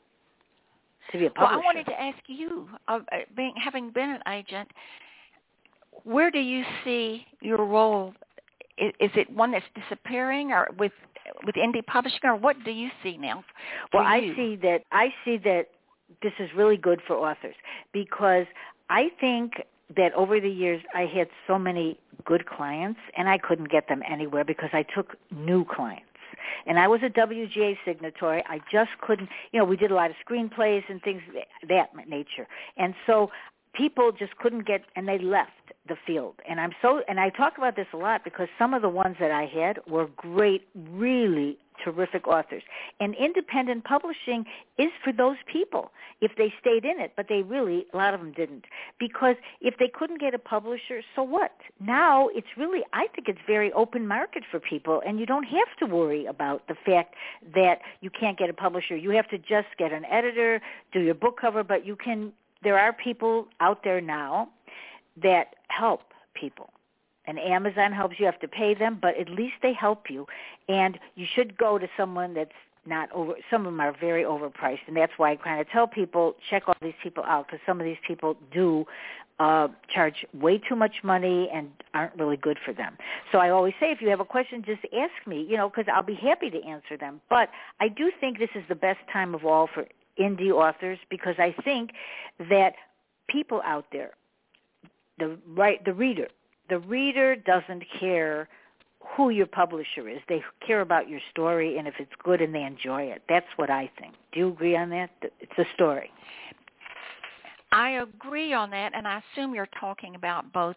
to 1.10 1.18
be 1.18 1.26
a 1.26 1.30
publisher. 1.30 1.58
Well. 1.58 1.62
I 1.62 1.64
wanted 1.64 1.86
to 1.86 2.00
ask 2.00 2.18
you, 2.26 2.68
uh, 2.88 3.00
uh, 3.12 3.16
being 3.36 3.54
having 3.62 3.90
been 3.90 4.10
an 4.10 4.22
agent, 4.28 4.68
where 6.04 6.30
do 6.30 6.38
you 6.38 6.64
see 6.84 7.26
your 7.40 7.64
role? 7.64 8.14
Is, 8.78 8.92
is 9.00 9.10
it 9.14 9.30
one 9.30 9.52
that's 9.52 9.64
disappearing, 9.74 10.52
or 10.52 10.68
with 10.78 10.92
with 11.44 11.54
indie 11.56 11.84
publishing, 11.84 12.20
or 12.24 12.36
what 12.36 12.56
do 12.64 12.70
you 12.70 12.88
see 13.02 13.16
now? 13.16 13.44
Well, 13.92 14.04
I 14.04 14.20
see 14.36 14.56
that 14.62 14.82
I 14.92 15.08
see 15.24 15.38
that 15.38 15.68
this 16.22 16.32
is 16.38 16.50
really 16.56 16.76
good 16.76 17.00
for 17.06 17.16
authors 17.16 17.54
because 17.92 18.46
I 18.88 19.08
think 19.20 19.54
that 19.96 20.12
over 20.14 20.40
the 20.40 20.50
years 20.50 20.82
I 20.94 21.02
had 21.02 21.28
so 21.46 21.58
many 21.58 21.98
good 22.24 22.46
clients 22.46 23.00
and 23.16 23.28
I 23.28 23.38
couldn't 23.38 23.70
get 23.70 23.88
them 23.88 24.02
anywhere 24.08 24.44
because 24.44 24.70
I 24.72 24.84
took 24.94 25.16
new 25.30 25.64
clients. 25.64 26.04
And 26.66 26.78
I 26.78 26.88
was 26.88 27.00
a 27.02 27.08
WGA 27.08 27.76
signatory. 27.84 28.42
I 28.48 28.58
just 28.70 28.90
couldn't, 29.00 29.28
you 29.52 29.58
know, 29.58 29.64
we 29.64 29.76
did 29.76 29.90
a 29.90 29.94
lot 29.94 30.10
of 30.10 30.16
screenplays 30.28 30.82
and 30.88 31.00
things 31.02 31.22
of 31.28 31.68
that 31.68 31.90
nature. 32.08 32.46
And 32.76 32.94
so 33.06 33.30
people 33.74 34.12
just 34.12 34.36
couldn't 34.36 34.66
get 34.66 34.82
and 34.96 35.06
they 35.06 35.18
left 35.18 35.50
the 35.88 35.96
field. 36.06 36.34
And 36.48 36.60
I'm 36.60 36.72
so 36.82 37.02
and 37.08 37.20
I 37.20 37.30
talk 37.30 37.58
about 37.58 37.76
this 37.76 37.86
a 37.92 37.96
lot 37.96 38.24
because 38.24 38.48
some 38.58 38.74
of 38.74 38.82
the 38.82 38.88
ones 38.88 39.16
that 39.20 39.30
I 39.30 39.46
had 39.46 39.78
were 39.86 40.08
great, 40.16 40.66
really 40.74 41.58
terrific 41.84 42.26
authors. 42.26 42.62
And 43.00 43.14
independent 43.14 43.84
publishing 43.84 44.44
is 44.78 44.88
for 45.04 45.12
those 45.12 45.36
people 45.50 45.90
if 46.20 46.32
they 46.36 46.52
stayed 46.60 46.84
in 46.84 47.00
it, 47.00 47.12
but 47.16 47.26
they 47.28 47.42
really, 47.42 47.86
a 47.92 47.96
lot 47.96 48.14
of 48.14 48.20
them 48.20 48.32
didn't. 48.32 48.64
Because 48.98 49.36
if 49.60 49.74
they 49.78 49.88
couldn't 49.88 50.20
get 50.20 50.34
a 50.34 50.38
publisher, 50.38 51.02
so 51.14 51.22
what? 51.22 51.52
Now 51.80 52.28
it's 52.28 52.46
really, 52.56 52.80
I 52.92 53.06
think 53.14 53.28
it's 53.28 53.38
very 53.46 53.72
open 53.72 54.06
market 54.06 54.42
for 54.50 54.60
people 54.60 55.02
and 55.06 55.20
you 55.20 55.26
don't 55.26 55.44
have 55.44 55.76
to 55.80 55.86
worry 55.86 56.26
about 56.26 56.66
the 56.68 56.76
fact 56.86 57.14
that 57.54 57.80
you 58.00 58.10
can't 58.10 58.38
get 58.38 58.50
a 58.50 58.54
publisher. 58.54 58.96
You 58.96 59.10
have 59.10 59.28
to 59.28 59.38
just 59.38 59.68
get 59.78 59.92
an 59.92 60.04
editor, 60.06 60.60
do 60.92 61.00
your 61.00 61.14
book 61.14 61.38
cover, 61.40 61.62
but 61.62 61.86
you 61.86 61.96
can, 61.96 62.32
there 62.62 62.78
are 62.78 62.92
people 62.92 63.48
out 63.60 63.84
there 63.84 64.00
now 64.00 64.48
that 65.22 65.54
help 65.68 66.02
people 66.34 66.70
and 67.26 67.38
Amazon 67.38 67.92
helps 67.92 68.18
you 68.18 68.26
have 68.26 68.38
to 68.40 68.48
pay 68.48 68.74
them, 68.74 68.98
but 69.00 69.16
at 69.18 69.28
least 69.28 69.54
they 69.62 69.72
help 69.72 70.10
you. 70.10 70.26
And 70.68 70.98
you 71.16 71.26
should 71.34 71.56
go 71.56 71.78
to 71.78 71.88
someone 71.96 72.34
that's 72.34 72.50
not 72.86 73.10
over 73.12 73.34
some 73.50 73.62
of 73.62 73.72
them 73.72 73.80
are 73.80 73.94
very 73.98 74.22
overpriced 74.22 74.78
and 74.86 74.96
that's 74.96 75.12
why 75.16 75.32
I 75.32 75.36
kind 75.36 75.60
of 75.60 75.68
tell 75.70 75.88
people 75.88 76.36
check 76.48 76.68
all 76.68 76.76
these 76.80 76.94
people 77.02 77.24
out 77.24 77.46
because 77.46 77.58
some 77.66 77.80
of 77.80 77.84
these 77.84 77.96
people 78.06 78.36
do 78.52 78.84
uh 79.40 79.66
charge 79.92 80.24
way 80.32 80.58
too 80.58 80.76
much 80.76 81.02
money 81.02 81.50
and 81.52 81.68
aren't 81.94 82.14
really 82.14 82.36
good 82.36 82.58
for 82.64 82.72
them. 82.72 82.96
So 83.32 83.38
I 83.38 83.50
always 83.50 83.74
say 83.80 83.90
if 83.90 84.00
you 84.00 84.08
have 84.10 84.20
a 84.20 84.24
question 84.24 84.62
just 84.64 84.82
ask 84.96 85.26
me, 85.26 85.44
you 85.50 85.56
know, 85.56 85.68
cuz 85.68 85.86
I'll 85.92 86.04
be 86.04 86.14
happy 86.14 86.48
to 86.48 86.62
answer 86.62 86.96
them. 86.96 87.20
But 87.28 87.50
I 87.80 87.88
do 87.88 88.12
think 88.20 88.38
this 88.38 88.54
is 88.54 88.62
the 88.68 88.76
best 88.76 89.00
time 89.12 89.34
of 89.34 89.44
all 89.44 89.66
for 89.66 89.84
indie 90.16 90.52
authors 90.52 91.00
because 91.10 91.34
I 91.40 91.56
think 91.64 91.90
that 92.38 92.74
people 93.28 93.62
out 93.64 93.86
there 93.90 94.12
the 95.18 95.38
right 95.54 95.84
the 95.84 95.92
reader 95.92 96.28
the 96.68 96.78
reader 96.80 97.36
doesn't 97.36 97.84
care 98.00 98.48
who 99.16 99.30
your 99.30 99.46
publisher 99.46 100.08
is. 100.08 100.18
They 100.28 100.42
care 100.66 100.80
about 100.80 101.08
your 101.08 101.20
story 101.30 101.78
and 101.78 101.86
if 101.86 101.94
it's 101.98 102.10
good 102.22 102.40
and 102.40 102.54
they 102.54 102.64
enjoy 102.64 103.02
it. 103.02 103.22
That's 103.28 103.46
what 103.56 103.70
I 103.70 103.90
think. 104.00 104.14
Do 104.32 104.40
you 104.40 104.48
agree 104.48 104.76
on 104.76 104.90
that? 104.90 105.10
It's 105.22 105.58
a 105.58 105.64
story. 105.74 106.10
I 107.72 107.90
agree 107.90 108.52
on 108.52 108.70
that, 108.70 108.92
and 108.94 109.06
I 109.06 109.20
assume 109.34 109.54
you're 109.54 109.68
talking 109.78 110.14
about 110.14 110.52
both 110.52 110.76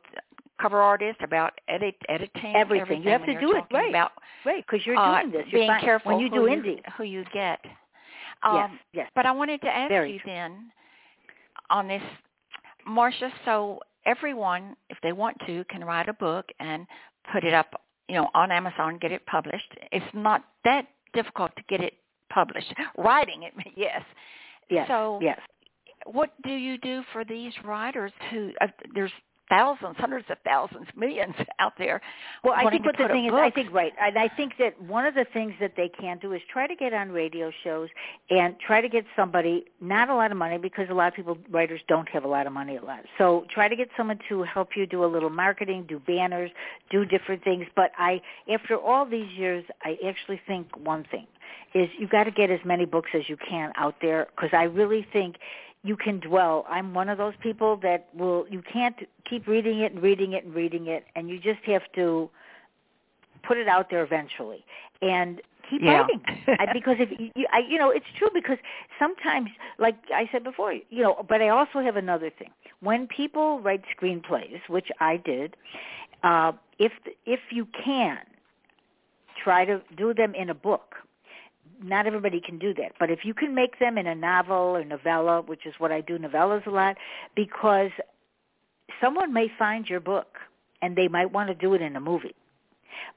cover 0.61 0.81
artists, 0.81 1.21
about 1.23 1.53
edit, 1.67 1.95
editing, 2.09 2.55
everything. 2.55 2.81
everything. 2.81 3.03
You 3.03 3.09
have 3.11 3.25
to 3.25 3.39
do 3.39 3.55
it 3.55 3.63
right, 3.71 3.89
about, 3.89 4.11
right? 4.45 4.65
Because 4.65 4.85
you're 4.85 4.97
uh, 4.97 5.21
doing 5.21 5.31
this. 5.31 5.45
You're 5.49 5.61
being 5.61 5.69
fine. 5.69 5.81
careful 5.81 6.11
when 6.11 6.19
you 6.21 6.29
do 6.29 6.47
who 6.47 6.47
indie. 6.47 6.77
You, 6.77 6.81
who 6.97 7.03
you 7.03 7.23
get. 7.33 7.59
yes, 7.63 7.73
Um, 8.43 8.79
yes. 8.91 9.09
But 9.15 9.25
I 9.25 9.31
wanted 9.31 9.61
to 9.61 9.67
ask 9.67 9.89
Very 9.89 10.13
you 10.13 10.19
true. 10.19 10.31
then 10.31 10.71
on 11.69 11.87
this, 11.87 12.01
Marsha. 12.87 13.31
So 13.45 13.79
everyone, 14.05 14.75
if 14.89 14.97
they 15.03 15.11
want 15.11 15.37
to, 15.47 15.63
can 15.65 15.83
write 15.83 16.09
a 16.09 16.13
book 16.13 16.45
and 16.59 16.85
put 17.33 17.43
it 17.43 17.53
up, 17.53 17.81
you 18.07 18.15
know, 18.15 18.29
on 18.33 18.51
Amazon, 18.51 18.97
get 18.99 19.11
it 19.11 19.25
published. 19.25 19.71
It's 19.91 20.05
not 20.13 20.43
that 20.65 20.87
difficult 21.13 21.51
to 21.57 21.63
get 21.69 21.81
it 21.81 21.93
published. 22.33 22.73
Writing 22.97 23.43
it, 23.43 23.53
yes. 23.75 24.01
Yes, 24.69 24.87
So 24.87 25.19
yes. 25.21 25.39
what 26.05 26.31
do 26.43 26.51
you 26.51 26.77
do 26.77 27.01
for 27.11 27.25
these 27.25 27.53
writers 27.65 28.11
who 28.31 28.51
uh, 28.61 28.67
there's 28.93 29.11
thousands, 29.49 29.95
hundreds 29.97 30.25
of 30.29 30.37
thousands, 30.45 30.87
millions 30.95 31.35
out 31.59 31.73
there 31.77 32.01
Well, 32.43 32.53
I 32.53 32.69
think 32.69 32.85
what 32.85 32.97
the 32.97 33.07
thing 33.07 33.25
is, 33.25 33.33
I 33.33 33.49
think 33.49 33.73
right, 33.73 33.93
and 33.99 34.17
I 34.17 34.27
think 34.27 34.53
that 34.59 34.81
one 34.81 35.05
of 35.05 35.15
the 35.15 35.25
things 35.33 35.53
that 35.59 35.73
they 35.75 35.89
can 35.89 36.19
do 36.19 36.33
is 36.33 36.41
try 36.51 36.67
to 36.67 36.75
get 36.75 36.93
on 36.93 37.11
radio 37.11 37.51
shows 37.63 37.89
and 38.29 38.55
try 38.59 38.81
to 38.81 38.89
get 38.89 39.05
somebody 39.15 39.65
not 39.81 40.09
a 40.09 40.15
lot 40.15 40.31
of 40.31 40.37
money 40.37 40.57
because 40.57 40.87
a 40.89 40.93
lot 40.93 41.07
of 41.07 41.13
people 41.13 41.37
writers 41.49 41.81
don't 41.87 42.07
have 42.09 42.23
a 42.23 42.27
lot 42.27 42.47
of 42.47 42.53
money 42.53 42.77
a 42.77 42.83
lot. 42.83 43.01
So 43.17 43.45
try 43.53 43.67
to 43.67 43.75
get 43.75 43.89
someone 43.97 44.19
to 44.29 44.43
help 44.43 44.69
you 44.75 44.85
do 44.85 45.03
a 45.03 45.07
little 45.07 45.29
marketing, 45.29 45.85
do 45.87 45.99
banners, 45.99 46.51
do 46.89 47.05
different 47.05 47.43
things. 47.43 47.65
But 47.75 47.91
I, 47.97 48.21
after 48.51 48.77
all 48.77 49.05
these 49.05 49.31
years, 49.31 49.65
I 49.83 49.97
actually 50.05 50.41
think 50.47 50.67
one 50.77 51.05
thing 51.11 51.27
is 51.73 51.89
you've 51.97 52.09
got 52.09 52.23
to 52.23 52.31
get 52.31 52.49
as 52.49 52.59
many 52.65 52.85
books 52.85 53.09
as 53.13 53.23
you 53.27 53.37
can 53.37 53.71
out 53.75 53.95
there 54.01 54.27
because 54.35 54.49
I 54.53 54.63
really 54.63 55.05
think 55.13 55.35
you 55.83 55.95
can 55.95 56.19
dwell. 56.19 56.65
I'm 56.69 56.93
one 56.93 57.09
of 57.09 57.17
those 57.17 57.33
people 57.41 57.77
that 57.77 58.09
will 58.13 58.45
you 58.49 58.61
can't 58.61 58.95
keep 59.29 59.47
reading 59.47 59.79
it 59.79 59.93
and 59.93 60.01
reading 60.03 60.33
it 60.33 60.43
and 60.45 60.53
reading 60.53 60.87
it 60.87 61.05
and 61.15 61.29
you 61.29 61.39
just 61.39 61.63
have 61.65 61.83
to 61.95 62.29
put 63.47 63.57
it 63.57 63.67
out 63.67 63.89
there 63.89 64.03
eventually 64.03 64.65
and 65.01 65.41
keep 65.69 65.81
Yeah. 65.81 66.01
writing 66.01 66.21
I, 66.47 66.65
because 66.73 66.97
if 66.99 67.09
you, 67.19 67.31
you 67.35 67.47
I, 67.53 67.59
you 67.59 67.77
know 67.77 67.89
it's 67.91 68.05
true 68.17 68.29
because 68.33 68.57
sometimes 68.97 69.49
like 69.77 69.95
I 70.13 70.27
said 70.31 70.43
before 70.43 70.73
you 70.73 71.03
know 71.03 71.25
but 71.27 71.41
I 71.41 71.49
also 71.49 71.79
have 71.79 71.95
another 71.95 72.29
thing 72.29 72.49
when 72.81 73.07
people 73.07 73.61
write 73.61 73.83
screenplays 73.97 74.59
which 74.67 74.89
I 74.99 75.17
did 75.17 75.55
uh 76.23 76.51
if 76.79 76.91
if 77.25 77.39
you 77.51 77.67
can 77.85 78.19
try 79.41 79.63
to 79.63 79.81
do 79.95 80.13
them 80.13 80.35
in 80.35 80.49
a 80.49 80.53
book 80.55 80.95
not 81.81 82.05
everybody 82.07 82.41
can 82.41 82.59
do 82.59 82.73
that. 82.75 82.93
But 82.99 83.09
if 83.09 83.19
you 83.23 83.33
can 83.33 83.55
make 83.55 83.79
them 83.79 83.97
in 83.97 84.07
a 84.07 84.15
novel 84.15 84.55
or 84.55 84.83
novella, 84.83 85.41
which 85.41 85.65
is 85.65 85.73
what 85.77 85.91
I 85.91 86.01
do 86.01 86.17
novellas 86.17 86.65
a 86.65 86.69
lot, 86.69 86.97
because 87.35 87.91
someone 89.01 89.33
may 89.33 89.47
find 89.57 89.87
your 89.87 89.99
book 89.99 90.37
and 90.81 90.95
they 90.95 91.07
might 91.07 91.31
want 91.31 91.49
to 91.49 91.55
do 91.55 91.73
it 91.73 91.81
in 91.81 91.95
a 91.95 91.99
movie. 91.99 92.35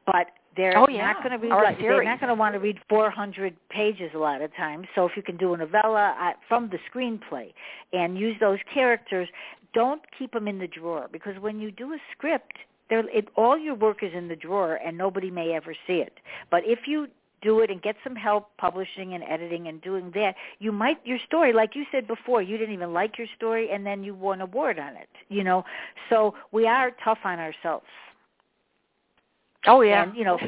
But 0.07 0.29
they're 0.57 0.77
Oh, 0.77 0.87
yeah. 0.89 1.13
not 1.13 1.23
going 1.23 1.31
to 1.33 1.39
read 1.39 1.53
a 1.53 1.83
they're 1.83 2.05
not 2.05 2.21
going 2.21 2.29
to 2.29 2.35
want 2.35 2.55
to 2.55 2.59
read 2.61 2.79
400 2.89 3.57
pages 3.71 4.11
a 4.15 4.19
lot 4.19 4.43
of 4.43 4.55
times. 4.55 4.87
So 4.95 5.07
if 5.07 5.13
you 5.17 5.23
can 5.23 5.37
do 5.37 5.55
a 5.55 5.57
novella 5.57 6.15
uh, 6.21 6.33
from 6.49 6.71
the 6.71 6.79
screenplay 6.93 7.53
and 7.93 8.19
use 8.19 8.37
those 8.41 8.59
characters, 8.73 9.29
don't 9.75 10.03
keep 10.19 10.33
them 10.33 10.49
in 10.49 10.59
the 10.59 10.67
drawer 10.67 11.09
because 11.11 11.39
when 11.41 11.59
you 11.59 11.71
do 11.71 11.93
a 11.95 11.99
script, 12.13 12.59
there 12.91 13.09
it, 13.09 13.29
all 13.37 13.59
your 13.59 13.75
work 13.75 14.03
is 14.03 14.13
in 14.15 14.29
the 14.29 14.37
drawer 14.37 14.75
and 14.85 14.99
nobody 14.99 15.31
may 15.31 15.53
ever 15.55 15.75
see 15.87 15.95
it. 15.95 16.13
But 16.51 16.63
if 16.67 16.81
you 16.87 17.09
do 17.43 17.61
it 17.61 17.71
and 17.71 17.83
get 17.83 17.97
some 18.05 18.17
help 18.17 18.49
publishing 18.57 19.15
and 19.15 19.23
editing 19.25 19.69
and 19.69 19.81
doing 19.83 20.11
that, 20.15 20.35
you 20.59 20.73
might 20.73 20.99
your 21.05 21.19
story, 21.27 21.53
like 21.53 21.75
you 21.75 21.85
said 21.93 22.07
before, 22.07 22.41
you 22.41 22.57
didn't 22.57 22.75
even 22.75 22.93
like 22.93 23.19
your 23.19 23.27
story 23.37 23.71
and 23.71 23.85
then 23.85 24.03
you 24.03 24.15
won 24.15 24.33
an 24.41 24.43
award 24.43 24.79
on 24.79 24.97
it. 24.97 25.09
You 25.29 25.45
know, 25.45 25.65
so 26.09 26.35
we 26.53 26.67
are 26.67 26.93
tough 27.05 27.19
on 27.25 27.39
ourselves. 27.39 27.87
Oh 29.67 29.83
yeah. 29.83 30.03
And 30.05 30.17
you 30.17 30.25
know, 30.25 30.39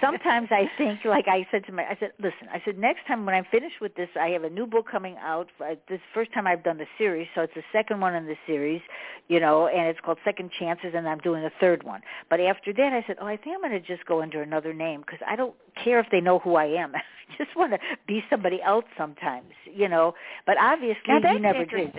sometimes 0.00 0.48
I 0.52 0.70
think, 0.78 1.04
like 1.04 1.26
I 1.26 1.46
said 1.50 1.64
to 1.66 1.72
my, 1.72 1.82
I 1.82 1.96
said, 1.98 2.12
listen, 2.18 2.48
I 2.52 2.62
said 2.64 2.78
next 2.78 3.06
time 3.08 3.26
when 3.26 3.34
I'm 3.34 3.46
finished 3.50 3.80
with 3.80 3.94
this, 3.96 4.08
I 4.20 4.28
have 4.28 4.44
a 4.44 4.50
new 4.50 4.66
book 4.66 4.86
coming 4.90 5.16
out. 5.18 5.48
Uh, 5.60 5.74
This 5.88 6.00
first 6.14 6.32
time 6.32 6.46
I've 6.46 6.62
done 6.62 6.78
the 6.78 6.86
series, 6.96 7.26
so 7.34 7.42
it's 7.42 7.54
the 7.54 7.64
second 7.72 8.00
one 8.00 8.14
in 8.14 8.26
the 8.26 8.36
series, 8.46 8.80
you 9.28 9.40
know, 9.40 9.66
and 9.66 9.88
it's 9.88 9.98
called 10.00 10.18
Second 10.24 10.50
Chances, 10.58 10.92
and 10.94 11.08
I'm 11.08 11.18
doing 11.18 11.44
a 11.44 11.50
third 11.60 11.82
one. 11.82 12.02
But 12.30 12.40
after 12.40 12.72
that, 12.72 12.92
I 12.92 13.04
said, 13.06 13.16
oh, 13.20 13.26
I 13.26 13.36
think 13.36 13.56
I'm 13.56 13.68
going 13.68 13.72
to 13.72 13.80
just 13.80 14.06
go 14.06 14.22
under 14.22 14.42
another 14.42 14.72
name 14.72 15.00
because 15.00 15.20
I 15.26 15.34
don't 15.34 15.54
care 15.82 15.98
if 15.98 16.06
they 16.12 16.20
know 16.20 16.38
who 16.38 16.54
I 16.54 16.66
am. 16.66 16.94
I 16.94 17.02
just 17.38 17.56
want 17.56 17.72
to 17.72 17.78
be 18.06 18.22
somebody 18.30 18.60
else 18.62 18.84
sometimes, 18.96 19.52
you 19.74 19.88
know. 19.88 20.14
But 20.46 20.56
obviously, 20.60 21.02
now 21.08 21.18
that's 21.20 21.34
you 21.34 21.40
never 21.40 21.64
did. 21.64 21.94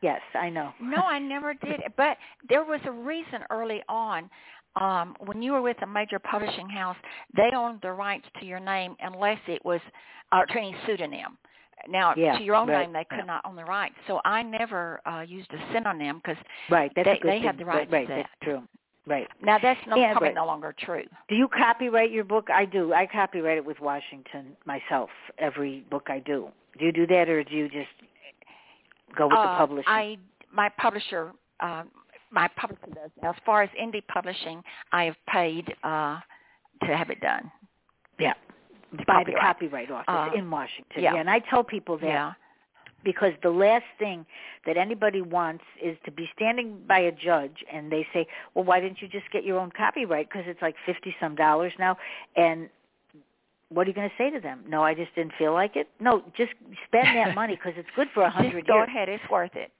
Yes, 0.00 0.20
I 0.34 0.48
know. 0.48 0.72
No, 0.80 0.98
I 0.98 1.18
never 1.18 1.54
did. 1.54 1.80
But 1.96 2.16
there 2.48 2.64
was 2.64 2.80
a 2.86 2.92
reason 2.92 3.40
early 3.50 3.82
on. 3.88 4.30
Um, 4.76 5.16
when 5.24 5.42
you 5.42 5.52
were 5.52 5.62
with 5.62 5.80
a 5.82 5.86
major 5.86 6.18
publishing 6.20 6.68
house, 6.68 6.96
they 7.36 7.50
owned 7.56 7.80
the 7.82 7.90
rights 7.92 8.26
to 8.38 8.46
your 8.46 8.60
name 8.60 8.94
unless 9.00 9.38
it 9.48 9.64
was 9.64 9.80
uh, 10.30 10.44
to 10.44 10.58
any 10.58 10.74
pseudonym. 10.86 11.36
Now, 11.88 12.14
Yeah, 12.16 12.38
to 12.38 12.44
your 12.44 12.54
own 12.56 12.68
right, 12.68 12.82
name, 12.82 12.92
they 12.92 13.04
could 13.04 13.18
yeah. 13.20 13.24
not 13.24 13.42
own 13.44 13.56
the 13.56 13.64
rights. 13.64 13.94
So 14.06 14.20
I 14.24 14.42
never 14.42 15.00
uh, 15.06 15.22
used 15.26 15.50
a 15.52 15.72
synonym 15.72 16.18
because 16.18 16.40
right, 16.70 16.92
that's 16.94 17.08
they- 17.08 17.20
they 17.28 17.40
had 17.40 17.56
the 17.58 17.64
rights 17.64 17.90
Right, 17.90 18.06
to 18.06 18.14
that's 18.14 18.28
that. 18.40 18.44
true. 18.44 18.62
Right. 19.06 19.26
now 19.40 19.56
that's 19.58 19.80
no, 19.86 19.96
Yeah, 19.96 20.12
probably 20.12 20.34
no 20.34 20.44
longer 20.44 20.74
true. 20.78 21.04
Do 21.28 21.34
you 21.34 21.48
copyright 21.48 22.10
your 22.10 22.24
book? 22.24 22.50
I 22.50 22.66
do. 22.66 22.92
I 22.92 23.06
copyright 23.06 23.56
it 23.56 23.64
with 23.64 23.80
Washington 23.80 24.54
myself. 24.66 25.08
Every 25.38 25.80
book 25.90 26.08
I 26.10 26.18
do. 26.18 26.48
Do 26.78 26.84
you 26.84 26.92
do 26.92 27.06
that, 27.06 27.28
or 27.30 27.42
do 27.42 27.54
you 27.54 27.68
just 27.70 27.88
go 29.20 29.26
with 29.26 29.36
the 29.46 29.50
Uh, 29.54 29.58
publisher? 29.62 29.88
I 30.02 30.16
my 30.60 30.68
publisher 30.84 31.22
uh, 31.66 31.82
my 32.30 32.46
publisher 32.60 32.90
does. 32.94 33.10
As 33.22 33.34
far 33.46 33.58
as 33.66 33.70
indie 33.84 34.06
publishing, 34.16 34.58
I 34.92 35.02
have 35.08 35.16
paid 35.36 35.64
uh, 35.92 36.16
to 36.86 36.90
have 37.00 37.08
it 37.14 37.20
done. 37.20 37.44
yeah, 38.26 38.34
the 38.92 39.04
by 39.12 39.24
the 39.24 39.32
copyright. 39.32 39.88
copyright 39.88 39.90
office 39.90 40.32
Uh, 40.34 40.38
in 40.38 40.44
Washington. 40.58 41.02
yeah. 41.06 41.14
and 41.20 41.28
I 41.36 41.38
tell 41.50 41.62
people 41.76 41.96
that 42.04 42.14
Yeah. 42.18 42.32
because 43.10 43.32
the 43.48 43.54
last 43.66 43.88
thing 44.02 44.18
that 44.66 44.76
anybody 44.86 45.22
wants 45.38 45.64
is 45.88 45.96
to 46.06 46.10
be 46.20 46.26
standing 46.36 46.68
by 46.92 47.00
a 47.10 47.12
judge 47.28 47.58
and 47.72 47.82
they 47.94 48.04
say, 48.12 48.22
"Well, 48.54 48.64
why 48.68 48.76
didn't 48.82 49.00
you 49.02 49.08
just 49.18 49.28
get 49.34 49.42
your 49.48 49.58
own 49.62 49.70
copyright?" 49.82 50.26
Because 50.28 50.46
it's 50.52 50.62
like 50.66 50.76
fifty 50.90 51.12
some 51.20 51.34
dollars 51.46 51.72
now, 51.78 51.96
and 52.36 52.58
what 53.70 53.86
are 53.86 53.90
you 53.90 53.94
going 53.94 54.08
to 54.08 54.14
say 54.16 54.30
to 54.30 54.40
them? 54.40 54.64
No, 54.68 54.82
I 54.82 54.94
just 54.94 55.14
didn't 55.14 55.32
feel 55.38 55.52
like 55.52 55.76
it. 55.76 55.88
No, 56.00 56.22
just 56.36 56.52
spend 56.86 57.16
that 57.16 57.34
money 57.34 57.54
because 57.56 57.72
it's 57.76 57.88
good 57.94 58.08
for 58.14 58.22
a 58.22 58.30
hundred 58.38 58.52
Just 58.64 58.66
go 58.66 58.82
ahead. 58.82 59.08
It's 59.08 59.22
worth 59.30 59.54
it. 59.54 59.70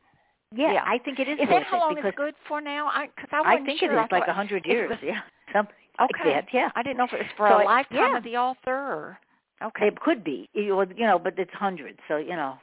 Yeah, 0.54 0.72
Yeah. 0.74 0.82
I 0.86 0.98
think 0.98 1.18
it 1.18 1.28
is. 1.28 1.34
Is 1.34 1.40
worth 1.40 1.50
that 1.50 1.62
how 1.64 1.76
it 1.76 1.80
long 1.80 1.98
it's 1.98 2.16
good 2.16 2.34
for 2.46 2.60
now? 2.60 2.88
I 2.88 3.06
because 3.14 3.30
I 3.32 3.54
I 3.54 3.64
think 3.64 3.80
sure. 3.80 3.92
it 3.98 4.02
is 4.02 4.08
like 4.10 4.28
a 4.28 4.32
hundred 4.34 4.64
years. 4.66 4.90
was- 4.90 4.98
yeah, 5.02 5.20
something 5.52 5.74
Okay. 6.00 6.30
like 6.34 6.44
that. 6.46 6.54
Yeah, 6.54 6.70
I 6.76 6.82
didn't 6.82 6.96
know 6.98 7.04
if 7.04 7.12
it 7.12 7.18
was 7.18 7.26
for 7.36 7.48
So 7.48 7.62
a 7.62 7.64
lifetime 7.64 7.98
yeah. 7.98 8.16
of 8.18 8.24
the 8.24 8.36
author 8.36 8.70
or 8.74 9.18
okay. 9.62 9.88
it 9.88 10.00
could 10.00 10.22
be. 10.22 10.48
You 10.54 10.80
you 10.96 11.06
know, 11.06 11.18
but 11.18 11.38
it's 11.38 11.50
hundreds. 11.52 11.98
So 12.08 12.16
you 12.18 12.36
know, 12.36 12.56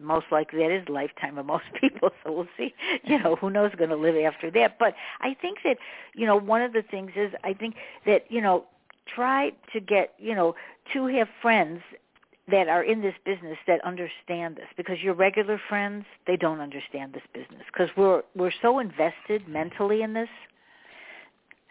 most 0.00 0.26
likely 0.32 0.60
that 0.60 0.70
is 0.74 0.86
the 0.86 0.92
lifetime 0.92 1.36
of 1.38 1.46
most 1.46 1.64
people. 1.80 2.10
So 2.24 2.32
we'll 2.32 2.48
see. 2.56 2.72
You 3.04 3.18
know, 3.18 3.36
who 3.36 3.50
knows 3.50 3.72
going 3.76 3.90
to 3.90 3.96
live 3.96 4.16
after 4.16 4.50
that? 4.52 4.78
But 4.78 4.94
I 5.20 5.34
think 5.40 5.58
that 5.64 5.76
you 6.14 6.26
know 6.26 6.36
one 6.36 6.62
of 6.62 6.72
the 6.72 6.82
things 6.82 7.10
is 7.16 7.32
I 7.44 7.52
think 7.54 7.74
that 8.06 8.24
you 8.30 8.40
know 8.40 8.64
try 9.14 9.50
to 9.72 9.80
get 9.80 10.14
you 10.18 10.34
know 10.34 10.54
to 10.92 11.06
have 11.06 11.28
friends 11.42 11.80
that 12.50 12.68
are 12.68 12.82
in 12.82 13.00
this 13.00 13.14
business 13.24 13.56
that 13.66 13.84
understand 13.84 14.56
this 14.56 14.66
because 14.76 14.98
your 15.02 15.14
regular 15.14 15.60
friends 15.68 16.04
they 16.26 16.36
don't 16.36 16.60
understand 16.60 17.12
this 17.12 17.22
business 17.32 17.62
because 17.72 17.88
we're 17.96 18.22
we're 18.34 18.52
so 18.62 18.78
invested 18.78 19.46
mentally 19.48 20.02
in 20.02 20.12
this. 20.12 20.28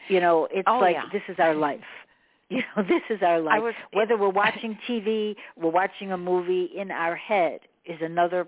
You 0.07 0.19
know 0.19 0.47
it's 0.51 0.67
oh, 0.67 0.79
like 0.79 0.95
yeah. 0.95 1.03
this 1.11 1.23
is 1.27 1.37
our 1.39 1.55
life. 1.55 1.81
You 2.51 2.63
know 2.75 2.81
this 2.81 3.03
is 3.11 3.21
our 3.21 3.39
life. 3.39 3.61
was, 3.61 3.75
whether 3.93 4.17
we're 4.17 4.29
watching 4.43 4.75
tv 4.89 5.35
we're 5.55 5.69
watching 5.69 6.11
a 6.11 6.17
movie 6.17 6.67
in 6.75 6.89
our 6.89 7.15
head 7.15 7.59
is 7.85 7.99
another 8.01 8.47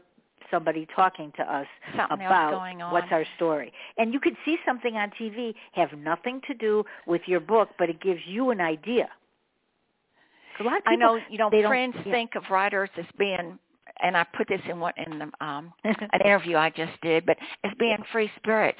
somebody 0.50 0.88
talking 0.96 1.32
to 1.38 1.44
us 1.44 1.68
Something 1.96 2.26
about 2.26 2.92
what's 2.92 3.12
our 3.12 3.26
story. 3.36 3.72
And 3.98 4.14
you 4.14 4.20
could 4.20 4.36
see 4.46 4.58
something 4.66 4.96
on 4.96 5.12
TV 5.20 5.54
have 5.74 5.94
nothing 5.94 6.42
to 6.48 6.54
do 6.54 6.84
with 7.06 7.22
your 7.26 7.40
book, 7.40 7.70
but 7.78 7.90
it 7.90 8.02
gives 8.02 8.22
you 8.26 8.50
an 8.52 8.62
idea 8.62 9.10
a 10.62 10.64
lot 10.64 10.78
of 10.78 10.84
people, 10.84 10.94
I 10.94 10.96
know, 10.96 11.20
you 11.30 11.38
know, 11.38 11.50
friends 11.50 11.96
yeah. 12.06 12.12
think 12.12 12.36
of 12.36 12.44
writers 12.50 12.90
as 12.98 13.06
being, 13.18 13.58
and 14.02 14.18
I 14.18 14.26
put 14.36 14.48
this 14.48 14.62
in 14.70 14.80
what 14.80 14.96
in 14.98 15.20
the 15.20 15.46
um 15.46 15.74
an 15.84 16.22
interview 16.24 16.58
I 16.58 16.70
just 16.70 16.94
did, 17.02 17.26
but 17.26 17.38
as 17.64 17.72
being 17.80 17.98
free 18.12 18.32
spirits. 18.38 18.80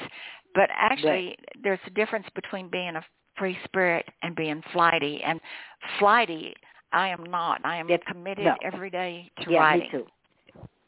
But 0.54 0.70
actually, 0.74 1.10
right. 1.10 1.40
there's 1.64 1.80
a 1.88 1.92
difference 1.92 2.28
between 2.36 2.70
being 2.70 2.96
a 2.96 3.04
free 3.38 3.58
spirit 3.64 4.06
and 4.22 4.36
being 4.36 4.62
flighty. 4.74 5.22
And 5.24 5.40
flighty, 5.98 6.54
I 6.92 7.08
am 7.08 7.24
not. 7.24 7.62
I 7.64 7.78
am 7.78 7.88
That's, 7.88 8.04
committed 8.06 8.46
no. 8.46 8.56
every 8.62 8.90
day 8.90 9.32
to 9.44 9.52
yeah, 9.52 9.60
writing. 9.60 9.84
me 9.84 9.92
too. 9.92 10.06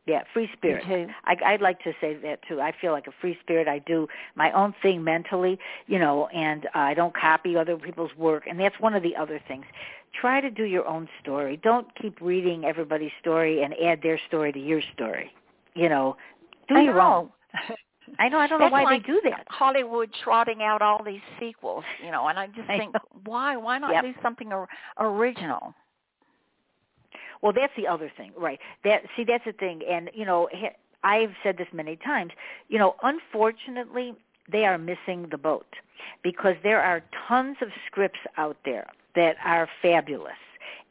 Yeah, 0.05 0.23
free 0.33 0.49
spirit. 0.51 0.83
I, 1.23 1.37
I'd 1.45 1.61
like 1.61 1.81
to 1.83 1.93
say 2.01 2.15
that 2.23 2.39
too. 2.47 2.59
I 2.59 2.73
feel 2.81 2.91
like 2.91 3.07
a 3.07 3.13
free 3.21 3.37
spirit. 3.41 3.69
I 3.69 3.79
do 3.79 4.07
my 4.35 4.51
own 4.51 4.73
thing 4.81 5.01
mentally, 5.01 5.57
you 5.87 5.97
know, 5.97 6.27
and 6.27 6.65
uh, 6.67 6.79
I 6.79 6.93
don't 6.93 7.15
copy 7.15 7.55
other 7.55 7.77
people's 7.77 8.11
work. 8.17 8.43
And 8.49 8.59
that's 8.59 8.75
one 8.81 8.95
of 8.95 9.01
the 9.03 9.15
other 9.15 9.39
things. 9.47 9.63
Try 10.19 10.41
to 10.41 10.51
do 10.51 10.65
your 10.65 10.85
own 10.87 11.07
story. 11.21 11.57
Don't 11.63 11.87
keep 11.95 12.19
reading 12.19 12.65
everybody's 12.65 13.13
story 13.21 13.63
and 13.63 13.73
add 13.81 14.01
their 14.03 14.19
story 14.27 14.51
to 14.51 14.59
your 14.59 14.81
story. 14.93 15.31
You 15.73 15.87
know, 15.87 16.17
do 16.67 16.75
I 16.75 16.81
your 16.81 16.95
know. 16.95 17.31
own. 17.55 17.77
I 18.19 18.27
know. 18.27 18.39
I 18.39 18.47
don't 18.47 18.59
know 18.59 18.67
why 18.67 18.83
like 18.83 19.05
they 19.05 19.07
do 19.13 19.21
that. 19.23 19.47
Hollywood 19.49 20.09
trotting 20.23 20.61
out 20.61 20.81
all 20.81 21.01
these 21.03 21.21
sequels, 21.39 21.85
you 22.03 22.11
know, 22.11 22.27
and 22.27 22.37
I 22.37 22.47
just 22.47 22.59
I 22.69 22.77
think, 22.77 22.93
know. 22.93 22.99
why? 23.25 23.55
Why 23.55 23.79
not 23.79 23.93
Yep. 23.93 24.03
do 24.03 24.13
something 24.21 24.51
or, 24.51 24.67
original? 24.99 25.73
Well, 27.43 27.51
that's 27.51 27.73
the 27.75 27.87
other 27.87 28.09
thing, 28.15 28.31
right? 28.37 28.57
That 28.85 29.03
see, 29.15 29.25
that's 29.25 29.43
the 29.43 29.51
thing, 29.51 29.81
and 29.87 30.09
you 30.13 30.25
know, 30.25 30.47
I've 31.03 31.33
said 31.43 31.57
this 31.57 31.67
many 31.73 31.97
times. 31.97 32.31
You 32.69 32.79
know, 32.79 32.95
unfortunately, 33.03 34.15
they 34.49 34.65
are 34.65 34.77
missing 34.77 35.27
the 35.29 35.37
boat 35.37 35.67
because 36.23 36.55
there 36.63 36.81
are 36.81 37.03
tons 37.27 37.57
of 37.61 37.67
scripts 37.85 38.21
out 38.37 38.55
there 38.63 38.87
that 39.15 39.35
are 39.43 39.67
fabulous, 39.81 40.39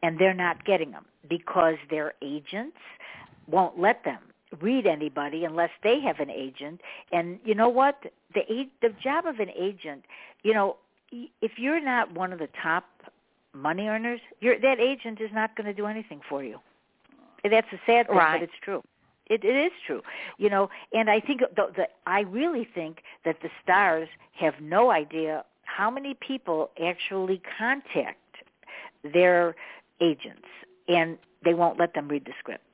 and 0.03 0.19
they're 0.19 0.35
not 0.35 0.63
getting 0.67 0.91
them 0.91 1.07
because 1.27 1.77
their 1.89 2.13
agents 2.21 2.77
won't 3.49 3.81
let 3.81 4.05
them 4.05 4.21
read 4.61 4.87
anybody 4.87 5.47
unless 5.47 5.71
they 5.83 6.01
have 6.01 6.21
an 6.21 6.29
agent. 6.29 6.83
And 7.13 7.39
you 7.47 7.55
know 7.55 7.71
what? 7.71 8.13
The 8.35 8.69
the 8.83 8.91
job 9.03 9.25
of 9.25 9.41
an 9.41 9.51
agent, 9.59 10.05
you 10.43 10.53
know, 10.53 10.77
if 11.11 11.53
you're 11.57 11.81
not 11.81 12.13
one 12.13 12.31
of 12.31 12.39
the 12.39 12.49
top 12.63 12.85
money 13.55 13.87
earners, 13.89 14.21
your 14.41 14.59
that 14.61 14.81
agent 14.81 15.21
is 15.21 15.31
not 15.33 15.57
going 15.57 15.67
to 15.67 15.75
do 15.75 15.87
anything 15.87 16.21
for 16.29 16.43
you. 16.43 16.59
That's 17.45 17.67
a 17.73 17.81
sad 17.87 18.07
thing, 18.07 18.17
Right. 18.17 18.41
but 18.41 18.45
it's 18.45 18.59
true. 18.63 18.83
It, 19.27 19.45
it 19.45 19.57
is 19.57 19.73
true, 19.87 20.03
you 20.39 20.51
know. 20.51 20.69
And 20.93 21.09
I 21.09 21.21
think 21.21 21.41
the, 21.41 21.71
the 21.77 21.89
I 22.07 22.21
really 22.21 22.69
think 22.75 22.99
that 23.25 23.37
the 23.43 23.49
stars 23.63 24.09
have 24.39 24.55
no 24.61 24.91
idea 24.91 25.45
how 25.65 25.91
many 25.91 26.15
people 26.15 26.71
actually 26.85 27.41
contact 27.59 28.19
their 29.13 29.55
agents, 30.01 30.47
and 30.89 31.19
they 31.45 31.55
won't 31.55 31.79
let 31.79 31.95
them 31.95 32.09
read 32.09 32.25
the 32.27 32.33
script. 32.39 32.65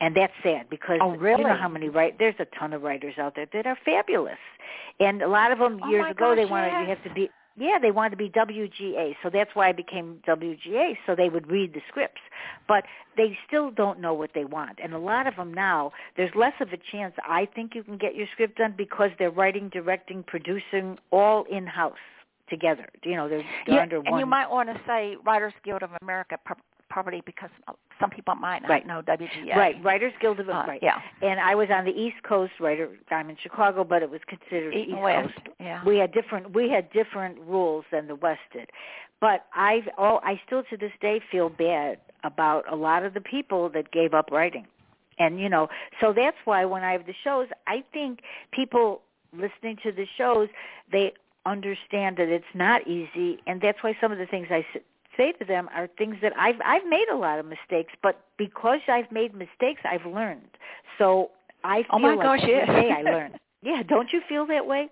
And 0.00 0.16
that's 0.16 0.32
sad 0.44 0.70
because 0.70 0.98
Oh, 1.02 1.14
you 1.14 1.38
know 1.38 1.56
how 1.56 1.68
many 1.68 1.88
write. 1.88 2.18
There's 2.18 2.36
a 2.38 2.46
ton 2.58 2.72
of 2.72 2.82
writers 2.82 3.14
out 3.18 3.34
there 3.34 3.46
that 3.52 3.66
are 3.66 3.76
fabulous, 3.84 4.38
and 5.00 5.22
a 5.22 5.28
lot 5.28 5.50
of 5.52 5.58
them 5.58 5.80
Oh 5.82 5.90
years 5.90 6.10
ago 6.10 6.34
they 6.36 6.42
gosh, 6.42 6.50
wanted 6.50 6.80
you 6.82 6.88
have 6.88 7.02
to 7.02 7.12
be 7.12 7.28
yeah, 7.58 7.78
they 7.80 7.90
wanted 7.90 8.10
to 8.10 8.16
be 8.16 8.30
WGA, 8.30 9.16
so 9.22 9.30
that's 9.32 9.50
why 9.54 9.68
I 9.68 9.72
became 9.72 10.20
WGA, 10.26 10.96
so 11.06 11.14
they 11.14 11.28
would 11.28 11.50
read 11.50 11.74
the 11.74 11.80
scripts. 11.88 12.20
But 12.66 12.84
they 13.16 13.36
still 13.46 13.70
don't 13.70 14.00
know 14.00 14.14
what 14.14 14.30
they 14.34 14.44
want. 14.44 14.78
And 14.82 14.94
a 14.94 14.98
lot 14.98 15.26
of 15.26 15.36
them 15.36 15.52
now, 15.52 15.92
there's 16.16 16.34
less 16.34 16.54
of 16.60 16.68
a 16.72 16.78
chance 16.92 17.14
I 17.24 17.46
think 17.54 17.74
you 17.74 17.82
can 17.82 17.98
get 17.98 18.14
your 18.14 18.26
script 18.32 18.58
done 18.58 18.74
because 18.76 19.10
they're 19.18 19.30
writing, 19.30 19.68
directing, 19.70 20.22
producing 20.22 20.98
all 21.10 21.44
in-house 21.50 21.96
together. 22.48 22.86
You 23.04 23.16
know, 23.16 23.28
they're, 23.28 23.44
they're 23.66 23.76
Yeah, 23.76 23.82
under 23.82 23.96
and 23.98 24.06
one. 24.10 24.20
you 24.20 24.26
might 24.26 24.50
want 24.50 24.68
to 24.68 24.80
say 24.86 25.16
Writers 25.24 25.52
Guild 25.64 25.82
of 25.82 25.90
America 26.02 26.38
pro- 26.88 27.02
probably 27.02 27.22
because 27.24 27.50
some 28.00 28.10
people 28.10 28.34
might 28.34 28.62
not 28.62 28.70
Right. 28.70 28.86
know 28.86 29.02
WGA. 29.02 29.56
Right, 29.56 29.76
Writers 29.84 30.12
Guild 30.20 30.40
of 30.40 30.48
Uh, 30.48 30.64
right. 30.66 30.82
Yeah. 30.82 31.00
And 31.22 31.38
I 31.40 31.54
was 31.54 31.70
on 31.70 31.84
the 31.84 31.92
East 31.92 32.22
Coast 32.22 32.52
writer 32.60 32.88
I'm 33.10 33.30
in 33.30 33.36
Chicago, 33.36 33.84
but 33.84 34.02
it 34.02 34.10
was 34.10 34.20
considered 34.26 34.74
East, 34.74 34.90
East 34.90 34.98
West. 34.98 35.34
Coast. 35.34 35.48
Yeah. 35.60 35.82
we 35.84 35.98
had 35.98 36.12
different 36.12 36.52
we 36.52 36.68
had 36.70 36.90
different 36.90 37.38
rules 37.40 37.84
than 37.90 38.06
the 38.08 38.14
west 38.16 38.40
did 38.52 38.70
but 39.20 39.46
i've 39.54 39.88
all 39.98 40.20
i 40.22 40.40
still 40.46 40.62
to 40.64 40.76
this 40.76 40.92
day 41.00 41.20
feel 41.30 41.48
bad 41.48 41.98
about 42.24 42.64
a 42.72 42.76
lot 42.76 43.04
of 43.04 43.14
the 43.14 43.20
people 43.20 43.68
that 43.68 43.90
gave 43.90 44.14
up 44.14 44.30
writing 44.30 44.66
and 45.18 45.40
you 45.40 45.48
know 45.48 45.68
so 46.00 46.12
that's 46.12 46.36
why 46.44 46.64
when 46.64 46.82
i 46.84 46.92
have 46.92 47.06
the 47.06 47.14
shows 47.24 47.48
i 47.66 47.82
think 47.92 48.20
people 48.52 49.00
listening 49.32 49.76
to 49.82 49.90
the 49.92 50.06
shows 50.16 50.48
they 50.92 51.12
understand 51.46 52.16
that 52.16 52.28
it's 52.28 52.54
not 52.54 52.86
easy 52.86 53.38
and 53.46 53.60
that's 53.60 53.82
why 53.82 53.96
some 54.00 54.12
of 54.12 54.18
the 54.18 54.26
things 54.26 54.46
i 54.50 54.64
say 55.18 55.32
to 55.32 55.44
them 55.44 55.68
are 55.74 55.88
things 55.98 56.16
that 56.22 56.32
i've 56.38 56.56
i've 56.64 56.86
made 56.88 57.08
a 57.12 57.16
lot 57.16 57.38
of 57.38 57.46
mistakes 57.46 57.92
but 58.02 58.24
because 58.38 58.80
i've 58.88 59.10
made 59.12 59.34
mistakes 59.34 59.82
i've 59.84 60.06
learned 60.06 60.48
so 60.98 61.30
i 61.64 61.82
feel 61.82 61.86
Oh 61.92 61.98
my 62.00 62.14
like 62.16 62.22
gosh, 62.22 62.40
every 62.42 62.54
yes. 62.54 62.68
day 62.68 62.92
i 62.96 63.02
learn 63.02 63.32
yeah 63.62 63.82
don't 63.88 64.12
you 64.12 64.22
feel 64.28 64.46
that 64.46 64.66
way 64.66 64.88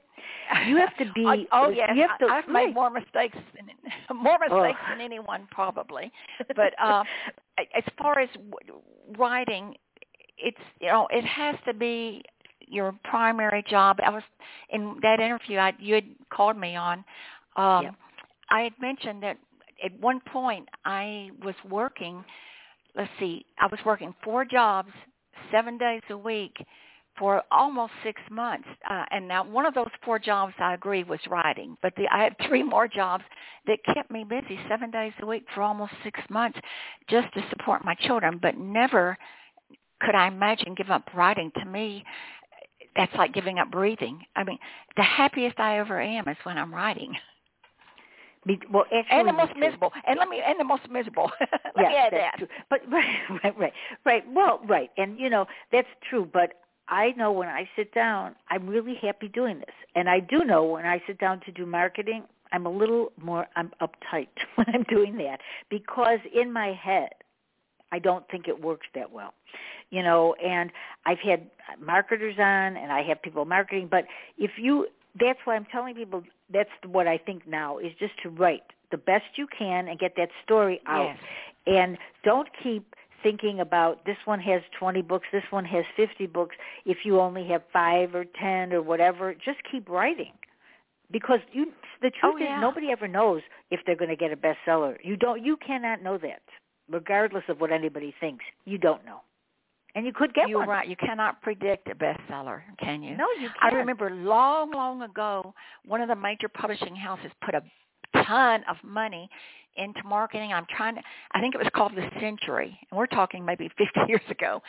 you 0.66 0.77
have 0.79 0.97
to 0.99 1.05
be. 1.14 1.24
I, 1.27 1.47
oh 1.53 1.70
yes, 1.70 1.91
you 1.95 2.03
have 2.09 2.18
to, 2.20 2.27
I've 2.27 2.49
made 2.49 2.74
more 2.74 2.91
mistakes 2.91 3.37
than 3.55 4.16
more 4.16 4.39
Oh. 4.51 4.62
mistakes 4.62 4.81
than 4.91 5.01
anyone 5.01 5.47
probably. 5.51 6.11
But 6.57 6.72
uh, 6.83 7.05
as 7.59 7.85
far 7.99 8.18
as 8.18 8.29
w- 8.35 8.83
writing, 9.18 9.74
it's 10.39 10.57
you 10.81 10.89
know 10.89 11.07
it 11.11 11.24
has 11.24 11.57
to 11.66 11.74
be 11.74 12.22
your 12.66 12.95
primary 13.05 13.64
job. 13.68 13.99
I 14.05 14.11
was 14.11 14.22
in 14.70 14.97
that 15.03 15.20
interview 15.20 15.59
I, 15.59 15.72
you 15.79 15.95
had 15.97 16.05
called 16.33 16.57
me 16.59 16.77
on. 16.77 17.05
Um, 17.57 17.85
Yep. 17.85 17.95
I 18.51 18.61
had 18.62 18.72
mentioned 18.81 19.22
that 19.22 19.39
at 19.85 19.99
one 20.01 20.20
point 20.20 20.68
I 20.85 21.31
was 21.45 21.55
working. 21.68 22.24
Let's 22.95 23.11
see, 23.18 23.45
I 23.59 23.66
was 23.66 23.81
working 23.85 24.14
four 24.24 24.45
jobs, 24.45 24.91
seven 25.51 25.79
days 25.79 26.03
a 26.11 26.16
week 26.16 26.57
for 27.18 27.43
almost 27.51 27.93
six 28.05 28.20
months. 28.31 28.68
Uh, 28.89 29.05
and 29.11 29.27
now 29.27 29.45
one 29.45 29.66
of 29.66 29.74
those 29.74 29.91
four 30.05 30.18
jobs, 30.18 30.53
I 30.59 30.74
agree, 30.74 31.03
was 31.03 31.20
writing. 31.31 31.77
But 31.83 31.95
the, 31.97 32.05
I 32.12 32.22
had 32.24 32.37
three 32.49 32.62
more 32.62 32.89
jobs 32.89 33.24
that 33.66 33.79
kept 33.95 34.11
me 34.11 34.24
busy 34.24 34.59
seven 34.68 34.91
days 34.91 35.12
a 35.20 35.27
week 35.27 35.47
for 35.55 35.62
almost 35.62 35.93
six 36.05 36.20
months 36.31 36.59
just 37.09 37.33
to 37.35 37.45
support 37.51 37.85
my 37.85 37.95
children. 37.95 38.39
But 38.41 38.59
never 38.59 39.16
could 40.01 40.14
I 40.14 40.29
imagine 40.29 40.74
give 40.74 40.91
up 40.91 41.09
writing. 41.14 41.51
To 41.59 41.64
me, 41.64 42.05
that's 42.97 43.14
like 43.14 43.33
giving 43.35 43.59
up 43.59 43.70
breathing. 43.70 44.20
I 44.35 44.45
mean, 44.45 44.59
the 44.97 45.03
happiest 45.03 45.59
I 45.59 45.79
ever 45.79 46.01
am 46.01 46.29
is 46.29 46.37
when 46.45 46.59
I'm 46.59 46.74
writing. 46.74 47.12
Me, 48.47 48.61
well, 48.73 48.85
And 49.11 49.29
the 49.29 49.33
most 49.33 49.57
miserable. 49.57 49.93
And 50.07 50.19
let 50.21 50.29
me 50.29 50.41
and 50.47 50.59
the 50.59 50.65
most 50.65 50.89
miserable. 50.89 51.33
let 51.41 51.51
yes, 51.91 52.13
me 52.13 52.19
that's 52.19 52.39
that. 52.39 52.39
true. 52.39 52.49
But 52.71 52.81
right, 52.91 53.43
right, 53.43 53.59
right, 53.59 53.73
right. 54.05 54.25
Well, 54.33 54.61
right, 54.69 54.91
and 54.97 55.19
you 55.19 55.29
know 55.29 55.47
that's 55.73 55.89
true. 56.09 56.29
But 56.33 56.53
I 56.89 57.11
know 57.17 57.33
when 57.33 57.49
I 57.49 57.69
sit 57.75 57.93
down, 57.93 58.37
I'm 58.49 58.69
really 58.69 58.95
happy 59.03 59.27
doing 59.27 59.59
this, 59.59 59.75
and 59.97 60.09
I 60.09 60.21
do 60.21 60.45
know 60.45 60.63
when 60.63 60.87
I 60.87 61.03
sit 61.09 61.19
down 61.19 61.41
to 61.41 61.53
do 61.53 61.67
marketing, 61.67 62.23
I'm 62.53 62.67
a 62.67 62.71
little 62.71 63.13
more 63.21 63.49
I'm 63.57 63.73
uptight 63.81 64.29
when 64.55 64.67
I'm 64.73 64.85
doing 64.85 65.17
that 65.19 65.41
because 65.69 66.21
in 66.33 66.53
my 66.53 66.73
head, 66.73 67.11
I 67.91 67.99
don't 67.99 68.29
think 68.29 68.47
it 68.47 68.63
works 68.63 68.87
that 68.95 69.11
well. 69.11 69.35
You 69.91 70.03
know, 70.03 70.35
and 70.35 70.71
I've 71.05 71.19
had 71.19 71.51
marketers 71.81 72.37
on 72.39 72.77
and 72.77 72.93
I 72.93 73.03
have 73.03 73.23
people 73.23 73.45
marketing, 73.45 73.89
but 73.91 74.05
if 74.39 74.53
you 74.57 74.87
that's 75.19 75.39
why 75.45 75.57
I'm 75.57 75.67
telling 75.73 75.95
people 75.95 76.23
that's 76.53 76.71
what 76.87 77.07
I 77.07 77.19
think 77.19 77.47
now 77.47 77.79
is 77.79 77.93
just 77.99 78.15
to 78.23 78.31
write 78.31 78.63
the 78.91 78.97
best 78.97 79.25
you 79.35 79.47
can 79.47 79.89
and 79.89 79.99
get 79.99 80.15
that 80.17 80.29
story 80.45 80.81
out. 80.87 81.07
Yes. 81.07 81.19
And 81.67 81.99
don't 82.25 82.49
keep 82.63 82.95
thinking 83.23 83.61
about 83.61 84.05
this 84.05 84.17
one 84.25 84.41
has 84.41 84.63
20 84.79 85.03
books, 85.03 85.27
this 85.33 85.43
one 85.51 85.65
has 85.65 85.85
50 85.97 86.27
books 86.27 86.55
if 86.85 86.99
you 87.05 87.21
only 87.21 87.47
have 87.49 87.63
5 87.73 88.15
or 88.15 88.25
10 88.41 88.73
or 88.73 88.83
whatever. 88.83 89.35
Just 89.35 89.59
keep 89.71 89.89
writing. 89.89 90.33
Because 91.11 91.41
you 91.53 91.67
the 92.03 92.11
oh, 92.23 92.33
truth 92.33 92.49
Oh, 92.49 92.57
is 92.57 92.61
nobody 92.61 92.91
ever 92.91 93.07
knows 93.07 93.43
if 93.71 93.81
they're 93.87 93.97
going 93.97 94.11
to 94.11 94.17
get 94.17 94.33
a 94.33 94.37
bestseller. 94.37 94.97
You 95.03 95.17
don't 95.17 95.45
you 95.45 95.57
cannot 95.57 96.03
know 96.03 96.19
that 96.19 96.43
regardless 96.91 97.45
of 97.49 97.61
what 97.61 97.73
anybody 97.73 98.15
thinks. 98.21 98.45
You 98.65 98.79
don't 98.79 99.05
know. 99.05 99.21
And 99.97 100.07
you 100.07 100.13
could 100.13 100.33
get 100.35 100.49
You're 100.49 100.61
one. 100.61 100.69
right. 100.69 100.89
You 100.89 100.95
cannot 100.97 101.43
predict 101.43 101.89
a 101.89 101.95
bestseller, 101.97 102.61
can 102.79 103.03
you? 103.03 103.17
No, 103.17 103.27
you 103.41 103.49
can't. 103.61 103.75
I 103.75 103.77
remember 103.77 104.11
long, 104.11 104.71
long 104.71 105.03
ago, 105.03 105.53
one 105.85 106.01
of 106.01 106.07
the 106.09 106.15
major 106.17 106.49
publishing 106.49 106.95
houses 106.95 107.33
put 107.45 107.57
a 107.57 107.63
ton 108.25 108.63
of 108.71 108.77
money 108.85 109.29
into 109.79 110.03
marketing. 110.05 110.53
I'm 110.55 110.65
trying 110.75 110.95
to. 110.95 111.03
I 111.33 111.41
think 111.41 111.55
it 111.55 111.59
was 111.59 111.69
called 111.75 111.93
The 111.97 112.09
Century, 112.21 112.79
and 112.91 112.97
we're 112.99 113.07
talking 113.07 113.45
maybe 113.45 113.69
50 113.79 114.01
years 114.09 114.23
ago, 114.31 114.63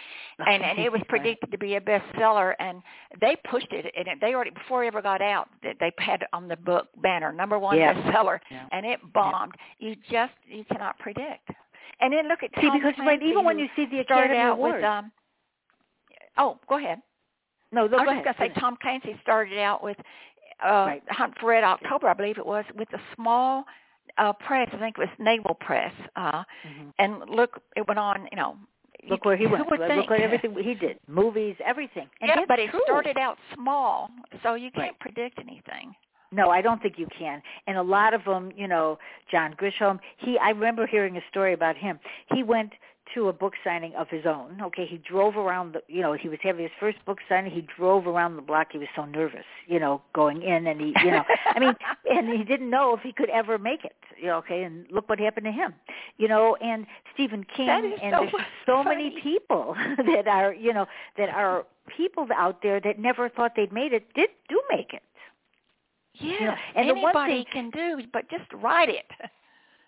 and 0.46 0.64
and 0.64 0.80
it 0.80 0.92
was 0.92 1.02
predicted 1.08 1.52
to 1.52 1.58
be 1.58 1.76
a 1.76 1.82
bestseller, 1.82 2.54
and 2.60 2.82
they 3.22 3.36
pushed 3.50 3.72
it, 3.72 3.86
and 3.98 4.08
it- 4.08 4.20
they 4.22 4.34
already 4.34 4.50
before 4.52 4.84
it 4.84 4.88
ever 4.88 5.02
got 5.02 5.22
out, 5.22 5.48
they 5.62 5.92
had 6.00 6.22
it 6.24 6.28
on 6.34 6.48
the 6.48 6.58
book 6.58 6.88
banner 7.02 7.32
number 7.32 7.58
one 7.60 7.78
Yeah. 7.78 7.94
bestseller, 7.94 8.40
Yeah. 8.52 8.66
and 8.72 8.86
it 8.86 9.00
bombed. 9.14 9.56
You 9.80 9.96
just 10.10 10.34
you 10.46 10.66
cannot 10.66 10.98
predict. 11.00 11.50
And 12.00 12.14
then 12.14 12.28
look 12.28 12.44
at 12.44 12.52
See, 12.56 12.68
Tom 12.68 12.78
because 12.78 12.94
right, 13.00 13.06
Clancy, 13.18 13.26
even 13.28 13.44
when 13.44 13.58
you 13.58 13.68
see 13.76 13.86
the 13.88 14.00
Academy 14.00 14.38
out 14.38 14.54
Awards, 14.54 14.76
with 14.76 14.84
um. 14.84 15.12
Oh, 16.38 16.60
go 16.68 16.78
ahead. 16.78 17.02
no, 17.72 17.88
no, 17.88 17.98
I 17.98 18.02
was 18.02 18.08
go 18.08 18.24
just 18.24 18.38
going 18.40 18.50
to 18.50 18.56
say. 18.56 18.60
Tom 18.60 18.78
Clancy 18.82 19.16
started 19.22 19.58
out 19.60 19.84
with 19.84 19.98
uh, 20.66 20.70
Right. 20.88 21.04
Hunt 21.10 21.34
for 21.40 21.48
Red 21.50 21.64
October, 21.64 22.08
I 22.10 22.14
believe 22.14 22.38
it 22.38 22.46
was, 22.46 22.66
with 22.76 22.88
a 22.94 23.00
small 23.16 23.66
uh, 24.18 24.34
press. 24.34 24.70
I 24.74 24.78
think 24.78 24.98
it 24.98 25.02
was 25.02 25.10
Naval 25.20 25.56
Press. 25.56 25.92
Uh, 26.16 26.44
Mhm. 26.66 26.94
and 27.00 27.30
look, 27.30 27.62
it 27.76 27.88
went 27.88 28.00
on. 28.00 28.28
You 28.32 28.38
know, 28.38 28.58
Look 29.10 29.26
where 29.26 29.38
he 29.38 29.46
went. 29.48 29.70
Look 29.70 29.80
think? 29.80 30.10
at 30.10 30.20
everything 30.22 30.56
he 30.56 30.74
did. 30.74 30.98
Movies, 31.08 31.56
everything. 31.64 32.08
And 32.22 32.30
yeah, 32.30 32.46
but 32.48 32.58
it 32.60 32.70
started 32.86 33.18
out 33.18 33.38
small, 33.54 34.10
so 34.44 34.56
you 34.56 34.72
can't 34.72 34.84
Right. 34.94 35.00
predict 35.00 35.38
anything. 35.40 35.94
No, 36.32 36.50
I 36.50 36.62
don't 36.62 36.82
think 36.82 36.96
you 36.98 37.08
can. 37.18 37.42
And 37.68 37.78
a 37.78 37.82
lot 37.84 38.14
of 38.14 38.26
them, 38.26 38.52
you 38.56 38.68
know, 38.68 38.98
John 39.32 39.54
Grisham, 39.54 40.00
he 40.18 40.38
I 40.40 40.50
remember 40.50 40.86
hearing 40.88 41.16
a 41.18 41.22
story 41.30 41.54
about 41.54 41.78
him. 41.78 42.00
He 42.34 42.44
went 42.44 42.74
to 43.14 43.30
a 43.30 43.34
book 43.34 43.54
signing 43.64 43.94
of 43.96 44.08
his 44.10 44.26
own. 44.26 44.60
Okay, 44.62 44.86
he 44.86 44.98
drove 44.98 45.38
around 45.38 45.74
the, 45.74 45.82
you 45.88 46.02
know, 46.02 46.14
he 46.14 46.30
was 46.30 46.40
having 46.42 46.64
his 46.64 46.72
first 46.80 47.04
book 47.06 47.20
signing. 47.28 47.52
He 47.52 47.62
drove 47.78 48.08
around 48.08 48.36
the 48.36 48.42
block. 48.42 48.68
He 48.72 48.78
was 48.78 48.88
so 48.96 49.06
nervous, 49.06 49.46
you 49.68 49.80
know, 49.80 50.02
going 50.14 50.42
in 50.42 50.68
and 50.68 50.80
he, 50.80 50.94
you 51.04 51.12
know, 51.12 51.24
I 51.46 51.60
mean, 51.60 51.74
and 52.10 52.30
he 52.38 52.44
didn't 52.44 52.70
know 52.70 52.96
if 52.96 53.02
he 53.02 53.12
could 53.12 53.30
ever 53.30 53.58
make 53.58 53.86
it. 53.86 53.96
You 54.20 54.28
know, 54.28 54.38
okay, 54.38 54.64
and 54.64 54.86
look 54.92 55.10
what 55.10 55.20
happened 55.20 55.46
to 55.46 55.52
him. 55.52 55.74
You 56.18 56.28
know, 56.28 56.56
and 56.62 56.86
Stephen 57.14 57.46
King 57.56 57.70
and 57.70 58.14
so 58.14 58.28
there's 58.32 58.46
so 58.66 58.84
many 58.84 59.16
people 59.22 59.76
that 59.98 60.28
are, 60.28 60.54
you 60.54 60.74
know, 60.74 60.86
that 61.18 61.30
are 61.30 61.66
people 61.96 62.28
out 62.36 62.62
there 62.62 62.80
that 62.82 63.00
never 63.00 63.30
thought 63.30 63.54
they'd 63.56 63.72
made 63.72 63.94
it 63.94 64.14
did 64.14 64.30
do 64.50 64.62
make 64.70 64.94
it. 64.94 65.04
Yes, 66.20 66.58
and 66.76 66.90
the 66.90 66.96
one 66.96 67.16
anybody 67.16 67.44
thing- 67.44 67.46
can 67.52 67.70
do, 67.70 68.02
but 68.12 68.30
just 68.30 68.52
write 68.54 68.90
it. 68.90 69.06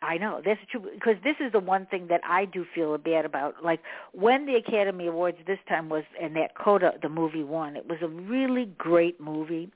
I 0.01 0.17
know 0.17 0.41
that's 0.43 0.61
true 0.71 0.81
because 0.93 1.15
this 1.23 1.35
is 1.39 1.51
the 1.51 1.59
one 1.59 1.85
thing 1.85 2.07
that 2.07 2.21
I 2.23 2.45
do 2.45 2.65
feel 2.73 2.97
bad 2.97 3.25
about. 3.25 3.63
Like 3.63 3.81
when 4.13 4.45
the 4.45 4.55
Academy 4.55 5.07
Awards 5.07 5.37
this 5.45 5.59
time 5.67 5.89
was, 5.89 6.03
and 6.21 6.35
that 6.35 6.55
Coda 6.55 6.93
the 7.01 7.09
movie 7.09 7.43
won. 7.43 7.75
It 7.75 7.87
was 7.87 7.99
a 8.01 8.07
really 8.07 8.65
great 8.77 9.19
movie, 9.19 9.69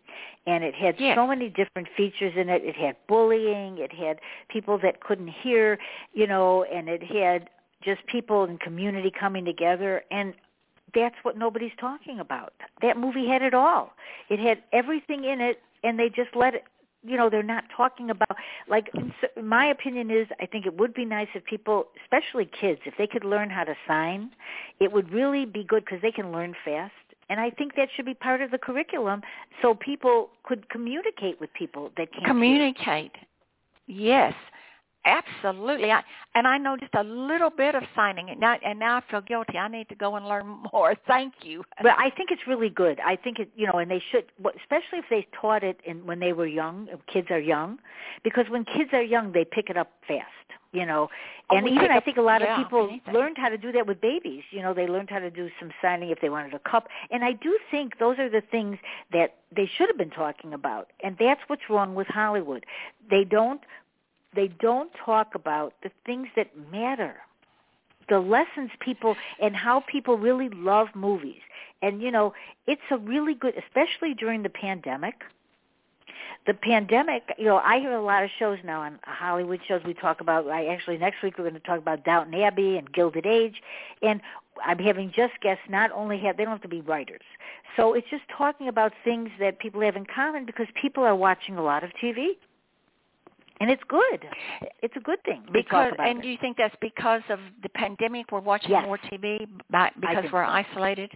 and 0.47 0.63
it 0.63 0.75
had 0.75 0.95
Yes. 0.99 1.17
so 1.17 1.27
many 1.27 1.49
different 1.49 1.87
features 1.95 2.33
in 2.35 2.49
it. 2.49 2.63
It 2.63 2.75
had 2.75 2.95
bullying, 3.07 3.77
it 3.77 3.91
had 3.91 4.19
people 4.49 4.77
that 4.79 5.01
couldn't 5.01 5.27
hear, 5.27 5.77
you 6.13 6.27
know, 6.27 6.63
and 6.63 6.87
it 6.87 7.03
had 7.03 7.49
just 7.83 8.05
people 8.05 8.45
in 8.45 8.57
community 8.57 9.11
coming 9.11 9.43
together 9.43 10.03
and 10.09 10.33
that's 10.93 11.15
what 11.23 11.37
nobody's 11.37 11.71
talking 11.79 12.19
about. 12.19 12.53
That 12.81 12.97
movie 12.97 13.27
had 13.27 13.41
it 13.41 13.53
all. 13.53 13.93
It 14.29 14.39
had 14.39 14.59
everything 14.71 15.25
in 15.25 15.41
it 15.41 15.61
and 15.83 15.99
they 15.99 16.09
just 16.09 16.35
let 16.35 16.55
it 16.55 16.63
you 17.03 17.17
know 17.17 17.29
they're 17.29 17.43
not 17.43 17.65
talking 17.75 18.09
about 18.09 18.35
like 18.67 18.89
my 19.41 19.65
opinion 19.67 20.09
is 20.09 20.27
i 20.39 20.45
think 20.45 20.65
it 20.65 20.77
would 20.77 20.93
be 20.93 21.05
nice 21.05 21.27
if 21.35 21.43
people 21.45 21.87
especially 22.03 22.49
kids 22.59 22.79
if 22.85 22.93
they 22.97 23.07
could 23.07 23.23
learn 23.23 23.49
how 23.49 23.63
to 23.63 23.75
sign 23.87 24.29
it 24.79 24.91
would 24.91 25.11
really 25.11 25.45
be 25.45 25.63
good 25.63 25.83
because 25.85 26.01
they 26.01 26.11
can 26.11 26.31
learn 26.31 26.53
fast 26.63 26.93
and 27.29 27.39
i 27.39 27.49
think 27.49 27.75
that 27.75 27.89
should 27.95 28.05
be 28.05 28.13
part 28.13 28.41
of 28.41 28.51
the 28.51 28.57
curriculum 28.57 29.21
so 29.61 29.73
people 29.75 30.29
could 30.43 30.69
communicate 30.69 31.39
with 31.39 31.51
people 31.53 31.91
that 31.97 32.11
can't 32.11 32.25
hear. 32.25 32.27
Communicate. 32.27 33.11
Yes, 33.87 34.33
absolutely. 35.05 35.91
I, 35.91 36.01
and 36.35 36.47
I 36.47 36.57
know 36.57 36.77
just 36.77 36.93
a 36.95 37.03
little 37.03 37.49
bit 37.49 37.75
of 37.75 37.83
signing 37.95 38.29
it 38.29 38.39
now, 38.39 38.57
and 38.65 38.79
now 38.79 38.97
I 38.97 39.01
feel 39.11 39.21
guilty. 39.21 39.57
I 39.57 39.67
need 39.67 39.89
to 39.89 39.95
go 39.95 40.15
and 40.15 40.27
learn 40.27 40.63
more. 40.73 40.95
Thank 41.07 41.33
you. 41.43 41.63
but 41.81 41.93
i 41.97 42.09
think 42.09 42.31
it's 42.31 42.41
really 42.47 42.69
good 42.69 42.99
i 43.05 43.15
think 43.15 43.39
it 43.39 43.49
you 43.55 43.65
know 43.67 43.73
and 43.79 43.89
they 43.91 44.01
should 44.11 44.25
especially 44.61 44.99
if 44.99 45.05
they 45.09 45.27
taught 45.39 45.63
it 45.63 45.79
in 45.85 46.05
when 46.05 46.19
they 46.19 46.33
were 46.33 46.47
young 46.47 46.87
if 46.91 46.99
kids 47.11 47.27
are 47.31 47.39
young 47.39 47.77
because 48.23 48.45
when 48.49 48.63
kids 48.65 48.89
are 48.93 49.01
young 49.01 49.31
they 49.31 49.45
pick 49.45 49.69
it 49.69 49.77
up 49.77 49.91
fast 50.07 50.27
you 50.71 50.85
know 50.85 51.09
Oh, 51.49 51.57
and 51.57 51.65
we 51.65 51.71
even 51.73 51.91
i 51.91 51.99
think 51.99 52.17
a 52.17 52.21
lot 52.21 52.41
yeah, 52.41 52.57
of 52.59 52.63
people 52.65 52.87
anything. 52.89 53.13
learned 53.13 53.37
how 53.37 53.49
to 53.49 53.57
do 53.57 53.71
that 53.73 53.85
with 53.85 53.99
babies 53.99 54.43
you 54.51 54.61
know 54.61 54.73
they 54.73 54.87
learned 54.87 55.09
how 55.09 55.19
to 55.19 55.29
do 55.29 55.49
some 55.59 55.71
signing 55.81 56.09
if 56.09 56.21
they 56.21 56.29
wanted 56.29 56.53
a 56.53 56.59
cup 56.59 56.87
and 57.11 57.23
i 57.23 57.33
do 57.33 57.57
think 57.69 57.99
those 57.99 58.17
are 58.17 58.29
the 58.29 58.41
things 58.49 58.77
that 59.11 59.35
they 59.55 59.69
should 59.77 59.89
have 59.89 59.97
been 59.97 60.09
talking 60.09 60.53
about 60.53 60.87
and 61.03 61.17
that's 61.19 61.41
what's 61.47 61.63
wrong 61.69 61.95
with 61.95 62.07
hollywood 62.07 62.65
they 63.09 63.23
don't 63.25 63.61
they 64.35 64.49
don't 64.59 64.91
talk 65.05 65.35
about 65.35 65.73
the 65.83 65.91
things 66.05 66.27
that 66.35 66.47
matter 66.71 67.15
the 68.09 68.19
lessons 68.19 68.71
people 68.79 69.15
and 69.41 69.55
how 69.55 69.83
people 69.91 70.17
really 70.17 70.49
love 70.49 70.87
movies. 70.95 71.41
And 71.81 72.01
you 72.01 72.11
know 72.11 72.33
it's 72.67 72.81
a 72.91 72.97
really 72.97 73.33
good 73.33 73.53
especially 73.57 74.13
during 74.13 74.43
the 74.43 74.49
pandemic. 74.49 75.15
The 76.45 76.53
pandemic 76.53 77.23
you 77.37 77.45
know 77.45 77.57
i 77.57 77.79
hear 77.79 77.93
a 77.93 78.03
lot 78.03 78.23
of 78.23 78.29
shows 78.37 78.57
now 78.63 78.81
on 78.81 78.99
hollywood 79.03 79.61
shows 79.67 79.81
we 79.85 79.93
talk 79.93 80.21
about. 80.21 80.47
I 80.47 80.67
actually 80.67 80.97
next 80.97 81.21
week 81.23 81.37
we're 81.37 81.49
going 81.49 81.59
to 81.59 81.67
talk 81.67 81.79
about 81.79 82.03
downton 82.03 82.39
abbey 82.41 82.77
and 82.77 82.91
gilded 82.91 83.25
age. 83.25 83.55
And 84.01 84.21
i'm 84.65 84.79
having 84.79 85.11
just 85.15 85.33
guests 85.41 85.63
not 85.69 85.91
only 85.91 86.19
have 86.19 86.37
they 86.37 86.43
don't 86.43 86.53
have 86.53 86.61
to 86.61 86.67
be 86.67 86.81
writers. 86.81 87.21
So 87.77 87.93
it's 87.93 88.09
just 88.09 88.23
talking 88.37 88.67
about 88.67 88.93
things 89.03 89.29
that 89.39 89.59
people 89.59 89.81
have 89.81 89.95
in 89.95 90.05
common 90.05 90.45
because 90.45 90.67
people 90.81 91.03
are 91.03 91.15
watching 91.15 91.57
a 91.57 91.63
lot 91.63 91.83
of 91.83 91.91
tv 92.01 92.35
and 93.63 93.71
it's 93.71 93.83
good 93.87 94.21
it's 94.85 94.95
a 95.01 95.03
good 95.09 95.21
thing 95.23 95.41
Because 95.53 95.93
and 95.99 96.21
do 96.21 96.27
you 96.27 96.37
think 96.43 96.57
that's 96.57 96.75
because 96.89 97.21
of 97.29 97.39
the 97.65 97.69
pandemic? 97.69 98.25
We're 98.31 98.39
watching 98.53 98.71
Yes. 98.71 98.83
more 98.85 98.97
TV 99.09 99.25
because 100.03 100.25
we're 100.33 100.45
so. 100.45 100.51
isolated. 100.63 101.11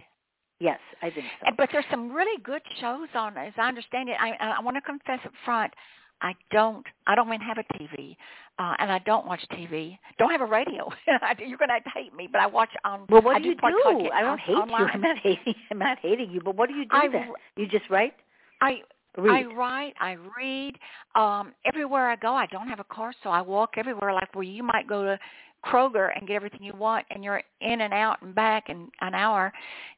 yes 0.60 0.80
i 1.02 1.08
think 1.10 1.26
so 1.40 1.46
And, 1.46 1.56
but 1.58 1.68
there's 1.72 1.84
some 1.94 2.04
really 2.18 2.38
good 2.50 2.62
shows 2.80 3.08
on, 3.14 3.36
as 3.36 3.52
I 3.58 3.66
understand 3.68 4.08
it. 4.08 4.16
I, 4.26 4.30
I 4.58 4.60
want 4.66 4.76
to 4.80 4.84
confess 4.92 5.20
up 5.28 5.32
front, 5.44 5.72
I 6.20 6.32
don't. 6.56 6.84
I 7.06 7.14
don't 7.16 7.28
even 7.28 7.40
have 7.50 7.58
a 7.58 7.66
TV, 7.78 8.16
uh, 8.58 8.74
and 8.80 8.88
I 8.90 8.98
don't 9.10 9.24
watch 9.30 9.42
TV. 9.52 9.96
Don't 10.18 10.32
have 10.36 10.40
a 10.48 10.50
radio. 10.58 10.82
You're 11.38 11.58
going 11.64 11.74
to 11.76 11.90
hate 11.94 12.12
me, 12.20 12.28
but 12.32 12.40
I 12.40 12.46
watch 12.58 12.70
on. 12.84 12.96
Well, 13.08 13.22
what 13.22 13.36
I 13.36 13.38
do 13.38 13.50
you 13.50 13.54
do? 13.54 13.60
Podcast, 13.60 14.10
I 14.18 14.20
don't 14.22 14.30
on- 14.32 14.38
hate 14.38 14.56
you. 14.56 14.74
I'm 14.94 15.00
not 15.00 15.18
hating. 15.26 15.54
I'm 15.70 15.78
not 15.78 15.98
hating 16.06 16.30
you. 16.32 16.40
But 16.46 16.56
what 16.56 16.66
do 16.68 16.74
you 16.74 16.86
do 16.86 16.96
I 17.02 17.06
then? 17.08 17.28
You 17.56 17.66
just 17.76 17.88
write, 17.88 18.14
I 18.60 18.70
read. 19.16 19.46
I 19.46 19.54
write, 19.54 19.94
I 20.00 20.16
read. 20.36 20.76
Um, 21.14 21.54
everywhere 21.64 22.10
I 22.10 22.16
go, 22.16 22.32
I 22.34 22.46
don't 22.46 22.68
have 22.68 22.80
a 22.80 22.84
car, 22.84 23.12
so 23.22 23.30
I 23.30 23.40
walk 23.40 23.74
everywhere. 23.76 24.12
Like 24.12 24.34
where 24.34 24.44
you 24.44 24.62
might 24.62 24.88
go 24.88 25.04
to 25.04 25.18
Kroger 25.64 26.10
and 26.16 26.28
get 26.28 26.34
everything 26.34 26.62
you 26.62 26.72
want, 26.74 27.04
and 27.10 27.24
you're 27.24 27.42
in 27.60 27.80
and 27.80 27.92
out 27.92 28.22
and 28.22 28.34
back 28.34 28.68
in 28.68 28.90
an 29.00 29.14
hour. 29.14 29.52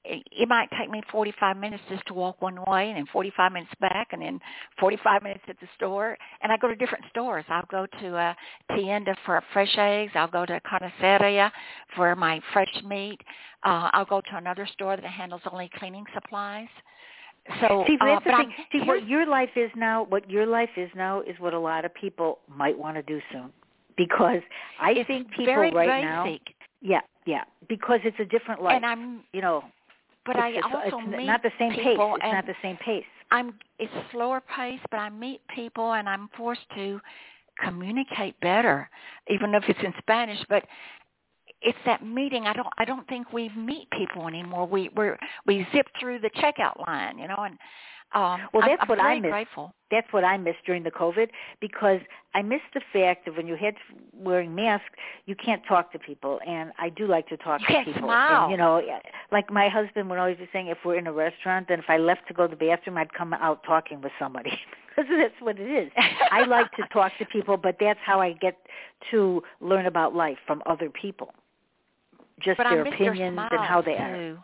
It, 0.05 0.23
it 0.33 0.49
might 0.49 0.69
take 0.79 0.91
me 0.91 1.03
45 1.13 1.57
minutes 1.57 1.83
just 1.91 2.07
to 2.07 2.15
walk 2.15 2.41
one 2.41 2.59
way, 2.67 2.89
and 2.89 2.97
then 2.97 3.07
45 3.13 3.53
minutes 3.53 3.73
back, 3.81 4.09
and 4.13 4.23
then 4.23 4.41
45 4.79 5.23
minutes 5.23 5.45
at 5.49 5.61
the 5.61 5.67
store. 5.77 6.17
And 6.43 6.51
I 6.51 6.57
go 6.57 6.69
to 6.69 6.77
different 6.77 7.05
stores. 7.11 7.45
I'll 7.49 7.67
go 7.71 7.87
to 8.01 8.17
uh, 8.17 8.35
Tienda 8.75 9.15
for 9.27 9.43
fresh 9.53 9.75
eggs. 9.77 10.13
I'll 10.15 10.29
go 10.29 10.47
to 10.47 10.61
Carniceria 10.61 11.51
for 11.95 12.17
my 12.17 12.41
fresh 12.53 12.83
meat. 12.87 13.21
Uh, 13.63 13.91
I'll 13.93 14.07
go 14.07 14.23
to 14.23 14.37
another 14.37 14.67
store 14.73 14.97
that 14.97 15.05
handles 15.05 15.43
only 15.51 15.71
cleaning 15.79 16.05
supplies. 16.15 16.69
So, 17.61 17.85
See, 17.87 17.97
uh, 18.01 18.07
that's 18.07 18.25
the 18.25 18.31
thing. 18.31 18.53
See, 18.73 18.87
what 18.87 19.07
your 19.09 19.27
life 19.27 19.51
is 19.57 19.71
now, 19.77 20.05
what 20.05 20.29
your 20.31 20.47
life 20.47 20.71
is 20.77 20.91
now, 20.95 21.21
is 21.23 21.39
what 21.39 21.55
a 21.55 21.59
lot 21.59 21.85
of 21.85 21.95
people 21.95 22.39
might 22.49 22.79
want 22.79 22.97
to 22.97 23.03
do 23.03 23.21
soon. 23.33 23.53
Because 23.97 24.41
I 24.81 24.93
it's 24.93 25.07
think 25.07 25.31
people 25.33 25.55
right 25.73 26.03
now, 26.03 26.25
basic, 26.25 26.55
yeah, 26.81 27.01
yeah, 27.27 27.45
because 27.69 28.01
it's 28.05 28.17
a 28.19 28.25
different 28.25 28.63
life. 28.63 28.77
and 28.77 28.87
I'm, 28.87 29.25
you 29.33 29.43
know, 29.43 29.65
but 30.25 30.37
it's, 30.37 30.43
I 30.43 30.49
it's, 30.49 30.67
also 30.73 30.99
it's 30.99 31.17
meet 31.19 31.27
not 31.27 31.43
the 31.43 31.51
same 31.59 31.73
pace. 31.73 31.99
It's 31.99 32.23
not 32.23 32.47
the 32.47 32.55
same 32.63 32.77
pace. 32.79 33.05
I'm. 33.31 33.55
It's 33.79 33.93
slower 34.13 34.41
pace, 34.41 34.81
but 34.91 34.99
I 34.99 35.11
meet 35.11 35.41
people, 35.55 35.93
and 35.93 36.09
I'm 36.09 36.31
forced 36.37 36.63
to 36.77 37.01
communicate 37.63 38.39
better, 38.41 38.89
even 39.29 39.55
if 39.55 39.65
it's 39.69 39.79
in 39.83 39.93
Spanish. 39.99 40.39
But 40.49 40.65
it's 41.63 41.79
that 41.87 42.05
meeting. 42.05 42.47
I 42.47 42.53
don't. 42.53 42.69
I 42.79 42.85
don't 42.85 43.07
think 43.09 43.33
we 43.33 43.51
meet 43.57 43.89
people 43.91 44.27
anymore. 44.29 44.67
We 44.67 44.91
we 44.97 45.11
we 45.47 45.67
zip 45.75 45.87
through 45.99 46.21
the 46.21 46.31
checkout 46.31 46.79
line, 46.87 47.19
you 47.19 47.29
know, 47.29 47.37
and 47.39 47.59
um, 48.13 48.41
Well, 48.53 48.63
I'm- 48.63 48.71
that's 48.71 48.83
I'm 48.83 48.89
what 48.89 49.01
I 49.01 49.21
miss. 49.21 49.31
grateful. 49.31 49.73
that's 49.91 50.13
what 50.13 50.25
I 50.25 50.37
missed 50.37 50.65
during 50.67 50.83
the 50.83 50.91
COVID 50.91 51.29
because 51.61 52.01
I 52.35 52.43
missed 52.43 52.71
the 52.75 52.81
fact 52.93 53.25
that 53.27 53.37
when 53.37 53.47
you 53.47 53.57
had 53.57 53.75
wearing 54.13 54.53
masks, 54.55 54.87
you 55.27 55.37
can't 55.37 55.63
talk 55.67 55.93
to 55.93 55.99
people, 55.99 56.41
and 56.47 56.73
I 56.79 56.89
do 56.89 57.07
like 57.07 57.29
to 57.29 57.37
talk 57.37 57.61
You 57.61 57.67
to 57.69 57.73
can't 57.73 57.87
people. 57.87 58.03
smile. 58.09 58.43
And, 58.45 58.51
you 58.53 58.57
know, 58.57 58.81
like 59.31 59.51
my 59.51 59.69
husband 59.69 60.09
would 60.11 60.19
always 60.19 60.39
be 60.39 60.49
saying, 60.53 60.69
if 60.69 60.79
we're 60.85 60.97
in 60.99 61.07
a 61.07 61.13
restaurant, 61.13 61.69
then 61.69 61.79
if 61.79 61.85
I 61.89 61.99
left 61.99 62.27
to 62.29 62.35
go 62.35 62.47
to 62.49 62.57
the 62.57 62.65
bathroom, 62.67 62.97
I'd 62.99 63.13
come 63.13 63.33
out 63.35 63.63
talking 63.65 64.01
with 64.01 64.13
somebody 64.19 64.51
because 64.89 65.09
that's 65.17 65.35
what 65.41 65.59
it 65.61 65.71
is. 65.71 65.93
I 66.33 66.43
like 66.47 66.71
to 66.73 66.83
talk 66.93 67.13
to 67.19 67.25
people, 67.27 67.57
but 67.57 67.77
that's 67.79 68.01
how 68.05 68.21
I 68.21 68.33
get 68.33 68.57
to 69.13 69.43
learn 69.61 69.87
about 69.87 70.15
life 70.17 70.39
from 70.47 70.63
other 70.67 70.89
people. 70.91 71.33
Just 72.43 72.59
but 72.59 72.64
their 72.64 72.82
opinions 72.82 73.36
their 73.36 73.59
and 73.59 73.64
how 73.64 73.82
they 73.82 73.97
are. 73.97 74.38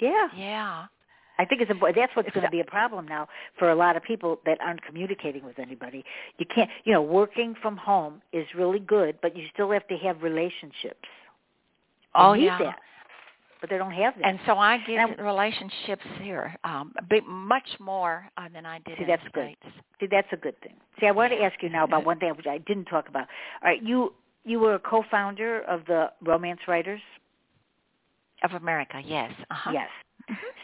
Yeah. 0.00 0.28
Yeah. 0.36 0.86
I 1.38 1.44
think 1.44 1.60
it's 1.60 1.70
important. 1.70 1.96
That's 1.96 2.14
what's 2.14 2.30
going 2.30 2.44
to 2.44 2.50
be 2.50 2.60
a 2.60 2.64
problem 2.64 3.06
now 3.06 3.26
for 3.58 3.70
a 3.70 3.74
lot 3.74 3.96
of 3.96 4.04
people 4.04 4.38
that 4.46 4.58
aren't 4.60 4.82
communicating 4.84 5.44
with 5.44 5.58
anybody. 5.58 6.04
You 6.38 6.46
can't, 6.54 6.70
you 6.84 6.92
know, 6.92 7.02
working 7.02 7.54
from 7.60 7.76
home 7.76 8.22
is 8.32 8.46
really 8.54 8.78
good, 8.78 9.18
but 9.20 9.36
you 9.36 9.44
still 9.52 9.72
have 9.72 9.86
to 9.88 9.96
have 9.96 10.22
relationships. 10.22 11.08
Oh 12.14 12.34
yeah. 12.34 12.58
that, 12.58 12.78
but 13.60 13.70
they 13.70 13.78
don't 13.78 13.92
have 13.92 14.14
that. 14.18 14.28
And 14.28 14.38
so 14.46 14.58
I 14.58 14.78
get 14.86 14.98
And 14.98 15.18
relationships 15.18 16.04
here 16.20 16.54
um, 16.62 16.92
a 16.98 17.02
bit 17.02 17.24
much 17.26 17.68
more 17.80 18.26
uh, 18.36 18.48
than 18.52 18.64
I 18.64 18.78
did 18.80 18.98
See, 18.98 19.02
in 19.02 19.08
that's 19.08 19.24
the 19.24 19.30
good. 19.30 19.56
states. 19.60 19.76
See, 20.00 20.06
that's 20.06 20.28
a 20.32 20.36
good 20.36 20.60
thing. 20.60 20.74
See, 21.00 21.06
I 21.06 21.10
want 21.10 21.32
to 21.32 21.42
ask 21.42 21.60
you 21.62 21.68
now 21.68 21.84
about 21.84 22.04
one 22.04 22.20
thing 22.20 22.30
which 22.36 22.46
I 22.46 22.58
didn't 22.58 22.84
talk 22.84 23.08
about. 23.08 23.26
All 23.62 23.70
right, 23.70 23.82
you 23.82 24.12
you 24.44 24.60
were 24.60 24.74
a 24.74 24.78
co-founder 24.78 25.62
of 25.62 25.80
the 25.86 26.10
Romance 26.22 26.60
Writers. 26.68 27.00
Of 28.42 28.52
America, 28.52 29.00
yes. 29.04 29.32
Uh-huh. 29.50 29.70
Yes. 29.72 29.88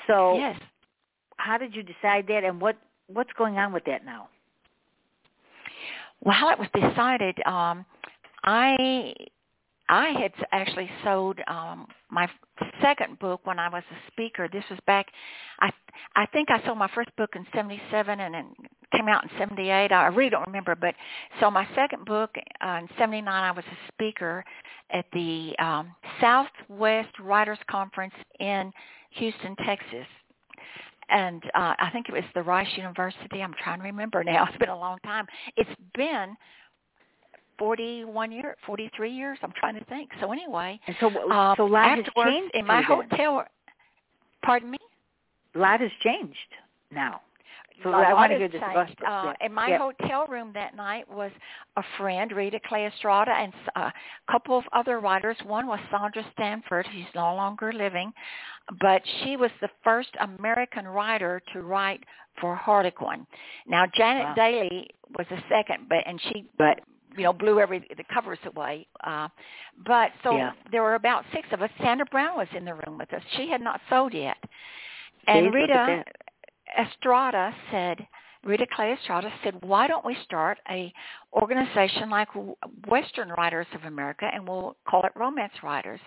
So, 0.06 0.36
Yes. 0.36 0.60
how 1.36 1.56
did 1.58 1.74
you 1.74 1.82
decide 1.82 2.26
that, 2.28 2.44
and 2.44 2.60
what 2.60 2.76
what's 3.06 3.32
going 3.38 3.58
on 3.58 3.72
with 3.72 3.84
that 3.84 4.04
now? 4.04 4.28
Well, 6.22 6.34
how 6.34 6.50
it 6.50 6.58
was 6.58 6.68
decided, 6.74 7.36
um, 7.46 7.84
I 8.44 9.14
I 9.88 10.10
had 10.10 10.32
actually 10.52 10.90
sold 11.02 11.38
um, 11.48 11.86
my 12.10 12.28
second 12.80 13.18
book 13.18 13.40
when 13.44 13.58
I 13.58 13.68
was 13.68 13.82
a 13.90 14.10
speaker. 14.12 14.48
This 14.52 14.64
was 14.70 14.78
back. 14.86 15.06
I 15.60 15.70
I 16.16 16.26
think 16.26 16.50
I 16.50 16.64
sold 16.64 16.78
my 16.78 16.90
first 16.94 17.14
book 17.16 17.30
in 17.34 17.46
'77 17.54 18.20
and 18.20 18.34
it 18.34 18.46
came 18.92 19.08
out 19.08 19.24
in 19.24 19.30
'78. 19.38 19.92
I 19.92 20.06
really 20.06 20.30
don't 20.30 20.46
remember, 20.46 20.74
but 20.74 20.94
so 21.40 21.50
my 21.50 21.66
second 21.74 22.04
book 22.04 22.30
uh, 22.64 22.80
in 22.82 22.88
'79, 22.98 23.28
I 23.32 23.50
was 23.50 23.64
a 23.64 23.92
speaker 23.92 24.44
at 24.90 25.04
the 25.12 25.54
um, 25.58 25.94
Southwest 26.20 27.18
Writers 27.20 27.58
Conference 27.70 28.14
in 28.38 28.72
Houston, 29.10 29.56
Texas 29.64 30.06
and 31.10 31.42
uh, 31.54 31.74
I 31.78 31.90
think 31.92 32.08
it 32.08 32.12
was 32.12 32.22
the 32.34 32.42
Rice 32.42 32.68
University. 32.76 33.42
I'm 33.42 33.54
trying 33.62 33.80
to 33.80 33.84
remember 33.84 34.22
now. 34.24 34.46
It's 34.48 34.58
been 34.58 34.68
a 34.68 34.78
long 34.78 34.98
time. 35.00 35.26
It's 35.56 35.70
been 35.94 36.36
41 37.58 38.32
years, 38.32 38.56
43 38.64 39.12
years. 39.12 39.38
I'm 39.42 39.52
trying 39.58 39.78
to 39.78 39.84
think. 39.84 40.10
So 40.20 40.32
anyway, 40.32 40.80
And 40.86 40.96
so, 41.00 41.08
um, 41.30 41.54
so 41.56 41.66
a 41.66 41.82
has 41.82 42.04
changed 42.16 42.54
in 42.54 42.66
my 42.66 42.82
then. 42.88 43.08
hotel. 43.10 43.44
Pardon 44.42 44.70
me. 44.70 44.78
Lot 45.54 45.80
has 45.80 45.90
changed 46.02 46.38
now. 46.90 47.20
So 47.82 47.90
I 47.92 48.12
want 48.12 48.32
to 48.32 48.38
hear 48.38 48.48
this. 48.48 48.60
about- 48.62 49.02
Uh, 49.04 49.34
in 49.40 49.52
my 49.52 49.68
yeah. 49.68 49.78
hotel 49.78 50.26
room 50.26 50.52
that 50.52 50.74
night 50.74 51.08
was 51.08 51.32
a 51.76 51.82
friend, 51.96 52.30
Rita 52.32 52.60
Clay 52.60 52.86
Estrada, 52.86 53.32
and 53.32 53.52
a 53.76 53.92
couple 54.30 54.56
of 54.58 54.64
other 54.72 55.00
writers. 55.00 55.36
One 55.44 55.66
was 55.66 55.80
Sandra 55.90 56.24
Stanford, 56.32 56.86
who's 56.88 57.12
no 57.14 57.34
longer 57.34 57.72
living, 57.72 58.12
but 58.80 59.02
she 59.06 59.36
was 59.36 59.50
the 59.60 59.70
first 59.82 60.10
American 60.20 60.86
writer 60.86 61.40
to 61.52 61.62
write 61.62 62.04
for 62.40 62.54
Harlequin. 62.54 63.26
Now 63.66 63.86
Janet 63.86 64.24
Wow. 64.24 64.34
Dailey 64.34 64.86
was 65.16 65.26
the 65.28 65.42
second, 65.48 65.88
but 65.88 66.06
and 66.06 66.20
she 66.20 66.46
But 66.56 66.80
you 67.16 67.24
know 67.24 67.32
blew 67.32 67.60
every 67.60 67.80
the 67.80 68.04
covers 68.04 68.38
away. 68.44 68.86
Uh, 69.02 69.28
but 69.78 70.12
so 70.22 70.36
Yeah. 70.36 70.52
there 70.70 70.82
were 70.82 70.94
about 70.94 71.24
six 71.32 71.50
of 71.52 71.60
us. 71.60 71.70
Sandra 71.78 72.06
Brown 72.06 72.36
was 72.36 72.48
in 72.52 72.64
the 72.64 72.74
room 72.74 72.98
with 72.98 73.12
us. 73.12 73.22
She 73.30 73.48
had 73.48 73.60
not 73.60 73.80
sold 73.88 74.14
yet, 74.14 74.38
and 75.26 75.48
at 75.48 75.52
Rita. 75.52 76.04
Estrada 76.78 77.54
said, 77.70 78.06
Rita 78.44 78.66
Clay 78.74 78.92
Estrada 78.92 79.30
said, 79.44 79.54
why 79.62 79.86
don't 79.86 80.04
we 80.04 80.16
start 80.24 80.58
a 80.70 80.92
organization 81.34 82.08
like 82.08 82.28
Western 82.86 83.28
Writers 83.30 83.66
of 83.74 83.84
America 83.84 84.28
and 84.32 84.48
we'll 84.48 84.76
call 84.88 85.04
it 85.04 85.12
Romance 85.14 85.52
Writers. 85.62 86.00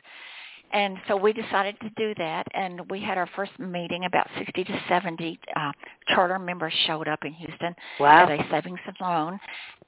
And 0.73 0.97
so 1.07 1.15
we 1.15 1.33
decided 1.33 1.79
to 1.81 1.89
do 1.91 2.13
that, 2.17 2.47
and 2.55 2.81
we 2.89 2.99
had 2.99 3.17
our 3.17 3.29
first 3.35 3.51
meeting. 3.59 4.05
About 4.05 4.27
60 4.39 4.63
to 4.63 4.81
70 4.89 5.39
uh, 5.55 5.71
charter 6.07 6.39
members 6.39 6.73
showed 6.87 7.07
up 7.07 7.19
in 7.23 7.33
Houston 7.33 7.75
Wow. 7.99 8.23
at 8.27 8.31
a 8.39 8.49
savings 8.49 8.79
and 8.87 8.95
loan, 8.99 9.39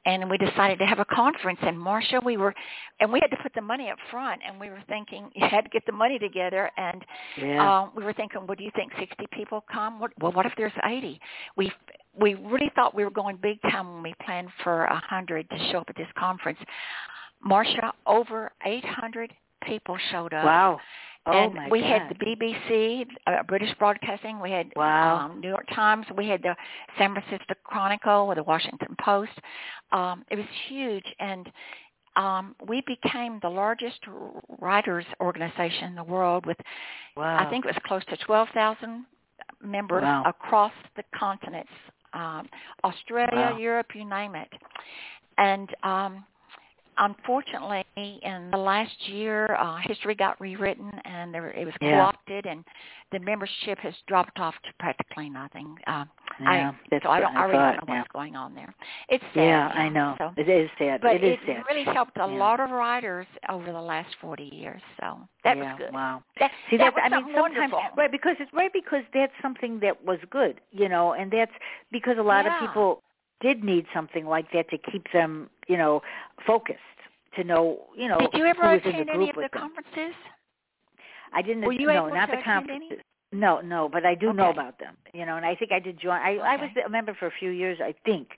and 0.05 0.29
we 0.29 0.37
decided 0.37 0.77
to 0.79 0.85
have 0.85 0.99
a 0.99 1.05
conference. 1.05 1.57
And 1.63 1.75
Marsha, 1.75 2.23
we 2.23 2.37
were, 2.37 2.53
and 2.99 3.11
we 3.11 3.19
had 3.19 3.31
to 3.35 3.37
put 3.41 3.51
the 3.55 3.61
money 3.61 3.89
up 3.89 3.97
front, 4.11 4.41
and 4.47 4.59
we 4.59 4.69
were 4.69 4.83
thinking 4.87 5.31
you 5.33 5.47
had 5.47 5.63
to 5.63 5.69
get 5.71 5.83
the 5.87 5.91
money 5.91 6.19
together, 6.19 6.69
and 6.77 7.03
Yeah. 7.35 7.81
um, 7.81 7.91
we 7.95 8.03
were 8.03 8.13
thinking, 8.13 8.45
well, 8.45 8.55
do 8.55 8.63
you 8.63 8.71
think 8.75 8.91
60 8.99 9.25
people 9.31 9.65
come? 9.71 9.99
What, 9.99 10.11
well, 10.21 10.33
what 10.33 10.45
if 10.45 10.53
there's 10.55 10.73
80? 10.83 11.19
We 11.57 11.71
we 12.17 12.35
really 12.35 12.71
thought 12.75 12.95
we 12.95 13.03
were 13.03 13.11
going 13.11 13.35
big 13.41 13.61
time 13.63 13.91
when 13.93 14.01
we 14.03 14.13
planned 14.23 14.47
for 14.63 14.85
a 14.85 14.93
100 14.93 15.49
to 15.49 15.57
show 15.71 15.79
up 15.79 15.89
at 15.89 15.97
this 15.97 16.07
conference. 16.17 16.59
Marsha, 17.45 17.91
over 18.07 18.53
800 18.65 19.33
people 19.65 19.97
showed 20.11 20.33
up. 20.33 20.45
wow. 20.45 20.79
Oh 21.27 21.31
and 21.31 21.55
my 21.55 21.69
we 21.71 21.81
God. 21.81 21.89
had 21.89 22.09
the 22.09 22.23
BBC, 22.23 23.07
uh, 23.25 23.41
British 23.47 23.73
Broadcasting. 23.79 24.39
We 24.39 24.51
had 24.51 24.67
Wow. 24.75 25.17
um, 25.25 25.41
New 25.41 25.47
York 25.47 25.65
Times. 25.73 26.05
We 26.15 26.27
had 26.27 26.43
the 26.43 26.55
San 26.99 27.13
Francisco 27.15 27.55
Chronicle 27.63 28.27
or 28.27 28.35
the 28.35 28.43
Washington 28.43 28.95
Post. 29.03 29.31
Um, 29.91 30.23
it 30.29 30.35
was 30.35 30.45
huge, 30.67 31.05
and 31.19 31.51
um, 32.15 32.55
we 32.67 32.81
became 32.85 33.39
the 33.41 33.49
largest 33.49 33.99
writers 34.59 35.05
organization 35.19 35.85
in 35.89 35.95
the 35.95 36.03
world 36.03 36.45
with 36.45 36.57
wow. 37.17 37.37
I 37.43 37.49
think 37.49 37.65
it 37.65 37.69
was 37.69 37.81
close 37.87 38.05
to 38.05 38.17
12,000 38.17 39.05
members 39.63 40.03
Wow. 40.03 40.23
across 40.27 40.71
the 40.95 41.03
continents, 41.17 41.71
um, 42.13 42.47
Australia, 42.83 43.51
Wow. 43.53 43.57
Europe, 43.57 43.87
you 43.95 44.05
name 44.05 44.35
it. 44.35 44.49
And 45.39 45.73
um, 45.83 46.23
unfortunately, 46.97 47.83
in 47.95 48.49
the 48.51 48.57
last 48.57 49.07
year, 49.07 49.55
uh, 49.55 49.77
history 49.83 50.15
got 50.15 50.39
rewritten 50.39 50.91
and 51.05 51.33
there, 51.33 51.49
it 51.51 51.65
was 51.65 51.73
Yeah. 51.81 51.97
co-opted, 51.99 52.45
and 52.45 52.63
the 53.11 53.19
membership 53.19 53.77
has 53.79 53.93
dropped 54.07 54.39
off 54.39 54.55
to 54.63 54.73
practically 54.79 55.29
nothing. 55.29 55.77
Uh, 55.87 56.05
yeah. 56.39 56.49
I, 56.49 56.75
that's 56.89 57.03
so 57.03 57.09
I 57.09 57.19
don't, 57.19 57.35
I 57.35 57.43
really 57.45 57.53
thought, 57.55 57.75
don't 57.75 57.87
know 57.87 57.93
yeah. 57.93 57.99
what's 58.01 58.11
going 58.11 58.35
on 58.35 58.55
there. 58.55 58.73
It's 59.09 59.23
sad. 59.33 59.43
Yeah, 59.45 59.67
I 59.67 59.89
know. 59.89 60.15
So, 60.17 60.33
it 60.37 60.49
is 60.49 60.69
sad. 60.77 61.01
but 61.01 61.15
it 61.15 61.23
is 61.23 61.37
it 61.43 61.47
sad. 61.47 61.63
really 61.69 61.85
helped 61.85 62.17
a 62.17 62.19
Yeah. 62.21 62.25
lot 62.25 62.59
of 62.59 62.71
writers 62.71 63.27
over 63.49 63.71
the 63.71 63.81
last 63.81 64.13
40 64.21 64.43
years. 64.43 64.81
So 64.99 65.19
that 65.43 65.57
was 65.57 65.75
good. 65.77 65.93
Wow. 65.93 66.23
That, 66.39 66.51
See, 66.69 66.77
that 66.77 66.93
that's, 66.95 67.11
was 67.11 67.21
I 67.21 67.21
mean, 67.21 67.35
sometimes, 67.35 67.73
right, 67.95 68.11
because 68.11 68.35
it's 68.39 68.51
right 68.53 68.71
because 68.73 69.03
that's 69.13 69.33
something 69.41 69.79
that 69.81 70.03
was 70.03 70.19
good, 70.29 70.59
you 70.71 70.89
know, 70.89 71.13
and 71.13 71.31
that's 71.31 71.51
because 71.91 72.17
a 72.17 72.23
lot 72.23 72.45
of 72.45 72.53
people 72.59 73.01
did 73.41 73.63
need 73.63 73.85
something 73.93 74.25
like 74.25 74.51
that 74.53 74.69
to 74.69 74.77
keep 74.77 75.11
them, 75.13 75.49
you 75.67 75.77
know, 75.77 76.01
focused, 76.45 76.79
to 77.35 77.43
know, 77.43 77.85
you 77.95 78.07
know, 78.07 78.17
Did 78.19 78.33
you 78.33 78.45
ever 78.45 78.73
attend 78.73 79.09
any 79.09 79.29
of 79.29 79.35
the 79.35 79.41
them. 79.41 79.49
conferences? 79.53 80.15
I 81.33 81.41
didn't. 81.41 81.63
Were 81.63 81.73
you 81.73 81.87
no, 81.87 82.07
able 82.07 82.15
not 82.15 82.27
to 82.27 82.37
the 82.37 82.43
conferences. 82.43 82.89
any? 82.91 83.01
No, 83.31 83.59
no, 83.59 83.89
but 83.89 84.05
I 84.05 84.15
do 84.15 84.31
know 84.31 84.49
about 84.49 84.79
them. 84.79 84.95
You 85.13 85.25
know, 85.25 85.35
and 85.35 85.45
I 85.45 85.55
think 85.55 85.71
I 85.71 85.79
did 85.79 85.99
join. 85.99 86.13
I 86.21 86.37
I 86.37 86.55
was 86.57 86.69
a 86.85 86.89
member 86.89 87.13
for 87.13 87.25
a 87.25 87.31
few 87.31 87.49
years, 87.49 87.79
I 87.81 87.93
think, 88.05 88.29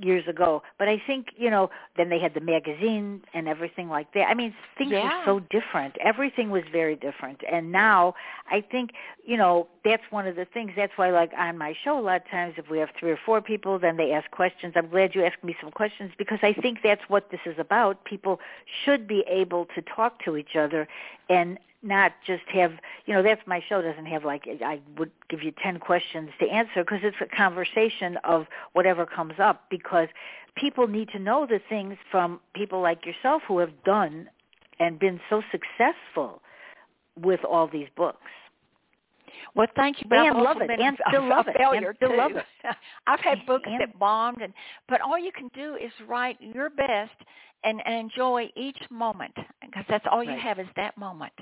years 0.00 0.26
ago. 0.26 0.62
But 0.78 0.88
I 0.88 1.00
think 1.06 1.28
you 1.36 1.50
know, 1.50 1.70
then 1.96 2.08
they 2.08 2.18
had 2.18 2.34
the 2.34 2.40
magazine 2.40 3.22
and 3.34 3.46
everything 3.46 3.88
like 3.88 4.12
that. 4.14 4.28
I 4.28 4.34
mean, 4.34 4.54
things 4.76 4.92
Yeah. 4.92 5.04
were 5.04 5.24
so 5.24 5.40
different. 5.50 5.96
Everything 5.98 6.50
was 6.50 6.64
very 6.72 6.96
different. 6.96 7.42
And 7.50 7.70
now, 7.70 8.14
I 8.50 8.60
think 8.62 8.90
you 9.24 9.36
know, 9.36 9.68
that's 9.84 10.02
one 10.10 10.26
of 10.26 10.36
the 10.36 10.46
things. 10.46 10.72
That's 10.74 10.96
why, 10.96 11.10
like 11.10 11.32
on 11.36 11.58
my 11.58 11.74
show, 11.84 11.98
a 11.98 12.00
lot 12.00 12.22
of 12.22 12.28
times, 12.30 12.54
if 12.56 12.68
we 12.70 12.78
have 12.78 12.90
three 12.98 13.10
or 13.12 13.18
four 13.24 13.40
people, 13.40 13.78
then 13.78 13.96
they 13.98 14.12
ask 14.12 14.30
questions. 14.30 14.72
I'm 14.74 14.88
glad 14.88 15.14
you 15.14 15.24
asked 15.24 15.44
me 15.44 15.54
some 15.60 15.70
questions 15.70 16.12
because 16.16 16.38
I 16.42 16.54
think 16.54 16.78
that's 16.82 17.02
what 17.08 17.30
this 17.30 17.40
is 17.46 17.56
about. 17.58 18.04
People 18.04 18.40
should 18.84 19.06
be 19.06 19.22
able 19.28 19.66
to 19.76 19.82
talk 19.82 20.24
to 20.24 20.36
each 20.36 20.56
other 20.56 20.88
and 21.28 21.58
not 21.82 22.12
just 22.26 22.42
have 22.52 22.72
you 23.06 23.14
know 23.14 23.22
that's 23.22 23.40
my 23.46 23.62
show 23.68 23.80
doesn't 23.80 24.06
have 24.06 24.24
like 24.24 24.44
i 24.64 24.78
would 24.98 25.10
give 25.30 25.42
you 25.42 25.52
10 25.62 25.78
questions 25.78 26.28
to 26.38 26.46
answer 26.48 26.84
because 26.84 27.00
it's 27.02 27.16
a 27.22 27.36
conversation 27.36 28.18
of 28.24 28.46
whatever 28.74 29.06
comes 29.06 29.34
up 29.38 29.64
because 29.70 30.08
people 30.56 30.86
need 30.86 31.08
to 31.08 31.18
know 31.18 31.46
the 31.46 31.60
things 31.70 31.96
from 32.10 32.38
people 32.54 32.80
like 32.82 33.06
yourself 33.06 33.40
who 33.48 33.58
have 33.58 33.72
done 33.84 34.28
and 34.78 34.98
been 34.98 35.18
so 35.30 35.42
successful 35.50 36.42
with 37.20 37.40
all 37.44 37.66
these 37.66 37.88
books 37.96 38.30
Well, 39.54 39.66
thank 39.74 40.00
you. 40.00 40.06
But 40.08 40.18
And 40.18 40.36
I've 40.36 40.42
love 40.48 40.56
it, 40.60 40.70
and 40.70 40.98
still 41.08 41.26
love 41.28 41.46
it, 41.48 41.56
and 41.58 41.96
still 41.96 42.10
too. 42.10 42.16
love 42.16 42.32
it. 42.32 42.44
I've 43.06 43.20
had 43.20 43.38
books 43.46 43.64
And- 43.66 43.80
that 43.80 43.98
bombed, 43.98 44.42
and 44.42 44.52
but 44.88 45.00
all 45.00 45.18
you 45.18 45.32
can 45.32 45.48
do 45.54 45.76
is 45.76 45.92
write 46.06 46.36
your 46.40 46.68
best 46.70 47.16
and, 47.64 47.80
and 47.86 47.94
enjoy 47.94 48.50
each 48.56 48.78
moment 48.90 49.34
because 49.62 49.84
that's 49.88 50.04
all 50.10 50.22
you 50.24 50.38
have 50.38 50.58
is 50.58 50.66
that 50.76 50.96
moment. 50.98 51.32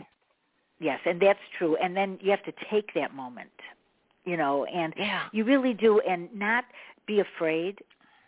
Yes 0.81 1.01
and 1.07 1.21
that's 1.21 1.39
true 1.59 1.77
and 1.77 1.97
then 1.97 2.19
you 2.21 2.31
have 2.31 2.43
to 2.45 2.53
take 2.71 2.95
that 2.95 3.15
moment 3.15 3.51
you 4.25 4.37
know 4.37 4.65
and 4.67 4.95
Yeah. 4.97 5.23
You 5.33 5.45
really 5.45 5.75
do, 5.75 6.01
and 6.01 6.29
not 6.35 6.65
be 7.07 7.21
afraid. 7.21 7.81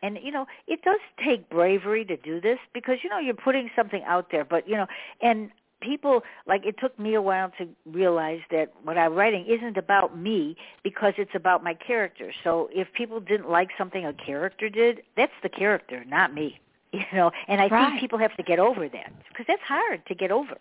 And 0.02 0.18
you 0.22 0.30
know, 0.32 0.46
it 0.66 0.82
does 0.82 1.00
take 1.24 1.48
bravery 1.50 2.04
to 2.06 2.16
do 2.16 2.40
this 2.40 2.58
because 2.72 2.98
you 3.02 3.10
know 3.10 3.18
you're 3.18 3.34
putting 3.34 3.70
something 3.76 4.02
out 4.04 4.30
there. 4.30 4.44
But 4.44 4.68
you 4.68 4.76
know, 4.76 4.86
and 5.20 5.50
people 5.80 6.22
like 6.46 6.64
it 6.64 6.76
took 6.78 6.98
me 6.98 7.14
a 7.14 7.22
while 7.22 7.50
to 7.58 7.68
realize 7.86 8.40
that 8.50 8.72
what 8.82 8.96
I'm 8.98 9.14
writing 9.14 9.46
isn't 9.46 9.76
about 9.76 10.16
me 10.18 10.56
because 10.82 11.14
it's 11.18 11.34
about 11.34 11.62
my 11.64 11.74
character. 11.74 12.32
So 12.44 12.68
if 12.72 12.92
people 12.92 13.20
didn't 13.20 13.50
like 13.50 13.68
something 13.76 14.04
a 14.06 14.12
character 14.12 14.68
did, 14.68 15.02
that's 15.16 15.32
the 15.42 15.48
character, 15.48 16.04
not 16.06 16.32
me. 16.34 16.60
You 16.92 17.04
know, 17.12 17.30
and 17.46 17.60
I 17.60 17.68
Right. 17.68 17.88
think 17.90 18.00
people 18.00 18.18
have 18.18 18.36
to 18.36 18.42
get 18.42 18.58
over 18.58 18.88
that 18.88 19.12
because 19.28 19.46
that's 19.46 19.62
hard 19.62 20.04
to 20.06 20.14
get 20.14 20.32
over. 20.32 20.56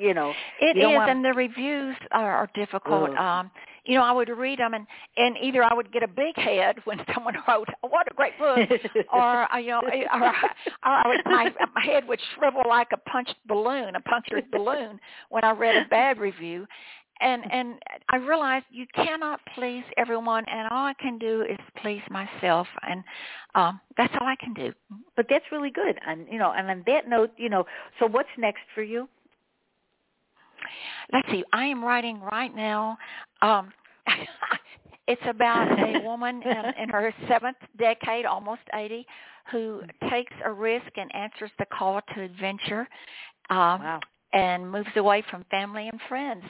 You 0.00 0.14
know. 0.14 0.32
It 0.60 0.76
you 0.76 0.88
is, 0.88 0.94
want... 0.96 1.10
and 1.10 1.24
the 1.24 1.32
reviews 1.32 1.96
are, 2.10 2.34
are 2.34 2.50
difficult. 2.54 3.10
Um, 3.16 3.50
you 3.84 3.94
know, 3.94 4.02
I 4.02 4.12
would 4.12 4.28
read 4.28 4.58
them, 4.58 4.74
and 4.74 4.86
and 5.16 5.36
either 5.42 5.62
I 5.62 5.74
would 5.74 5.92
get 5.92 6.02
a 6.02 6.08
big 6.08 6.36
head 6.36 6.76
when 6.84 7.00
someone 7.14 7.34
wrote, 7.46 7.68
oh, 7.82 7.88
"What 7.88 8.06
a 8.10 8.14
great 8.14 8.38
book," 8.38 8.58
or 9.12 9.52
uh, 9.52 9.58
you 9.58 9.68
know, 9.68 9.82
or, 10.12 10.26
or, 10.84 11.06
or 11.06 11.14
my 11.26 11.52
my 11.74 11.84
head 11.84 12.06
would 12.08 12.20
shrivel 12.34 12.62
like 12.68 12.88
a 12.92 13.10
punched 13.10 13.36
balloon, 13.46 13.94
a 13.96 14.00
punctured 14.00 14.50
balloon, 14.50 14.98
when 15.28 15.44
I 15.44 15.52
read 15.52 15.76
a 15.76 15.88
bad 15.88 16.18
review. 16.18 16.66
And 17.22 17.42
and 17.52 17.74
I 18.08 18.16
realized 18.16 18.64
you 18.70 18.86
cannot 18.94 19.40
please 19.54 19.84
everyone, 19.98 20.44
and 20.48 20.68
all 20.70 20.86
I 20.86 20.94
can 20.94 21.18
do 21.18 21.42
is 21.42 21.58
please 21.82 22.00
myself, 22.08 22.66
and 22.88 23.04
um, 23.54 23.78
that's 23.98 24.14
all 24.18 24.26
I 24.26 24.36
can 24.42 24.54
do. 24.54 24.72
But 25.16 25.26
that's 25.28 25.44
really 25.52 25.70
good, 25.70 25.98
and 26.06 26.26
you 26.30 26.38
know, 26.38 26.52
and 26.56 26.70
on 26.70 26.82
that 26.86 27.08
note, 27.10 27.32
you 27.36 27.50
know, 27.50 27.66
so 27.98 28.06
what's 28.06 28.30
next 28.38 28.62
for 28.74 28.82
you? 28.82 29.06
Let's 31.12 31.28
see, 31.30 31.44
I 31.52 31.66
am 31.66 31.84
writing 31.84 32.20
right 32.20 32.54
now. 32.54 32.98
Um, 33.42 33.72
it's 35.08 35.22
about 35.28 35.68
a 35.78 36.00
woman 36.04 36.42
in, 36.42 36.82
in 36.82 36.88
her 36.90 37.14
seventh 37.28 37.56
decade, 37.78 38.26
almost 38.26 38.62
80, 38.74 39.06
who 39.50 39.82
takes 40.10 40.32
a 40.44 40.52
risk 40.52 40.86
and 40.96 41.14
answers 41.14 41.50
the 41.58 41.66
call 41.66 42.00
to 42.14 42.22
adventure. 42.22 42.88
Um, 43.50 43.82
wow. 43.82 44.00
And 44.32 44.70
moves 44.70 44.90
away 44.96 45.24
from 45.28 45.44
family 45.50 45.88
and 45.88 46.00
friends. 46.08 46.44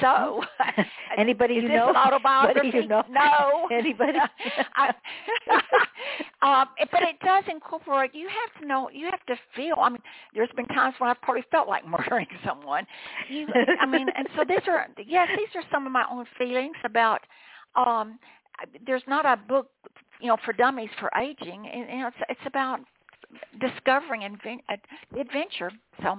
So, 0.00 0.42
anybody 1.18 1.54
is 1.54 1.62
you 1.62 1.70
know? 1.70 1.92
Autobiography? 1.96 2.60
Anybody 2.60 2.82
you 2.82 2.88
know? 2.88 3.02
No. 3.10 3.68
Anybody? 3.72 4.18
I, 4.76 4.88
um, 6.42 6.68
but 6.92 7.02
it 7.02 7.18
does 7.24 7.44
incorporate. 7.50 8.14
You 8.14 8.28
have 8.28 8.60
to 8.60 8.68
know. 8.68 8.90
You 8.92 9.06
have 9.06 9.24
to 9.26 9.36
feel. 9.56 9.76
I 9.80 9.88
mean, 9.88 10.02
there's 10.34 10.50
been 10.54 10.66
times 10.66 10.94
when 10.98 11.10
I've 11.10 11.20
probably 11.22 11.44
felt 11.50 11.68
like 11.68 11.86
murdering 11.86 12.26
someone. 12.46 12.86
You, 13.28 13.46
I 13.80 13.86
mean, 13.86 14.06
and 14.14 14.28
so 14.36 14.44
these 14.46 14.60
are 14.68 14.86
yes, 15.06 15.28
these 15.36 15.48
are 15.54 15.62
some 15.72 15.86
of 15.86 15.92
my 15.92 16.04
own 16.10 16.26
feelings 16.36 16.76
about. 16.84 17.20
Um, 17.74 18.18
there's 18.86 19.02
not 19.06 19.24
a 19.24 19.36
book, 19.36 19.68
you 20.20 20.28
know, 20.28 20.36
for 20.44 20.52
dummies 20.52 20.90
for 20.98 21.10
aging. 21.20 21.68
And, 21.72 21.88
you 21.88 21.98
know, 21.98 22.08
it's 22.08 22.16
it's 22.28 22.46
about 22.46 22.80
discovering 23.60 24.24
and 24.24 24.38
adventure. 25.18 25.70
So 26.02 26.18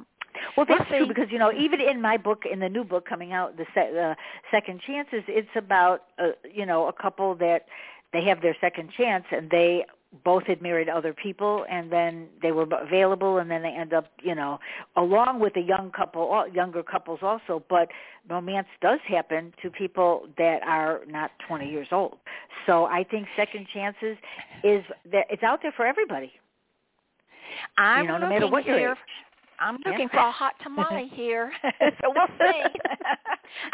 well, 0.55 0.65
that's 0.67 0.87
true 0.89 1.07
because 1.07 1.27
you 1.31 1.39
know 1.39 1.51
even 1.51 1.81
in 1.81 2.01
my 2.01 2.17
book, 2.17 2.43
in 2.51 2.59
the 2.59 2.69
new 2.69 2.83
book 2.83 3.07
coming 3.07 3.33
out, 3.33 3.57
the 3.57 3.65
se- 3.73 3.97
uh, 3.97 4.15
Second 4.51 4.81
Chances, 4.85 5.23
it's 5.27 5.49
about 5.55 6.03
uh, 6.17 6.29
you 6.51 6.65
know 6.65 6.87
a 6.87 6.93
couple 6.93 7.35
that 7.35 7.65
they 8.13 8.23
have 8.25 8.41
their 8.41 8.55
second 8.59 8.89
chance 8.97 9.25
and 9.31 9.49
they 9.49 9.85
both 10.25 10.43
had 10.45 10.59
married 10.59 10.89
other 10.89 11.13
people 11.13 11.65
and 11.69 11.91
then 11.91 12.27
they 12.41 12.51
were 12.51 12.67
available 12.81 13.37
and 13.37 13.51
then 13.51 13.61
they 13.61 13.69
end 13.69 13.93
up 13.93 14.05
you 14.23 14.33
know 14.33 14.59
along 14.95 15.39
with 15.39 15.55
a 15.55 15.61
young 15.61 15.91
couple 15.91 16.45
younger 16.53 16.81
couples 16.81 17.19
also. 17.21 17.63
But 17.69 17.89
romance 18.27 18.67
does 18.81 18.99
happen 19.07 19.53
to 19.61 19.69
people 19.69 20.27
that 20.37 20.63
are 20.63 21.01
not 21.07 21.31
20 21.47 21.69
years 21.69 21.87
old. 21.91 22.17
So 22.65 22.85
i 22.85 23.03
think 23.03 23.27
second 23.35 23.67
chances 23.73 24.17
is 24.63 24.83
that 25.11 25.25
it's 25.29 25.43
out 25.43 25.61
there 25.61 25.73
for 25.75 25.85
everybody. 25.85 26.31
I'm 27.77 28.05
you 28.05 28.11
know, 28.11 28.17
no 28.17 28.29
matter 28.29 28.47
what 28.47 28.65
your 28.65 28.91
age. 28.91 28.97
I'm 29.59 29.77
looking 29.85 30.09
for 30.09 30.17
a 30.19 30.31
hot 30.31 30.53
tamale 30.63 31.07
here, 31.13 31.51
so 32.01 32.13
we'll 32.15 32.27
see. 32.39 32.63
I 32.63 32.69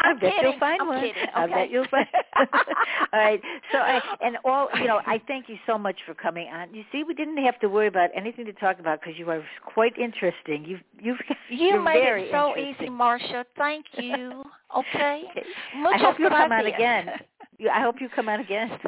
I'm 0.02 0.18
bet 0.18 0.32
kidding. 0.34 0.50
you'll 0.50 0.58
find 0.60 0.80
I'm 0.82 0.88
one. 0.88 1.00
Kidding. 1.00 1.22
I 1.34 1.44
okay. 1.44 1.54
bet 1.54 1.70
you'll 1.70 1.86
find. 1.88 2.06
all 3.12 3.20
right. 3.20 3.40
So, 3.72 3.78
I, 3.78 4.00
and 4.22 4.36
all 4.44 4.68
you 4.80 4.86
know, 4.86 5.00
I 5.06 5.20
thank 5.26 5.48
you 5.48 5.56
so 5.66 5.78
much 5.78 5.96
for 6.06 6.14
coming 6.14 6.48
on. 6.48 6.74
You 6.74 6.82
see, 6.92 7.02
we 7.04 7.14
didn't 7.14 7.42
have 7.44 7.58
to 7.60 7.68
worry 7.68 7.86
about 7.86 8.10
anything 8.14 8.44
to 8.46 8.52
talk 8.54 8.78
about 8.80 9.00
because 9.00 9.18
you 9.18 9.30
are 9.30 9.42
quite 9.64 9.96
interesting. 9.98 10.64
You've 10.64 10.80
you've 11.00 11.18
You 11.50 11.82
made 11.82 12.02
it 12.02 12.28
so 12.32 12.56
easy, 12.56 12.88
Marsha. 12.90 13.44
Thank 13.56 13.86
you. 13.96 14.44
Okay. 14.76 15.22
Okay. 15.30 15.46
I 15.84 15.98
hope 15.98 16.18
you 16.18 16.28
come 16.28 16.52
on 16.52 16.60
gracias. 16.62 16.74
again. 16.74 17.10
I 17.72 17.80
hope 17.80 17.96
you 18.00 18.08
come 18.14 18.28
on 18.28 18.40
again. 18.40 18.78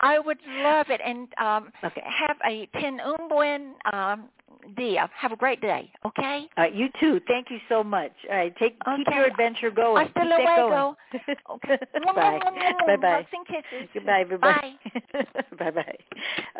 I 0.00 0.18
would 0.18 0.38
love 0.46 0.86
it, 0.90 1.00
and 1.04 1.28
um, 1.38 1.72
Okay. 1.82 2.02
have 2.04 2.36
a 2.46 2.66
ten 2.78 3.00
un 3.00 3.28
buen 3.28 3.74
um, 3.92 4.28
dia. 4.76 5.08
Have 5.16 5.32
a 5.32 5.36
great 5.36 5.60
day. 5.60 5.90
Okay. 6.04 6.48
Right, 6.56 6.74
you 6.74 6.88
too. 7.00 7.20
Thank 7.26 7.50
you 7.50 7.58
so 7.68 7.82
much. 7.82 8.12
All 8.30 8.36
right, 8.36 8.56
take 8.56 8.76
keep 8.96 9.06
your 9.12 9.24
adventure 9.24 9.70
going. 9.70 10.06
Hasta 10.06 10.20
keep 10.20 10.30
that 10.30 10.40
luego. 10.40 10.70
going. 10.70 11.36
Okay. 11.50 11.78
Bye. 12.14 12.40
Bye 12.86 12.96
bye. 12.96 13.22
Hugs 13.22 13.28
and 13.32 13.46
kisses. 13.46 13.88
Goodbye, 13.94 14.20
everybody. 14.20 14.78
Bye. 15.12 15.24
bye 15.58 15.70
bye. 15.70 15.98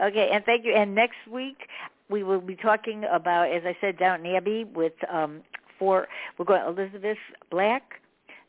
Okay, 0.04 0.30
and 0.32 0.44
thank 0.44 0.64
you. 0.64 0.74
And 0.74 0.94
next 0.94 1.16
week 1.30 1.68
we 2.08 2.22
will 2.22 2.40
be 2.40 2.56
talking 2.56 3.04
about, 3.10 3.50
as 3.50 3.62
I 3.64 3.76
said, 3.80 3.98
Downton 3.98 4.34
Abbey 4.34 4.64
with 4.64 4.92
um 5.10 5.42
four. 5.78 6.08
We're 6.38 6.44
going 6.44 6.62
Elizabeth 6.66 7.18
Black, 7.50 7.82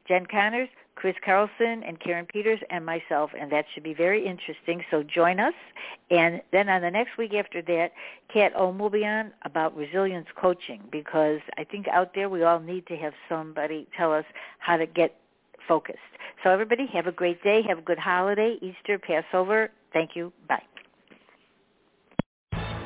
Jen 0.08 0.26
Connors, 0.26 0.70
Chris 0.96 1.16
Carlson, 1.24 1.84
and 1.84 2.00
Karen 2.00 2.26
Peters, 2.26 2.60
and 2.70 2.86
myself, 2.86 3.32
and 3.40 3.52
that 3.52 3.66
should 3.74 3.84
be 3.84 3.94
very 3.94 4.26
interesting. 4.26 4.84
So 4.90 5.04
join 5.04 5.40
us. 5.40 5.54
And 6.10 6.42
then 6.52 6.70
on 6.70 6.82
the 6.82 6.92
next 6.92 7.18
week 7.18 7.34
after 7.34 7.62
that, 7.64 7.92
Kat 8.34 8.54
Ohm 8.56 8.80
will 8.80 8.90
be 8.90 9.06
on 9.06 9.32
about 9.44 9.76
resilience 9.76 10.28
coaching 10.36 10.82
because 10.92 11.42
I 11.58 11.64
think 11.64 11.88
out 11.88 12.14
there 12.16 12.30
we 12.30 12.44
all 12.44 12.60
need 12.60 12.88
to 12.88 12.96
have 12.98 13.14
somebody 13.30 13.88
tell 13.96 14.14
us 14.14 14.26
how 14.60 14.78
to 14.78 14.86
get 14.86 15.16
focused. 15.68 16.00
So 16.44 16.50
everybody 16.50 16.86
have 16.88 17.08
a 17.08 17.12
great 17.12 17.44
day. 17.44 17.62
Have 17.68 17.80
a 17.80 17.82
good 17.82 18.00
holiday, 18.00 18.58
Easter, 18.62 19.00
Passover. 19.00 19.72
Thank 19.94 20.16
you. 20.16 20.32
Bye. 20.48 20.64